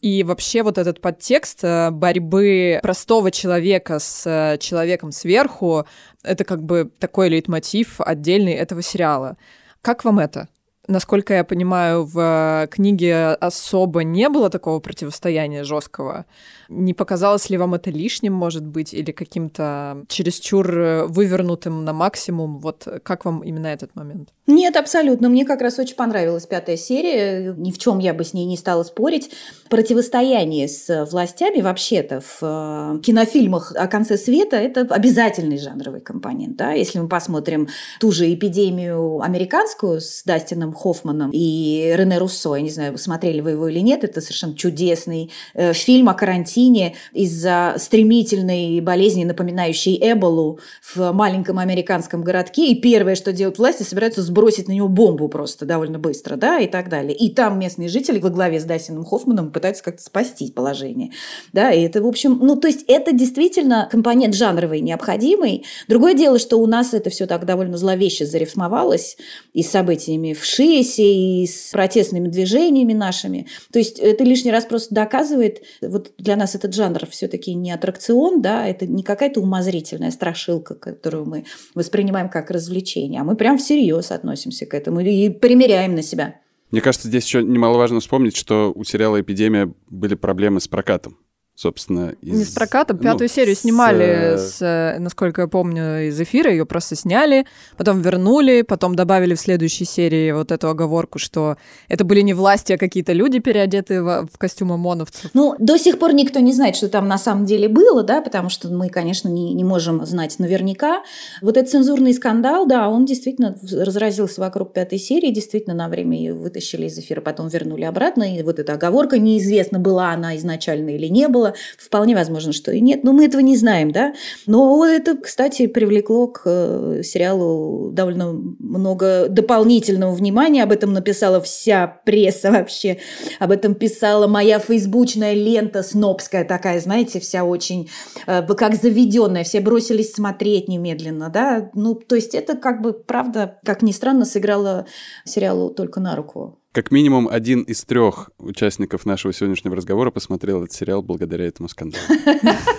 И 0.00 0.22
вообще 0.22 0.62
вот 0.62 0.78
этот 0.78 1.00
подтекст 1.00 1.60
э, 1.62 1.90
борьбы 1.90 2.80
простого 2.82 3.30
человека 3.30 3.98
с 3.98 4.26
э, 4.26 4.58
человеком 4.58 5.12
сверху, 5.12 5.86
это 6.22 6.44
как 6.44 6.62
бы 6.62 6.90
такой 6.98 7.28
лейтмотив 7.28 8.00
отдельный 8.00 8.54
этого 8.54 8.82
сериала. 8.82 9.36
Как 9.82 10.04
вам 10.04 10.18
это? 10.18 10.48
Насколько 10.88 11.34
я 11.34 11.44
понимаю, 11.44 12.04
в 12.04 12.66
книге 12.70 13.26
особо 13.28 14.02
не 14.02 14.28
было 14.28 14.50
такого 14.50 14.80
противостояния 14.80 15.62
жесткого. 15.62 16.24
Не 16.68 16.94
показалось 16.94 17.50
ли 17.50 17.58
вам 17.58 17.74
это 17.74 17.90
лишним, 17.90 18.32
может 18.32 18.64
быть, 18.64 18.94
или 18.94 19.12
каким-то 19.12 20.04
чересчур 20.08 20.78
э, 20.78 21.06
вывернутым 21.06 21.84
на 21.84 21.92
максимум? 21.92 22.58
Вот 22.58 22.86
как 23.02 23.24
вам 23.24 23.40
именно 23.40 23.66
этот 23.66 23.94
момент? 23.94 24.30
Нет, 24.46 24.76
абсолютно. 24.76 25.28
Мне 25.28 25.44
как 25.44 25.60
раз 25.60 25.78
очень 25.78 25.96
понравилась 25.96 26.46
пятая 26.46 26.76
серия. 26.76 27.54
Ни 27.56 27.72
в 27.72 27.78
чем 27.78 27.98
я 27.98 28.14
бы 28.14 28.24
с 28.24 28.32
ней 28.32 28.46
не 28.46 28.56
стала 28.56 28.82
спорить. 28.82 29.30
Противостояние 29.68 30.66
с 30.68 31.06
властями 31.10 31.60
вообще-то 31.60 32.20
в 32.20 32.38
э, 32.42 33.00
кинофильмах 33.00 33.72
о 33.76 33.86
конце 33.86 34.16
света– 34.16 34.56
это 34.58 34.82
обязательный 34.82 35.58
жанровый 35.58 36.00
компонент. 36.00 36.56
Да? 36.56 36.72
Если 36.72 36.98
мы 36.98 37.08
посмотрим 37.08 37.68
ту 38.00 38.12
же 38.12 38.32
эпидемию 38.32 39.20
американскую 39.20 40.00
с 40.00 40.22
Дастином 40.24 40.69
Хоффманом 40.72 41.30
и 41.32 41.92
Рене 41.96 42.18
Руссо, 42.18 42.54
я 42.54 42.62
не 42.62 42.70
знаю, 42.70 42.96
смотрели 42.98 43.40
вы 43.40 43.52
его 43.52 43.68
или 43.68 43.80
нет, 43.80 44.04
это 44.04 44.20
совершенно 44.20 44.54
чудесный 44.54 45.30
э, 45.54 45.72
фильм 45.72 46.08
о 46.08 46.14
карантине 46.14 46.94
из-за 47.12 47.74
стремительной 47.78 48.80
болезни, 48.80 49.24
напоминающей 49.24 49.98
Эболу 50.00 50.60
в 50.94 51.12
маленьком 51.12 51.58
американском 51.58 52.22
городке. 52.22 52.68
И 52.68 52.80
первое, 52.80 53.14
что 53.14 53.32
делают 53.32 53.58
власти, 53.58 53.82
собираются 53.82 54.22
сбросить 54.22 54.68
на 54.68 54.72
него 54.72 54.88
бомбу 54.88 55.28
просто 55.28 55.66
довольно 55.66 55.98
быстро, 55.98 56.36
да, 56.36 56.58
и 56.58 56.66
так 56.66 56.88
далее. 56.88 57.16
И 57.16 57.30
там 57.30 57.58
местные 57.58 57.88
жители 57.88 58.18
во 58.18 58.30
главе 58.30 58.60
с 58.60 58.64
Дасином 58.64 59.04
Хоффманом 59.04 59.50
пытаются 59.50 59.82
как-то 59.82 60.02
спасти 60.02 60.50
положение. 60.50 61.12
Да, 61.52 61.72
и 61.72 61.82
это, 61.82 62.02
в 62.02 62.06
общем, 62.06 62.38
ну, 62.40 62.56
то 62.56 62.68
есть 62.68 62.84
это 62.88 63.12
действительно 63.12 63.88
компонент 63.90 64.34
жанровый 64.34 64.80
необходимый. 64.80 65.64
Другое 65.88 66.14
дело, 66.14 66.38
что 66.38 66.58
у 66.58 66.66
нас 66.66 66.94
это 66.94 67.10
все 67.10 67.26
так 67.26 67.44
довольно 67.46 67.76
зловеще 67.76 68.26
зарифмовалось 68.26 69.16
и 69.52 69.62
с 69.62 69.70
событиями 69.70 70.32
в 70.34 70.44
ШИЭСе, 70.60 71.02
и 71.02 71.46
с 71.46 71.70
протестными 71.72 72.28
движениями 72.28 72.92
нашими. 72.92 73.46
То 73.72 73.78
есть 73.78 73.98
это 73.98 74.24
лишний 74.24 74.52
раз 74.52 74.64
просто 74.64 74.94
доказывает, 74.94 75.62
вот 75.80 76.12
для 76.18 76.36
нас 76.36 76.54
этот 76.54 76.74
жанр 76.74 77.06
все-таки 77.10 77.54
не 77.54 77.72
аттракцион, 77.72 78.42
да, 78.42 78.66
это 78.66 78.86
не 78.86 79.02
какая-то 79.02 79.40
умозрительная 79.40 80.10
страшилка, 80.10 80.74
которую 80.74 81.26
мы 81.26 81.44
воспринимаем 81.74 82.28
как 82.28 82.50
развлечение, 82.50 83.20
а 83.20 83.24
мы 83.24 83.36
прям 83.36 83.58
всерьез 83.58 84.10
относимся 84.10 84.66
к 84.66 84.74
этому 84.74 85.00
и 85.00 85.30
примеряем 85.30 85.94
на 85.94 86.02
себя. 86.02 86.36
Мне 86.70 86.80
кажется, 86.80 87.08
здесь 87.08 87.24
еще 87.24 87.42
немаловажно 87.42 88.00
вспомнить, 88.00 88.36
что 88.36 88.72
у 88.74 88.84
сериала 88.84 89.20
«Эпидемия» 89.20 89.72
были 89.88 90.14
проблемы 90.14 90.60
с 90.60 90.68
прокатом 90.68 91.18
собственно, 91.60 92.14
из... 92.22 92.38
Не 92.38 92.44
с 92.44 92.50
проката, 92.52 92.94
пятую 92.94 93.28
ну, 93.28 93.34
серию 93.34 93.54
снимали, 93.54 94.36
с... 94.38 94.56
с, 94.56 94.62
э, 94.62 94.98
насколько 94.98 95.42
я 95.42 95.46
помню, 95.46 96.08
из 96.08 96.18
эфира, 96.18 96.50
ее 96.50 96.64
просто 96.64 96.96
сняли, 96.96 97.44
потом 97.76 98.00
вернули, 98.00 98.62
потом 98.62 98.94
добавили 98.94 99.34
в 99.34 99.40
следующей 99.40 99.84
серии 99.84 100.32
вот 100.32 100.52
эту 100.52 100.70
оговорку, 100.70 101.18
что 101.18 101.58
это 101.88 102.04
были 102.04 102.22
не 102.22 102.32
власти, 102.32 102.72
а 102.72 102.78
какие-то 102.78 103.12
люди, 103.12 103.40
переодетые 103.40 104.02
в, 104.02 104.28
в 104.32 104.38
костюмы 104.38 104.76
ОМОНовцев. 104.76 105.30
Ну, 105.34 105.54
до 105.58 105.78
сих 105.78 105.98
пор 105.98 106.14
никто 106.14 106.40
не 106.40 106.54
знает, 106.54 106.76
что 106.76 106.88
там 106.88 107.06
на 107.08 107.18
самом 107.18 107.44
деле 107.44 107.68
было, 107.68 108.02
да, 108.02 108.22
потому 108.22 108.48
что 108.48 108.68
мы, 108.68 108.88
конечно, 108.88 109.28
не, 109.28 109.52
не 109.52 109.64
можем 109.64 110.06
знать 110.06 110.38
наверняка. 110.38 111.02
Вот 111.42 111.58
этот 111.58 111.70
цензурный 111.70 112.14
скандал, 112.14 112.66
да, 112.66 112.88
он 112.88 113.04
действительно 113.04 113.54
разразился 113.70 114.40
вокруг 114.40 114.72
пятой 114.72 114.98
серии, 114.98 115.30
действительно 115.30 115.74
на 115.74 115.90
время 115.90 116.16
ее 116.16 116.32
вытащили 116.32 116.86
из 116.86 116.98
эфира, 116.98 117.20
потом 117.20 117.48
вернули 117.48 117.84
обратно, 117.84 118.34
и 118.34 118.42
вот 118.42 118.58
эта 118.58 118.72
оговорка, 118.72 119.18
неизвестно, 119.18 119.78
была 119.78 120.12
она 120.12 120.38
изначально 120.38 120.96
или 120.96 121.06
не 121.08 121.28
было, 121.50 121.54
Вполне 121.78 122.14
возможно, 122.14 122.52
что 122.52 122.72
и 122.72 122.80
нет. 122.80 123.04
Но 123.04 123.12
мы 123.12 123.26
этого 123.26 123.40
не 123.40 123.56
знаем, 123.56 123.90
да. 123.90 124.14
Но 124.46 124.84
это, 124.84 125.16
кстати, 125.16 125.66
привлекло 125.66 126.28
к 126.28 126.42
э, 126.44 127.02
сериалу 127.02 127.90
довольно 127.92 128.32
много 128.32 129.26
дополнительного 129.28 130.14
внимания. 130.14 130.62
Об 130.62 130.72
этом 130.72 130.92
написала 130.92 131.40
вся 131.40 131.86
пресса 132.04 132.50
вообще. 132.50 132.98
Об 133.38 133.50
этом 133.50 133.74
писала 133.74 134.26
моя 134.26 134.58
фейсбучная 134.58 135.34
лента 135.34 135.82
снобская 135.82 136.44
такая, 136.44 136.80
знаете, 136.80 137.20
вся 137.20 137.44
очень 137.44 137.90
э, 138.26 138.42
как 138.54 138.74
заведенная. 138.74 139.44
Все 139.44 139.60
бросились 139.60 140.12
смотреть 140.12 140.68
немедленно, 140.68 141.28
да. 141.28 141.70
Ну, 141.74 141.94
то 141.94 142.14
есть 142.14 142.34
это 142.34 142.56
как 142.56 142.82
бы, 142.82 142.92
правда, 142.92 143.58
как 143.64 143.82
ни 143.82 143.92
странно, 143.92 144.24
сыграло 144.24 144.86
сериалу 145.24 145.70
только 145.70 146.00
на 146.00 146.16
руку. 146.16 146.59
Как 146.72 146.92
минимум 146.92 147.28
один 147.28 147.62
из 147.62 147.82
трех 147.82 148.30
участников 148.38 149.04
нашего 149.04 149.32
сегодняшнего 149.32 149.74
разговора 149.74 150.12
посмотрел 150.12 150.62
этот 150.62 150.72
сериал 150.72 151.02
благодаря 151.02 151.44
этому 151.46 151.68
скандалу. 151.68 152.04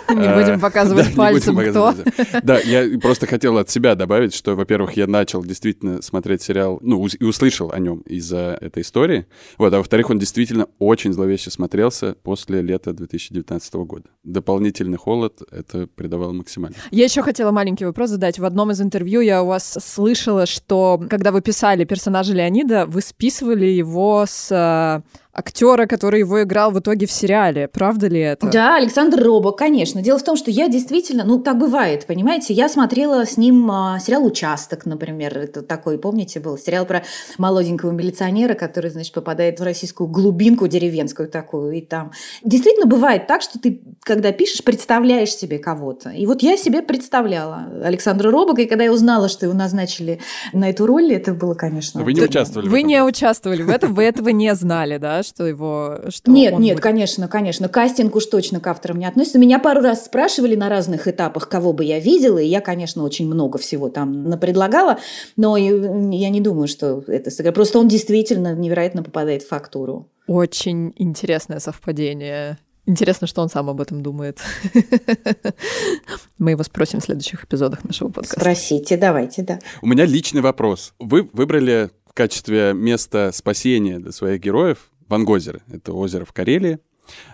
Не 0.10 0.34
будем 0.34 0.62
показывать 0.62 1.14
пальцем, 1.14 1.58
кто. 1.58 1.94
Да, 2.42 2.60
я 2.60 2.88
просто 3.00 3.28
хотел 3.28 3.58
от 3.58 3.70
себя 3.70 3.96
добавить, 3.96 4.34
что, 4.34 4.56
во-первых, 4.56 4.94
я 4.94 5.08
начал 5.08 5.44
действительно 5.44 6.02
смотреть 6.02 6.42
сериал, 6.42 6.80
ну, 6.82 7.06
и 7.06 7.24
услышал 7.24 7.72
о 7.72 7.80
нем 7.80 8.00
из-за 8.02 8.58
этой 8.62 8.84
истории. 8.84 9.26
Вот, 9.58 9.74
а 9.74 9.78
во-вторых, 9.80 10.10
он 10.10 10.20
действительно 10.20 10.68
очень 10.80 11.12
зловеще 11.12 11.52
смотрелся 11.52 12.16
после 12.24 12.62
лета 12.62 12.94
2019 12.94 13.74
года. 13.74 14.06
Дополнительный 14.24 14.98
холод 14.98 15.42
это 15.52 15.88
придавало 15.88 16.32
максимально. 16.32 16.78
Я 16.92 17.04
еще 17.04 17.24
хотела 17.24 17.52
маленький 17.52 17.84
вопрос 17.86 18.12
задать. 18.12 18.40
В 18.40 18.46
одном 18.46 18.72
из 18.72 18.82
интервью 18.82 19.20
я 19.20 19.44
у 19.44 19.48
вас 19.48 19.78
слышала, 19.82 20.46
что 20.46 21.02
когда 21.10 21.32
вы 21.32 21.42
писали 21.42 21.84
персонажа 21.84 22.34
Леонида, 22.34 22.86
вы 22.86 23.02
списывали 23.02 23.81
его 23.82 24.26
с 24.28 25.02
актера, 25.34 25.86
который 25.86 26.20
его 26.20 26.44
играл 26.44 26.72
в 26.72 26.80
итоге 26.80 27.06
в 27.06 27.12
сериале. 27.12 27.68
Правда 27.68 28.08
ли 28.08 28.20
это? 28.20 28.48
Да, 28.48 28.76
Александр 28.76 29.24
Робок, 29.24 29.58
конечно. 29.58 30.02
Дело 30.02 30.20
в 30.20 30.24
том, 30.24 30.36
что 30.36 30.52
я 30.52 30.68
действительно, 30.68 31.24
ну 31.24 31.40
так 31.40 31.58
бывает, 31.58 32.06
понимаете, 32.06 32.54
я 32.54 32.68
смотрела 32.68 33.26
с 33.26 33.38
ним 33.38 33.70
а, 33.72 34.00
сериал 34.00 34.26
«Участок», 34.26 34.86
например, 34.86 35.38
это 35.38 35.62
такой, 35.62 35.98
помните, 35.98 36.40
был 36.40 36.58
сериал 36.58 36.86
про 36.86 37.04
молоденького 37.38 37.92
милиционера, 37.92 38.56
который, 38.56 38.92
значит, 38.92 39.14
попадает 39.14 39.60
в 39.60 39.64
российскую 39.64 40.08
глубинку 40.08 40.68
деревенскую 40.68 41.30
такую, 41.30 41.72
и 41.74 41.82
там 41.82 42.12
действительно 42.44 42.86
бывает 42.86 43.28
так, 43.28 43.42
что 43.42 43.60
ты, 43.60 43.82
когда 44.04 44.32
пишешь, 44.32 44.64
представляешь 44.64 45.34
себе 45.34 45.60
кого-то. 45.60 46.10
И 46.10 46.26
вот 46.26 46.44
я 46.44 46.58
себе 46.58 46.82
представляла 46.82 47.68
Александра 47.84 48.32
Робока, 48.32 48.62
и 48.62 48.66
когда 48.66 48.84
я 48.84 48.92
узнала, 48.92 49.30
что 49.30 49.46
его 49.46 49.56
назначили 49.56 50.20
на 50.52 50.70
эту 50.70 50.86
роль, 50.86 51.14
это 51.14 51.34
было, 51.34 51.54
конечно... 51.54 52.04
Вы 52.04 52.14
не 52.14 52.22
участвовали 52.22 52.68
Вы 52.68 52.84
не 52.84 53.02
участвовали 53.02 53.62
в 53.62 53.70
этом, 53.70 53.94
вы 53.94 54.04
этого 54.04 54.30
не 54.30 54.54
знали, 54.56 54.98
да? 54.98 55.21
Что 55.24 55.46
его... 55.46 56.00
Что 56.10 56.32
нет, 56.32 56.58
нет, 56.60 56.76
будет... 56.76 56.84
конечно, 56.84 57.28
конечно. 57.28 57.70
Кастинг 57.70 58.16
уж 58.16 58.26
точно 58.26 58.60
к 58.60 58.68
авторам 58.68 59.00
не 59.00 59.06
относится. 59.06 59.40
Меня 59.40 59.60
пару 59.60 59.82
раз 59.82 60.06
спрашивали 60.06 60.56
на 60.56 60.70
разных 60.70 61.08
этапах, 61.08 61.50
кого 61.50 61.74
бы 61.74 61.84
я 61.84 62.00
видела, 62.00 62.38
и 62.38 62.48
я, 62.48 62.62
конечно, 62.62 63.04
очень 63.04 63.28
много 63.28 63.58
всего 63.58 63.90
там 63.90 64.30
напредлагала, 64.30 65.00
но 65.38 65.58
я 65.58 66.30
не 66.30 66.42
думаю, 66.42 66.68
что 66.68 67.04
это 67.08 67.30
сыграет. 67.32 67.56
Просто 67.56 67.80
он 67.80 67.88
действительно 67.88 68.56
невероятно 68.56 69.04
попадает 69.04 69.44
в 69.44 69.48
фактуру. 69.48 70.08
Очень 70.28 70.94
интересное 70.98 71.60
совпадение. 71.60 72.58
Интересно, 72.88 73.28
что 73.28 73.42
он 73.42 73.50
сам 73.50 73.70
об 73.70 73.80
этом 73.80 74.02
думает. 74.02 74.40
Мы 76.40 76.52
его 76.52 76.64
спросим 76.64 77.00
в 77.00 77.04
следующих 77.04 77.44
эпизодах 77.44 77.84
нашего 77.84 78.10
подкаста. 78.10 78.40
Спросите, 78.40 78.98
давайте, 78.98 79.44
да. 79.44 79.60
У 79.82 79.88
меня 79.88 80.06
личный 80.06 80.42
вопрос. 80.42 80.94
Вы 80.98 81.30
выбрали 81.32 81.92
в 82.06 82.14
качестве 82.14 82.74
места 82.74 83.32
спасения 83.34 84.00
для 84.00 84.12
своих 84.12 84.42
героев 84.42 84.90
Вангозеро. 85.12 85.62
Это 85.72 85.94
озеро 85.94 86.26
в 86.26 86.34
Карелии. 86.34 86.80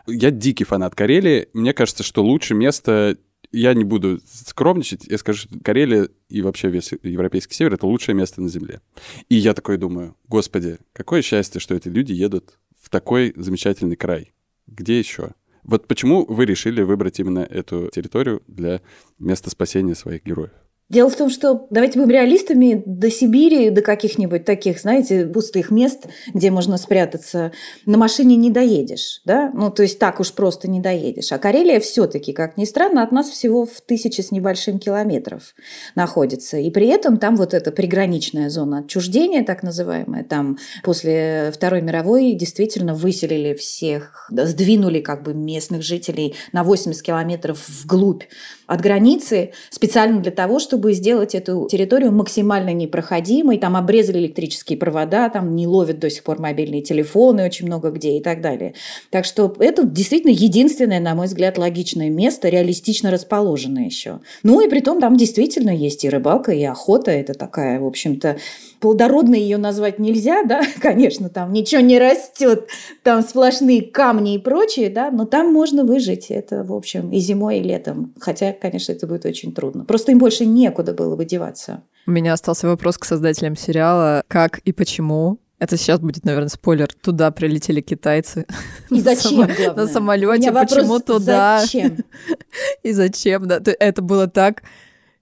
Я 0.08 0.32
дикий 0.32 0.64
фанат 0.64 0.96
Карелии. 0.96 1.48
Мне 1.54 1.74
кажется, 1.74 2.04
что 2.04 2.24
лучше 2.24 2.54
место... 2.54 3.18
Я 3.54 3.74
не 3.74 3.86
буду 3.86 4.20
скромничать, 4.26 5.06
я 5.08 5.18
скажу, 5.18 5.44
что 5.44 5.60
Карелия 5.64 6.10
и 6.28 6.42
вообще 6.42 6.68
весь 6.68 6.92
европейский 7.02 7.54
север— 7.54 7.74
это 7.76 7.88
лучшее 7.88 8.14
место 8.14 8.42
на 8.42 8.50
Земле. 8.50 8.82
И 9.30 9.36
я 9.36 9.54
такой 9.54 9.78
думаю, 9.78 10.18
господи, 10.28 10.80
какое 10.92 11.22
счастье, 11.22 11.62
что 11.62 11.74
эти 11.74 11.88
люди 11.88 12.12
едут 12.12 12.60
в 12.82 12.90
такой 12.90 13.34
замечательный 13.38 13.96
край. 13.96 14.34
Где 14.68 15.00
еще? 15.00 15.30
Вот 15.64 15.88
почему 15.88 16.26
вы 16.26 16.46
решили 16.46 16.82
выбрать 16.82 17.22
именно 17.22 17.40
эту 17.40 17.90
территорию 17.94 18.44
для 18.48 18.82
места 19.18 19.50
спасения 19.50 19.96
своих 19.96 20.26
героев? 20.26 20.52
Дело 20.90 21.10
в 21.10 21.18
том, 21.18 21.30
что 21.30 21.68
давайте 21.70 22.00
будем 22.00 22.12
реалистами, 22.12 22.82
до 22.86 23.12
Сибири, 23.12 23.72
до 23.72 23.82
каких-нибудь 23.82 24.46
таких, 24.46 24.80
знаете, 24.80 25.26
пустых 25.26 25.70
мест, 25.70 26.08
где 26.34 26.50
можно 26.50 26.78
спрятаться, 26.78 27.52
на 27.86 27.98
машине 27.98 28.38
не 28.38 28.50
доедешь, 28.52 29.22
да? 29.26 29.52
Ну, 29.54 29.70
то 29.70 29.84
есть 29.84 30.00
так 30.00 30.22
уж 30.22 30.32
просто 30.32 30.70
не 30.70 30.80
доедешь. 30.80 31.34
А 31.34 31.40
Карелия 31.40 31.82
все-таки, 31.82 32.32
как 32.32 32.56
ни 32.56 32.64
странно, 32.64 33.04
от 33.04 33.12
нас 33.12 33.28
всего 33.30 33.66
в 33.66 33.82
тысячи 33.82 34.22
с 34.22 34.32
небольшим 34.32 34.80
километров 34.80 35.56
находится. 35.96 36.56
И 36.56 36.72
при 36.72 36.88
этом 36.88 37.18
там 37.18 37.36
вот 37.36 37.54
эта 37.54 37.74
приграничная 37.74 38.50
зона 38.50 38.80
отчуждения, 38.80 39.44
так 39.44 39.64
называемая, 39.64 40.24
там 40.24 40.58
после 40.84 41.52
Второй 41.54 41.82
мировой 41.82 42.32
действительно 42.32 42.94
выселили 42.94 43.54
всех, 43.56 44.30
сдвинули 44.32 45.02
как 45.02 45.24
бы 45.24 45.34
местных 45.34 45.82
жителей 45.84 46.36
на 46.54 46.64
80 46.64 47.02
километров 47.02 47.68
вглубь 47.68 48.24
от 48.68 48.80
границы 48.80 49.52
специально 49.70 50.22
для 50.22 50.32
того, 50.32 50.60
чтобы 50.60 50.77
сделать 50.94 51.36
эту 51.36 51.68
территорию 51.70 52.12
максимально 52.12 52.74
непроходимой. 52.74 53.58
Там 53.58 53.76
обрезали 53.76 54.20
электрические 54.20 54.78
провода, 54.78 55.30
там 55.30 55.56
не 55.56 55.68
ловят 55.68 56.00
до 56.00 56.10
сих 56.10 56.24
пор 56.24 56.40
мобильные 56.40 56.82
телефоны 56.82 57.46
очень 57.46 57.68
много 57.68 57.92
где 57.92 58.18
и 58.18 58.22
так 58.22 58.42
далее. 58.42 58.74
Так 59.10 59.26
что 59.26 59.54
это 59.60 59.84
действительно 59.86 60.32
единственное, 60.32 61.00
на 61.00 61.16
мой 61.16 61.28
взгляд, 61.28 61.58
логичное 61.58 62.10
место, 62.10 62.50
реалистично 62.50 63.12
расположенное 63.12 63.86
еще. 63.86 64.20
Ну 64.44 64.62
и 64.62 64.70
при 64.70 64.82
том 64.82 65.00
там 65.00 65.18
действительно 65.18 65.72
есть 65.72 66.04
и 66.04 66.10
рыбалка, 66.10 66.52
и 66.52 66.64
охота. 66.64 67.12
Это 67.12 67.34
такая, 67.34 67.80
в 67.80 67.86
общем-то, 67.86 68.38
плодородной 68.80 69.40
ее 69.40 69.58
назвать 69.58 70.00
нельзя, 70.00 70.44
да, 70.48 70.62
конечно, 70.82 71.30
там 71.30 71.54
ничего 71.54 71.82
не 71.82 72.00
растет, 72.00 72.68
там 73.04 73.22
сплошные 73.22 73.82
камни 73.82 74.36
и 74.36 74.40
прочее, 74.40 74.90
да, 74.90 75.12
но 75.12 75.26
там 75.26 75.52
можно 75.52 75.84
выжить. 75.84 76.28
Это, 76.30 76.64
в 76.64 76.74
общем, 76.74 77.12
и 77.12 77.20
зимой, 77.20 77.60
и 77.60 77.64
летом. 77.64 78.14
Хотя 78.20 78.54
конечно, 78.54 78.92
это 78.92 79.08
будет 79.08 79.26
очень 79.26 79.54
трудно. 79.54 79.86
Просто 79.86 80.12
им 80.12 80.20
больше 80.20 80.46
некуда 80.68 80.94
было 80.94 81.16
бы 81.16 81.26
деваться. 81.26 81.84
У 82.06 82.12
меня 82.12 82.34
остался 82.34 82.68
вопрос 82.68 82.98
к 82.98 83.06
создателям 83.06 83.56
сериала. 83.56 84.24
Как 84.28 84.60
и 84.60 84.72
почему 84.72 85.40
это 85.60 85.76
сейчас 85.76 86.00
будет, 86.00 86.24
наверное, 86.24 86.50
спойлер. 86.50 86.88
Туда 87.02 87.32
прилетели 87.32 87.82
китайцы. 87.82 88.46
И 88.92 89.02
зачем, 89.02 89.50
На 89.76 89.88
самолете. 89.88 90.52
Почему 90.52 91.00
туда? 91.00 91.62
Зачем? 91.62 91.98
И 92.84 92.92
зачем? 92.92 93.48
Да, 93.48 93.60
это 93.80 94.02
было 94.02 94.28
так 94.28 94.62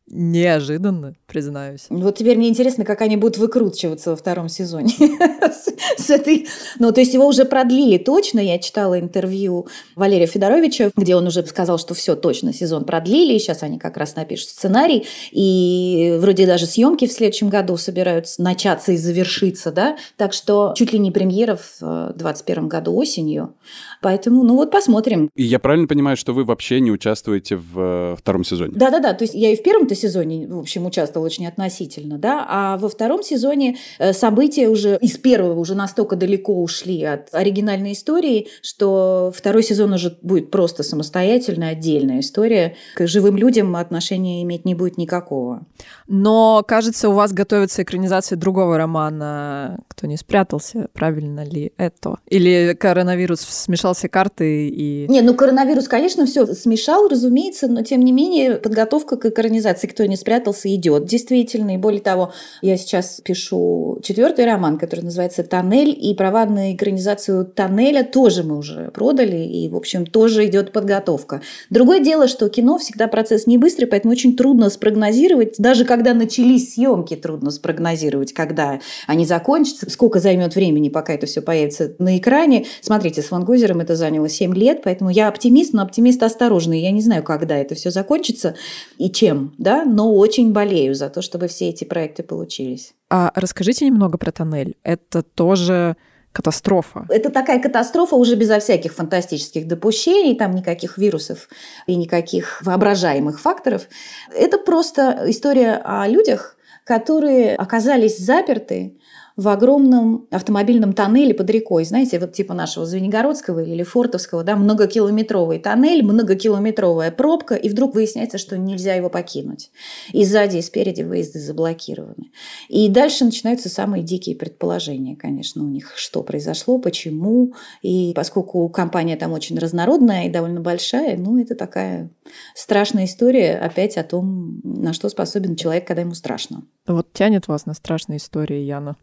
Неожиданно, 0.07 1.15
признаюсь. 1.25 1.87
Вот 1.89 2.15
теперь 2.17 2.37
мне 2.37 2.47
интересно, 2.47 2.85
как 2.85 3.01
они 3.01 3.17
будут 3.17 3.37
выкручиваться 3.37 4.11
во 4.11 4.15
втором 4.15 4.49
сезоне. 4.49 4.93
с 5.97 6.09
этой... 6.11 6.47
Ну, 6.77 6.91
то 6.91 6.99
есть 6.99 7.13
его 7.13 7.25
уже 7.25 7.43
продлили 7.43 7.97
точно. 7.97 8.39
Я 8.39 8.59
читала 8.59 8.99
интервью 8.99 9.67
Валерия 9.95 10.27
Федоровича, 10.27 10.91
где 10.95 11.15
он 11.15 11.25
уже 11.25 11.43
сказал, 11.47 11.79
что 11.79 11.95
все 11.95 12.15
точно, 12.15 12.53
сезон 12.53 12.85
продлили. 12.85 13.39
Сейчас 13.39 13.63
они 13.63 13.79
как 13.79 13.97
раз 13.97 14.15
напишут 14.15 14.49
сценарий. 14.49 15.07
И 15.31 16.17
вроде 16.19 16.45
даже 16.45 16.67
съемки 16.67 17.07
в 17.07 17.11
следующем 17.11 17.49
году 17.49 17.75
собираются 17.75 18.43
начаться 18.43 18.91
и 18.91 18.97
завершиться, 18.97 19.71
да. 19.71 19.97
Так 20.17 20.33
что 20.33 20.73
чуть 20.77 20.93
ли 20.93 20.99
не 20.99 21.09
премьера 21.09 21.55
в 21.55 21.79
2021 21.79 22.67
году 22.67 22.95
осенью. 22.95 23.55
Поэтому, 24.01 24.43
ну 24.43 24.55
вот 24.55 24.69
посмотрим. 24.69 25.29
И 25.35 25.43
я 25.43 25.57
правильно 25.57 25.87
понимаю, 25.87 26.15
что 26.15 26.33
вы 26.33 26.43
вообще 26.43 26.79
не 26.79 26.91
участвуете 26.91 27.55
в 27.55 27.79
э, 27.79 28.15
втором 28.15 28.43
сезоне? 28.43 28.73
Да-да-да, 28.75 29.13
то 29.13 29.23
есть 29.23 29.33
я 29.33 29.51
и 29.51 29.55
в 29.55 29.63
первом-то 29.63 29.94
сезоне, 29.95 30.47
в 30.47 30.59
общем, 30.59 30.85
участвовала 30.85 31.25
очень 31.25 31.47
относительно, 31.47 32.17
да, 32.17 32.45
а 32.47 32.77
во 32.77 32.89
втором 32.89 33.23
сезоне 33.23 33.77
э, 33.99 34.13
события 34.13 34.67
уже 34.67 34.97
из 35.01 35.17
первого 35.17 35.59
уже 35.59 35.75
настолько 35.75 36.15
далеко 36.15 36.61
ушли 36.61 37.03
от 37.03 37.33
оригинальной 37.33 37.93
истории, 37.93 38.47
что 38.61 39.31
второй 39.35 39.63
сезон 39.63 39.93
уже 39.93 40.17
будет 40.21 40.51
просто 40.51 40.83
самостоятельная, 40.83 41.71
отдельная 41.71 42.19
история. 42.19 42.75
К 42.95 43.07
живым 43.07 43.37
людям 43.37 43.75
отношения 43.75 44.43
иметь 44.43 44.65
не 44.65 44.75
будет 44.75 44.97
никакого. 44.97 45.65
Но, 46.07 46.63
кажется, 46.67 47.09
у 47.09 47.13
вас 47.13 47.33
готовится 47.33 47.83
экранизация 47.83 48.37
другого 48.37 48.77
романа 48.77 49.79
«Кто 49.87 50.07
не 50.07 50.17
спрятался». 50.17 50.87
Правильно 50.93 51.43
ли 51.43 51.73
это? 51.77 52.17
Или 52.27 52.75
коронавирус 52.79 53.41
смешал 53.41 53.93
все 53.93 54.09
карты 54.09 54.69
и... 54.69 55.07
Не, 55.09 55.21
ну 55.21 55.33
коронавирус, 55.33 55.87
конечно, 55.87 56.25
все 56.25 56.45
смешал, 56.47 57.07
разумеется, 57.07 57.67
но 57.67 57.81
тем 57.81 58.01
не 58.01 58.11
менее 58.11 58.55
подготовка 58.55 59.17
к 59.17 59.25
экранизации 59.25 59.84
«Кто 59.88 60.05
не 60.05 60.15
спрятался» 60.15 60.73
идет 60.73 61.05
действительно. 61.05 61.75
И 61.75 61.77
более 61.77 62.01
того, 62.01 62.33
я 62.61 62.77
сейчас 62.77 63.21
пишу 63.23 63.99
четвертый 64.03 64.45
роман, 64.45 64.77
который 64.77 65.01
называется 65.01 65.43
«Тоннель», 65.43 65.95
и 65.99 66.13
права 66.13 66.45
на 66.45 66.73
экранизацию 66.73 67.45
«Тоннеля» 67.45 68.03
тоже 68.03 68.43
мы 68.43 68.57
уже 68.57 68.91
продали, 68.93 69.38
и, 69.38 69.67
в 69.69 69.75
общем, 69.75 70.05
тоже 70.05 70.45
идет 70.45 70.71
подготовка. 70.71 71.41
Другое 71.69 71.99
дело, 71.99 72.27
что 72.27 72.49
кино 72.49 72.77
всегда 72.77 73.07
процесс 73.07 73.47
не 73.47 73.57
быстрый, 73.57 73.86
поэтому 73.86 74.11
очень 74.13 74.36
трудно 74.36 74.69
спрогнозировать, 74.69 75.55
даже 75.57 75.86
когда 75.86 76.13
начались 76.13 76.73
съемки, 76.73 77.15
трудно 77.15 77.51
спрогнозировать, 77.51 78.33
когда 78.33 78.79
они 79.07 79.25
закончатся, 79.25 79.89
сколько 79.89 80.19
займет 80.19 80.55
времени, 80.55 80.89
пока 80.89 81.13
это 81.13 81.25
все 81.25 81.41
появится 81.41 81.93
на 81.99 82.17
экране. 82.17 82.65
Смотрите, 82.81 83.21
с 83.21 83.31
Ван 83.31 83.43
Гозером 83.43 83.79
это 83.79 83.95
заняло 83.95 84.29
7 84.29 84.53
лет, 84.55 84.81
поэтому 84.83 85.09
я 85.09 85.27
оптимист, 85.27 85.73
но 85.73 85.81
оптимист 85.81 86.21
осторожный. 86.23 86.81
Я 86.81 86.91
не 86.91 87.01
знаю, 87.01 87.23
когда 87.23 87.57
это 87.57 87.75
все 87.75 87.91
закончится 87.91 88.55
и 88.97 89.09
чем, 89.09 89.53
да, 89.57 89.74
но 89.84 90.13
очень 90.13 90.53
болею 90.53 90.95
за 90.95 91.09
то, 91.09 91.21
чтобы 91.21 91.47
все 91.47 91.69
эти 91.69 91.84
проекты 91.84 92.23
получились. 92.23 92.93
А 93.09 93.32
расскажите 93.36 93.86
немного 93.86 94.17
про 94.17 94.32
тоннель. 94.32 94.76
Это 94.84 95.23
тоже 95.23 95.97
катастрофа. 96.32 97.05
Это 97.09 97.30
такая 97.30 97.59
катастрофа 97.59 98.15
уже 98.15 98.36
безо 98.36 98.59
всяких 98.59 98.93
фантастических 98.93 99.67
допущений, 99.67 100.36
там 100.36 100.53
никаких 100.53 100.97
вирусов 100.97 101.47
и 101.88 101.95
никаких 101.95 102.61
воображаемых 102.61 103.39
факторов. 103.39 103.88
Это 104.34 104.57
просто 104.57 105.23
история 105.28 105.82
о 105.84 106.07
людях, 106.07 106.57
которые 106.84 107.55
оказались 107.55 108.19
заперты 108.19 108.97
в 109.38 109.49
огромном 109.49 110.27
автомобильном 110.31 110.93
тоннеле 110.93 111.33
под 111.33 111.49
рекой. 111.49 111.83
Знаете, 111.83 112.19
вот 112.19 112.33
типа 112.33 112.53
нашего 112.53 112.86
Звенигородского 112.86 113.59
или 113.59 113.83
Фортовского, 113.83 114.43
да, 114.43 114.55
многокилометровый 114.55 115.59
тоннель, 115.59 116.03
многокилометровая 116.03 117.11
пробка, 117.11 117.55
и 117.55 117.67
вдруг 117.67 117.95
выясняется, 117.95 118.38
что 118.38 118.57
нельзя 118.57 118.95
его 118.95 119.09
покинуть. 119.09 119.71
И 120.13 120.23
сзади, 120.23 120.57
и 120.57 120.61
спереди 120.61 121.01
выезды 121.01 121.39
заблокированы. 121.39 122.31
И 122.69 122.88
дальше 122.88 123.25
начинаются 123.25 123.67
самые 123.67 124.03
дикие 124.03 124.38
предположения, 124.38 125.17
конечно, 125.17 125.63
у 125.63 125.67
них, 125.67 125.93
что 125.97 126.23
произошло, 126.23 126.79
почему. 126.79 127.53
И 127.81 128.13
поскольку 128.15 128.69
компания 128.69 129.17
там 129.17 129.33
очень 129.33 129.59
разнородная 129.59 130.27
и 130.27 130.29
довольно 130.29 130.61
большая, 130.61 131.17
ну, 131.17 131.38
это 131.39 131.55
такая 131.55 132.09
страшная 132.55 133.05
история 133.05 133.57
опять 133.57 133.97
о 133.97 134.03
том, 134.03 134.61
на 134.63 134.93
что 134.93 135.09
способен 135.09 135.57
человек, 135.57 135.86
когда 135.86 136.01
ему 136.01 136.13
страшно. 136.13 136.63
Вот 136.88 137.11
тянет 137.13 137.47
вас 137.47 137.65
на 137.65 137.73
страшные 137.73 138.17
истории, 138.17 138.61
Яна. 138.61 138.95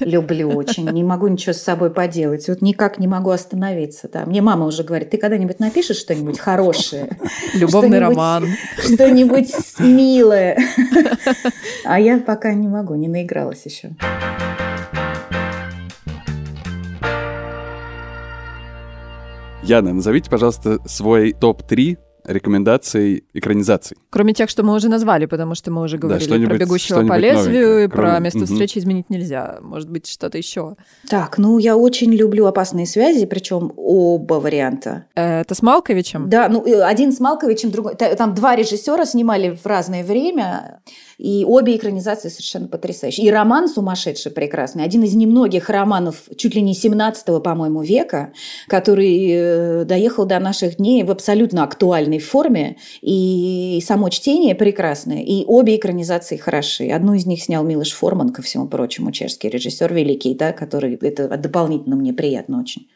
Люблю 0.00 0.50
очень. 0.50 0.88
Не 0.90 1.04
могу 1.04 1.28
ничего 1.28 1.52
с 1.52 1.62
собой 1.62 1.90
поделать. 1.90 2.48
Вот 2.48 2.62
никак 2.62 2.98
не 2.98 3.08
могу 3.08 3.30
остановиться. 3.30 4.08
Да. 4.12 4.24
Мне 4.24 4.42
мама 4.42 4.66
уже 4.66 4.82
говорит, 4.82 5.10
ты 5.10 5.18
когда-нибудь 5.18 5.60
напишешь 5.60 5.98
что-нибудь 5.98 6.38
хорошее? 6.38 7.18
Любовный 7.54 7.98
роман. 7.98 8.46
Что-нибудь 8.78 9.52
милое. 9.78 10.58
А 11.84 12.00
я 12.00 12.18
пока 12.18 12.52
не 12.54 12.68
могу, 12.68 12.94
не 12.94 13.08
наигралась 13.08 13.64
еще. 13.64 13.90
Яна, 19.62 19.92
назовите, 19.92 20.30
пожалуйста, 20.30 20.78
свой 20.86 21.32
топ-3 21.32 21.98
рекомендаций 22.26 23.24
экранизаций. 23.32 23.96
Кроме 24.10 24.32
тех, 24.32 24.50
что 24.50 24.62
мы 24.62 24.74
уже 24.74 24.88
назвали, 24.88 25.26
потому 25.26 25.54
что 25.54 25.70
мы 25.70 25.82
уже 25.82 25.98
говорили 25.98 26.38
да, 26.38 26.46
про 26.46 26.58
«Бегущего 26.58 27.06
по 27.06 27.16
лезвию» 27.16 27.84
и 27.84 27.88
про 27.88 28.18
«Место 28.18 28.40
угу. 28.40 28.46
встречи 28.46 28.78
изменить 28.78 29.10
нельзя». 29.10 29.58
Может 29.62 29.90
быть, 29.90 30.06
что-то 30.06 30.38
еще. 30.38 30.76
Так, 31.08 31.38
ну, 31.38 31.58
я 31.58 31.76
очень 31.76 32.12
люблю 32.12 32.46
«Опасные 32.46 32.86
связи», 32.86 33.26
причем 33.26 33.72
оба 33.76 34.34
варианта. 34.34 35.06
Это 35.14 35.54
с 35.54 35.62
Малковичем? 35.62 36.28
Да, 36.28 36.48
ну, 36.48 36.64
один 36.82 37.12
с 37.12 37.20
Малковичем, 37.20 37.70
другой... 37.70 37.94
Там 37.94 38.34
два 38.34 38.56
режиссера 38.56 39.04
снимали 39.04 39.56
в 39.62 39.66
разное 39.66 40.04
время. 40.04 40.80
И 41.18 41.44
обе 41.44 41.76
экранизации 41.76 42.28
совершенно 42.28 42.68
потрясающие. 42.68 43.26
И 43.26 43.30
роман 43.30 43.68
сумасшедший, 43.68 44.32
прекрасный. 44.32 44.84
Один 44.84 45.02
из 45.02 45.14
немногих 45.14 45.70
романов 45.70 46.24
чуть 46.36 46.54
ли 46.54 46.60
не 46.60 46.74
17 46.74 47.42
по-моему, 47.42 47.82
века, 47.82 48.32
который 48.68 49.28
э, 49.30 49.84
доехал 49.84 50.26
до 50.26 50.38
наших 50.38 50.76
дней 50.76 51.02
в 51.04 51.10
абсолютно 51.10 51.64
актуальной 51.64 52.18
форме. 52.18 52.76
И 53.00 53.82
само 53.84 54.08
чтение 54.10 54.54
прекрасное. 54.54 55.22
И 55.22 55.44
обе 55.46 55.76
экранизации 55.76 56.36
хороши. 56.36 56.88
Одну 56.88 57.14
из 57.14 57.26
них 57.26 57.42
снял 57.42 57.64
Милош 57.64 57.92
Форман, 57.92 58.30
ко 58.30 58.42
всему 58.42 58.68
прочему, 58.68 59.12
чешский 59.12 59.48
режиссер 59.48 59.92
великий, 59.92 60.34
да, 60.34 60.52
который 60.52 60.96
это 60.96 61.28
дополнительно 61.36 61.96
мне 61.96 62.12
приятно 62.12 62.60
очень 62.60 62.88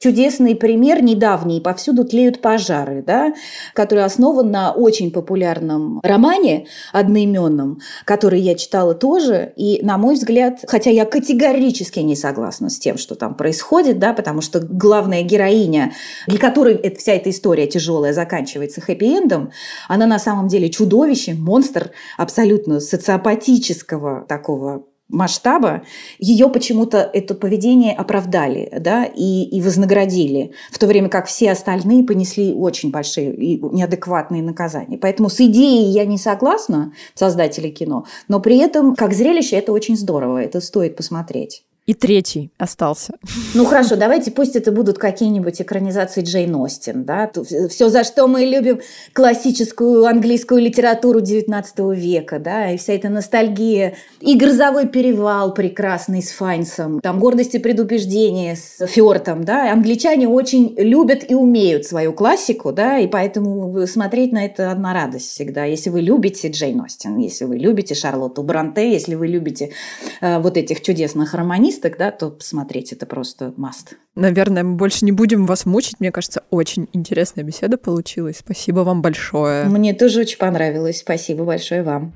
чудесный 0.00 0.56
пример 0.56 1.02
недавний 1.02 1.60
«Повсюду 1.60 2.04
тлеют 2.04 2.40
пожары», 2.40 3.02
да, 3.06 3.34
который 3.74 4.04
основан 4.04 4.50
на 4.50 4.72
очень 4.72 5.10
популярном 5.10 6.00
романе 6.02 6.66
одноименном, 6.92 7.80
который 8.06 8.40
я 8.40 8.54
читала 8.54 8.94
тоже. 8.94 9.52
И, 9.56 9.80
на 9.84 9.98
мой 9.98 10.14
взгляд, 10.14 10.64
хотя 10.66 10.90
я 10.90 11.04
категорически 11.04 12.00
не 12.00 12.16
согласна 12.16 12.70
с 12.70 12.78
тем, 12.78 12.96
что 12.96 13.14
там 13.14 13.34
происходит, 13.34 13.98
да, 13.98 14.14
потому 14.14 14.40
что 14.40 14.60
главная 14.60 15.22
героиня, 15.22 15.92
для 16.26 16.38
которой 16.38 16.80
вся 16.98 17.12
эта 17.12 17.28
история 17.28 17.66
тяжелая 17.66 18.14
заканчивается 18.14 18.80
хэппи-эндом, 18.80 19.50
она 19.86 20.06
на 20.06 20.18
самом 20.18 20.48
деле 20.48 20.70
чудовище, 20.70 21.34
монстр 21.34 21.90
абсолютно 22.16 22.80
социопатического 22.80 24.24
такого 24.26 24.86
масштаба, 25.10 25.82
ее 26.18 26.48
почему-то 26.48 26.98
это 26.98 27.34
поведение 27.34 27.94
оправдали 27.94 28.72
да, 28.78 29.04
и, 29.04 29.44
и 29.44 29.60
вознаградили, 29.60 30.52
в 30.70 30.78
то 30.78 30.86
время 30.86 31.08
как 31.08 31.26
все 31.26 31.52
остальные 31.52 32.04
понесли 32.04 32.52
очень 32.52 32.90
большие 32.90 33.34
и 33.34 33.60
неадекватные 33.60 34.42
наказания. 34.42 34.98
Поэтому 34.98 35.28
с 35.28 35.40
идеей 35.40 35.90
я 35.90 36.04
не 36.04 36.18
согласна, 36.18 36.92
создатели 37.14 37.70
кино, 37.70 38.04
но 38.28 38.40
при 38.40 38.58
этом 38.58 38.94
как 38.94 39.12
зрелище 39.12 39.56
это 39.56 39.72
очень 39.72 39.96
здорово, 39.96 40.38
это 40.42 40.60
стоит 40.60 40.96
посмотреть. 40.96 41.64
И 41.90 41.92
третий 41.92 42.52
остался. 42.56 43.14
Ну 43.52 43.64
хорошо, 43.64 43.96
давайте 43.96 44.30
пусть 44.30 44.54
это 44.54 44.70
будут 44.70 44.98
какие-нибудь 44.98 45.60
экранизации 45.60 46.22
Джейн 46.22 46.54
Остин. 46.54 47.02
Да? 47.02 47.28
Все, 47.68 47.88
за 47.88 48.04
что 48.04 48.28
мы 48.28 48.44
любим 48.44 48.78
классическую 49.12 50.04
английскую 50.06 50.60
литературу 50.60 51.20
19 51.20 51.78
века. 51.96 52.38
Да? 52.38 52.70
И 52.70 52.76
вся 52.76 52.92
эта 52.92 53.08
ностальгия. 53.08 53.94
И 54.20 54.36
«Грозовой 54.36 54.86
перевал» 54.86 55.52
прекрасный 55.52 56.22
с 56.22 56.30
Файнсом. 56.30 57.00
Там 57.00 57.18
«Гордость 57.18 57.56
и 57.56 57.58
предубеждение» 57.58 58.54
с 58.54 58.86
Фёртом. 58.86 59.42
Да? 59.42 59.72
Англичане 59.72 60.28
очень 60.28 60.76
любят 60.76 61.28
и 61.28 61.34
умеют 61.34 61.86
свою 61.86 62.12
классику. 62.12 62.70
Да? 62.70 62.98
И 62.98 63.08
поэтому 63.08 63.84
смотреть 63.88 64.30
на 64.30 64.44
это 64.44 64.70
одна 64.70 64.94
радость 64.94 65.30
всегда. 65.30 65.64
Если 65.64 65.90
вы 65.90 66.02
любите 66.02 66.50
Джейн 66.50 66.82
Остин, 66.82 67.18
если 67.18 67.46
вы 67.46 67.56
любите 67.56 67.96
Шарлотту 67.96 68.44
Бранте, 68.44 68.92
если 68.92 69.16
вы 69.16 69.26
любите 69.26 69.72
э, 70.20 70.38
вот 70.38 70.56
этих 70.56 70.82
чудесных 70.82 71.34
романистов, 71.34 71.79
артисток, 71.80 71.98
да, 71.98 72.10
то 72.10 72.30
посмотреть 72.30 72.92
это 72.92 73.06
просто 73.06 73.54
must. 73.56 73.96
Наверное, 74.14 74.62
мы 74.64 74.76
больше 74.76 75.04
не 75.04 75.12
будем 75.12 75.46
вас 75.46 75.66
мучить. 75.66 76.00
Мне 76.00 76.12
кажется, 76.12 76.42
очень 76.50 76.88
интересная 76.92 77.44
беседа 77.44 77.78
получилась. 77.78 78.38
Спасибо 78.38 78.80
вам 78.80 79.02
большое. 79.02 79.64
Мне 79.66 79.94
тоже 79.94 80.20
очень 80.20 80.38
понравилось. 80.38 81.00
Спасибо 81.00 81.44
большое 81.44 81.82
вам. 81.82 82.12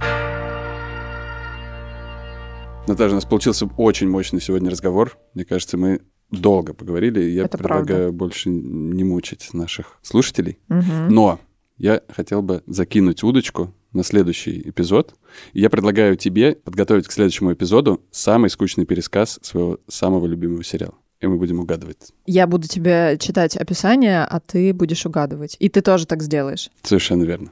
Наташа, 2.87 3.13
у 3.13 3.15
нас 3.15 3.25
получился 3.25 3.67
очень 3.79 4.11
мощный 4.11 4.41
сегодня 4.41 4.71
разговор. 4.71 5.17
Мне 5.33 5.45
кажется, 5.45 5.79
мы 5.79 6.01
долго 6.31 6.75
поговорили. 6.75 7.23
Я 7.23 7.45
Это 7.45 7.57
предлагаю 7.57 7.87
правда. 7.87 8.13
больше 8.13 8.51
не 8.51 9.05
мучить 9.05 9.55
наших 9.55 9.99
слушателей. 10.03 10.59
Мгм. 10.69 11.09
Но 11.09 11.39
я 11.79 12.03
хотел 12.11 12.43
бы 12.43 12.63
закинуть 12.67 13.23
удочку 13.23 13.73
на 13.95 14.05
следующий 14.05 14.61
эпизод. 14.69 15.15
И 15.53 15.61
я 15.61 15.71
предлагаю 15.71 16.17
тебе 16.17 16.57
подготовить 16.57 17.07
к 17.07 17.13
следующему 17.13 17.53
эпизоду 17.53 18.03
самый 18.11 18.51
скучный 18.51 18.85
пересказ 18.85 19.39
своего 19.43 19.79
самого 19.89 20.27
любимого 20.27 20.63
сериала. 20.63 20.95
И 21.21 21.27
мы 21.27 21.39
будем 21.39 21.61
угадывать. 21.61 22.13
Я 22.27 22.47
буду 22.47 22.69
тебе 22.69 23.17
читать 23.19 23.57
описание, 23.57 24.25
а 24.25 24.41
ты 24.41 24.75
будешь 24.75 25.07
угадывать. 25.07 25.57
И 25.59 25.69
ты 25.71 25.81
тоже 25.81 26.07
так 26.07 26.23
сделаешь. 26.23 26.71
Совершенно 26.83 27.25
верно. 27.25 27.51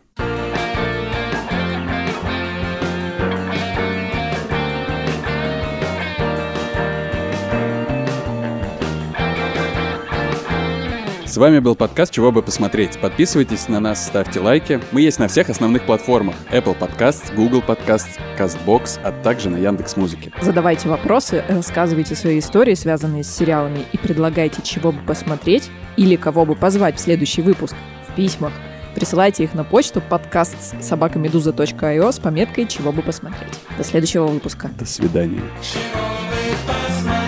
С 11.32 11.38
вами 11.38 11.60
был 11.60 11.74
подкаст 11.74 12.12
«Чего 12.12 12.30
бы 12.30 12.42
посмотреть». 12.42 13.00
Подписывайтесь 13.00 13.66
на 13.66 13.80
нас, 13.80 14.06
ставьте 14.06 14.38
лайки. 14.38 14.82
Мы 14.92 15.00
есть 15.00 15.18
на 15.18 15.28
всех 15.28 15.48
основных 15.48 15.86
платформах. 15.86 16.34
Apple 16.50 16.78
Podcasts, 16.78 17.34
Google 17.34 17.62
Podcasts, 17.66 18.20
CastBox, 18.38 19.00
а 19.02 19.12
также 19.12 19.48
на 19.48 19.56
Яндекс.Музыке. 19.56 20.30
Задавайте 20.42 20.90
вопросы, 20.90 21.42
рассказывайте 21.48 22.16
свои 22.16 22.38
истории, 22.38 22.74
связанные 22.74 23.24
с 23.24 23.34
сериалами, 23.34 23.86
и 23.94 23.96
предлагайте, 23.96 24.60
чего 24.60 24.92
бы 24.92 25.00
посмотреть 25.06 25.70
или 25.96 26.16
кого 26.16 26.44
бы 26.44 26.54
позвать 26.54 26.96
в 26.96 27.00
следующий 27.00 27.40
выпуск 27.40 27.76
в 28.10 28.14
письмах. 28.14 28.52
Присылайте 28.94 29.44
их 29.44 29.54
на 29.54 29.64
почту 29.64 30.02
подкаст 30.02 30.82
собакамедуза.io 30.82 32.12
с 32.12 32.18
пометкой 32.18 32.66
«Чего 32.66 32.92
бы 32.92 33.00
посмотреть». 33.00 33.58
До 33.78 33.84
следующего 33.84 34.26
выпуска. 34.26 34.68
До 34.78 34.84
свидания. 34.84 35.40
чего 35.62 37.21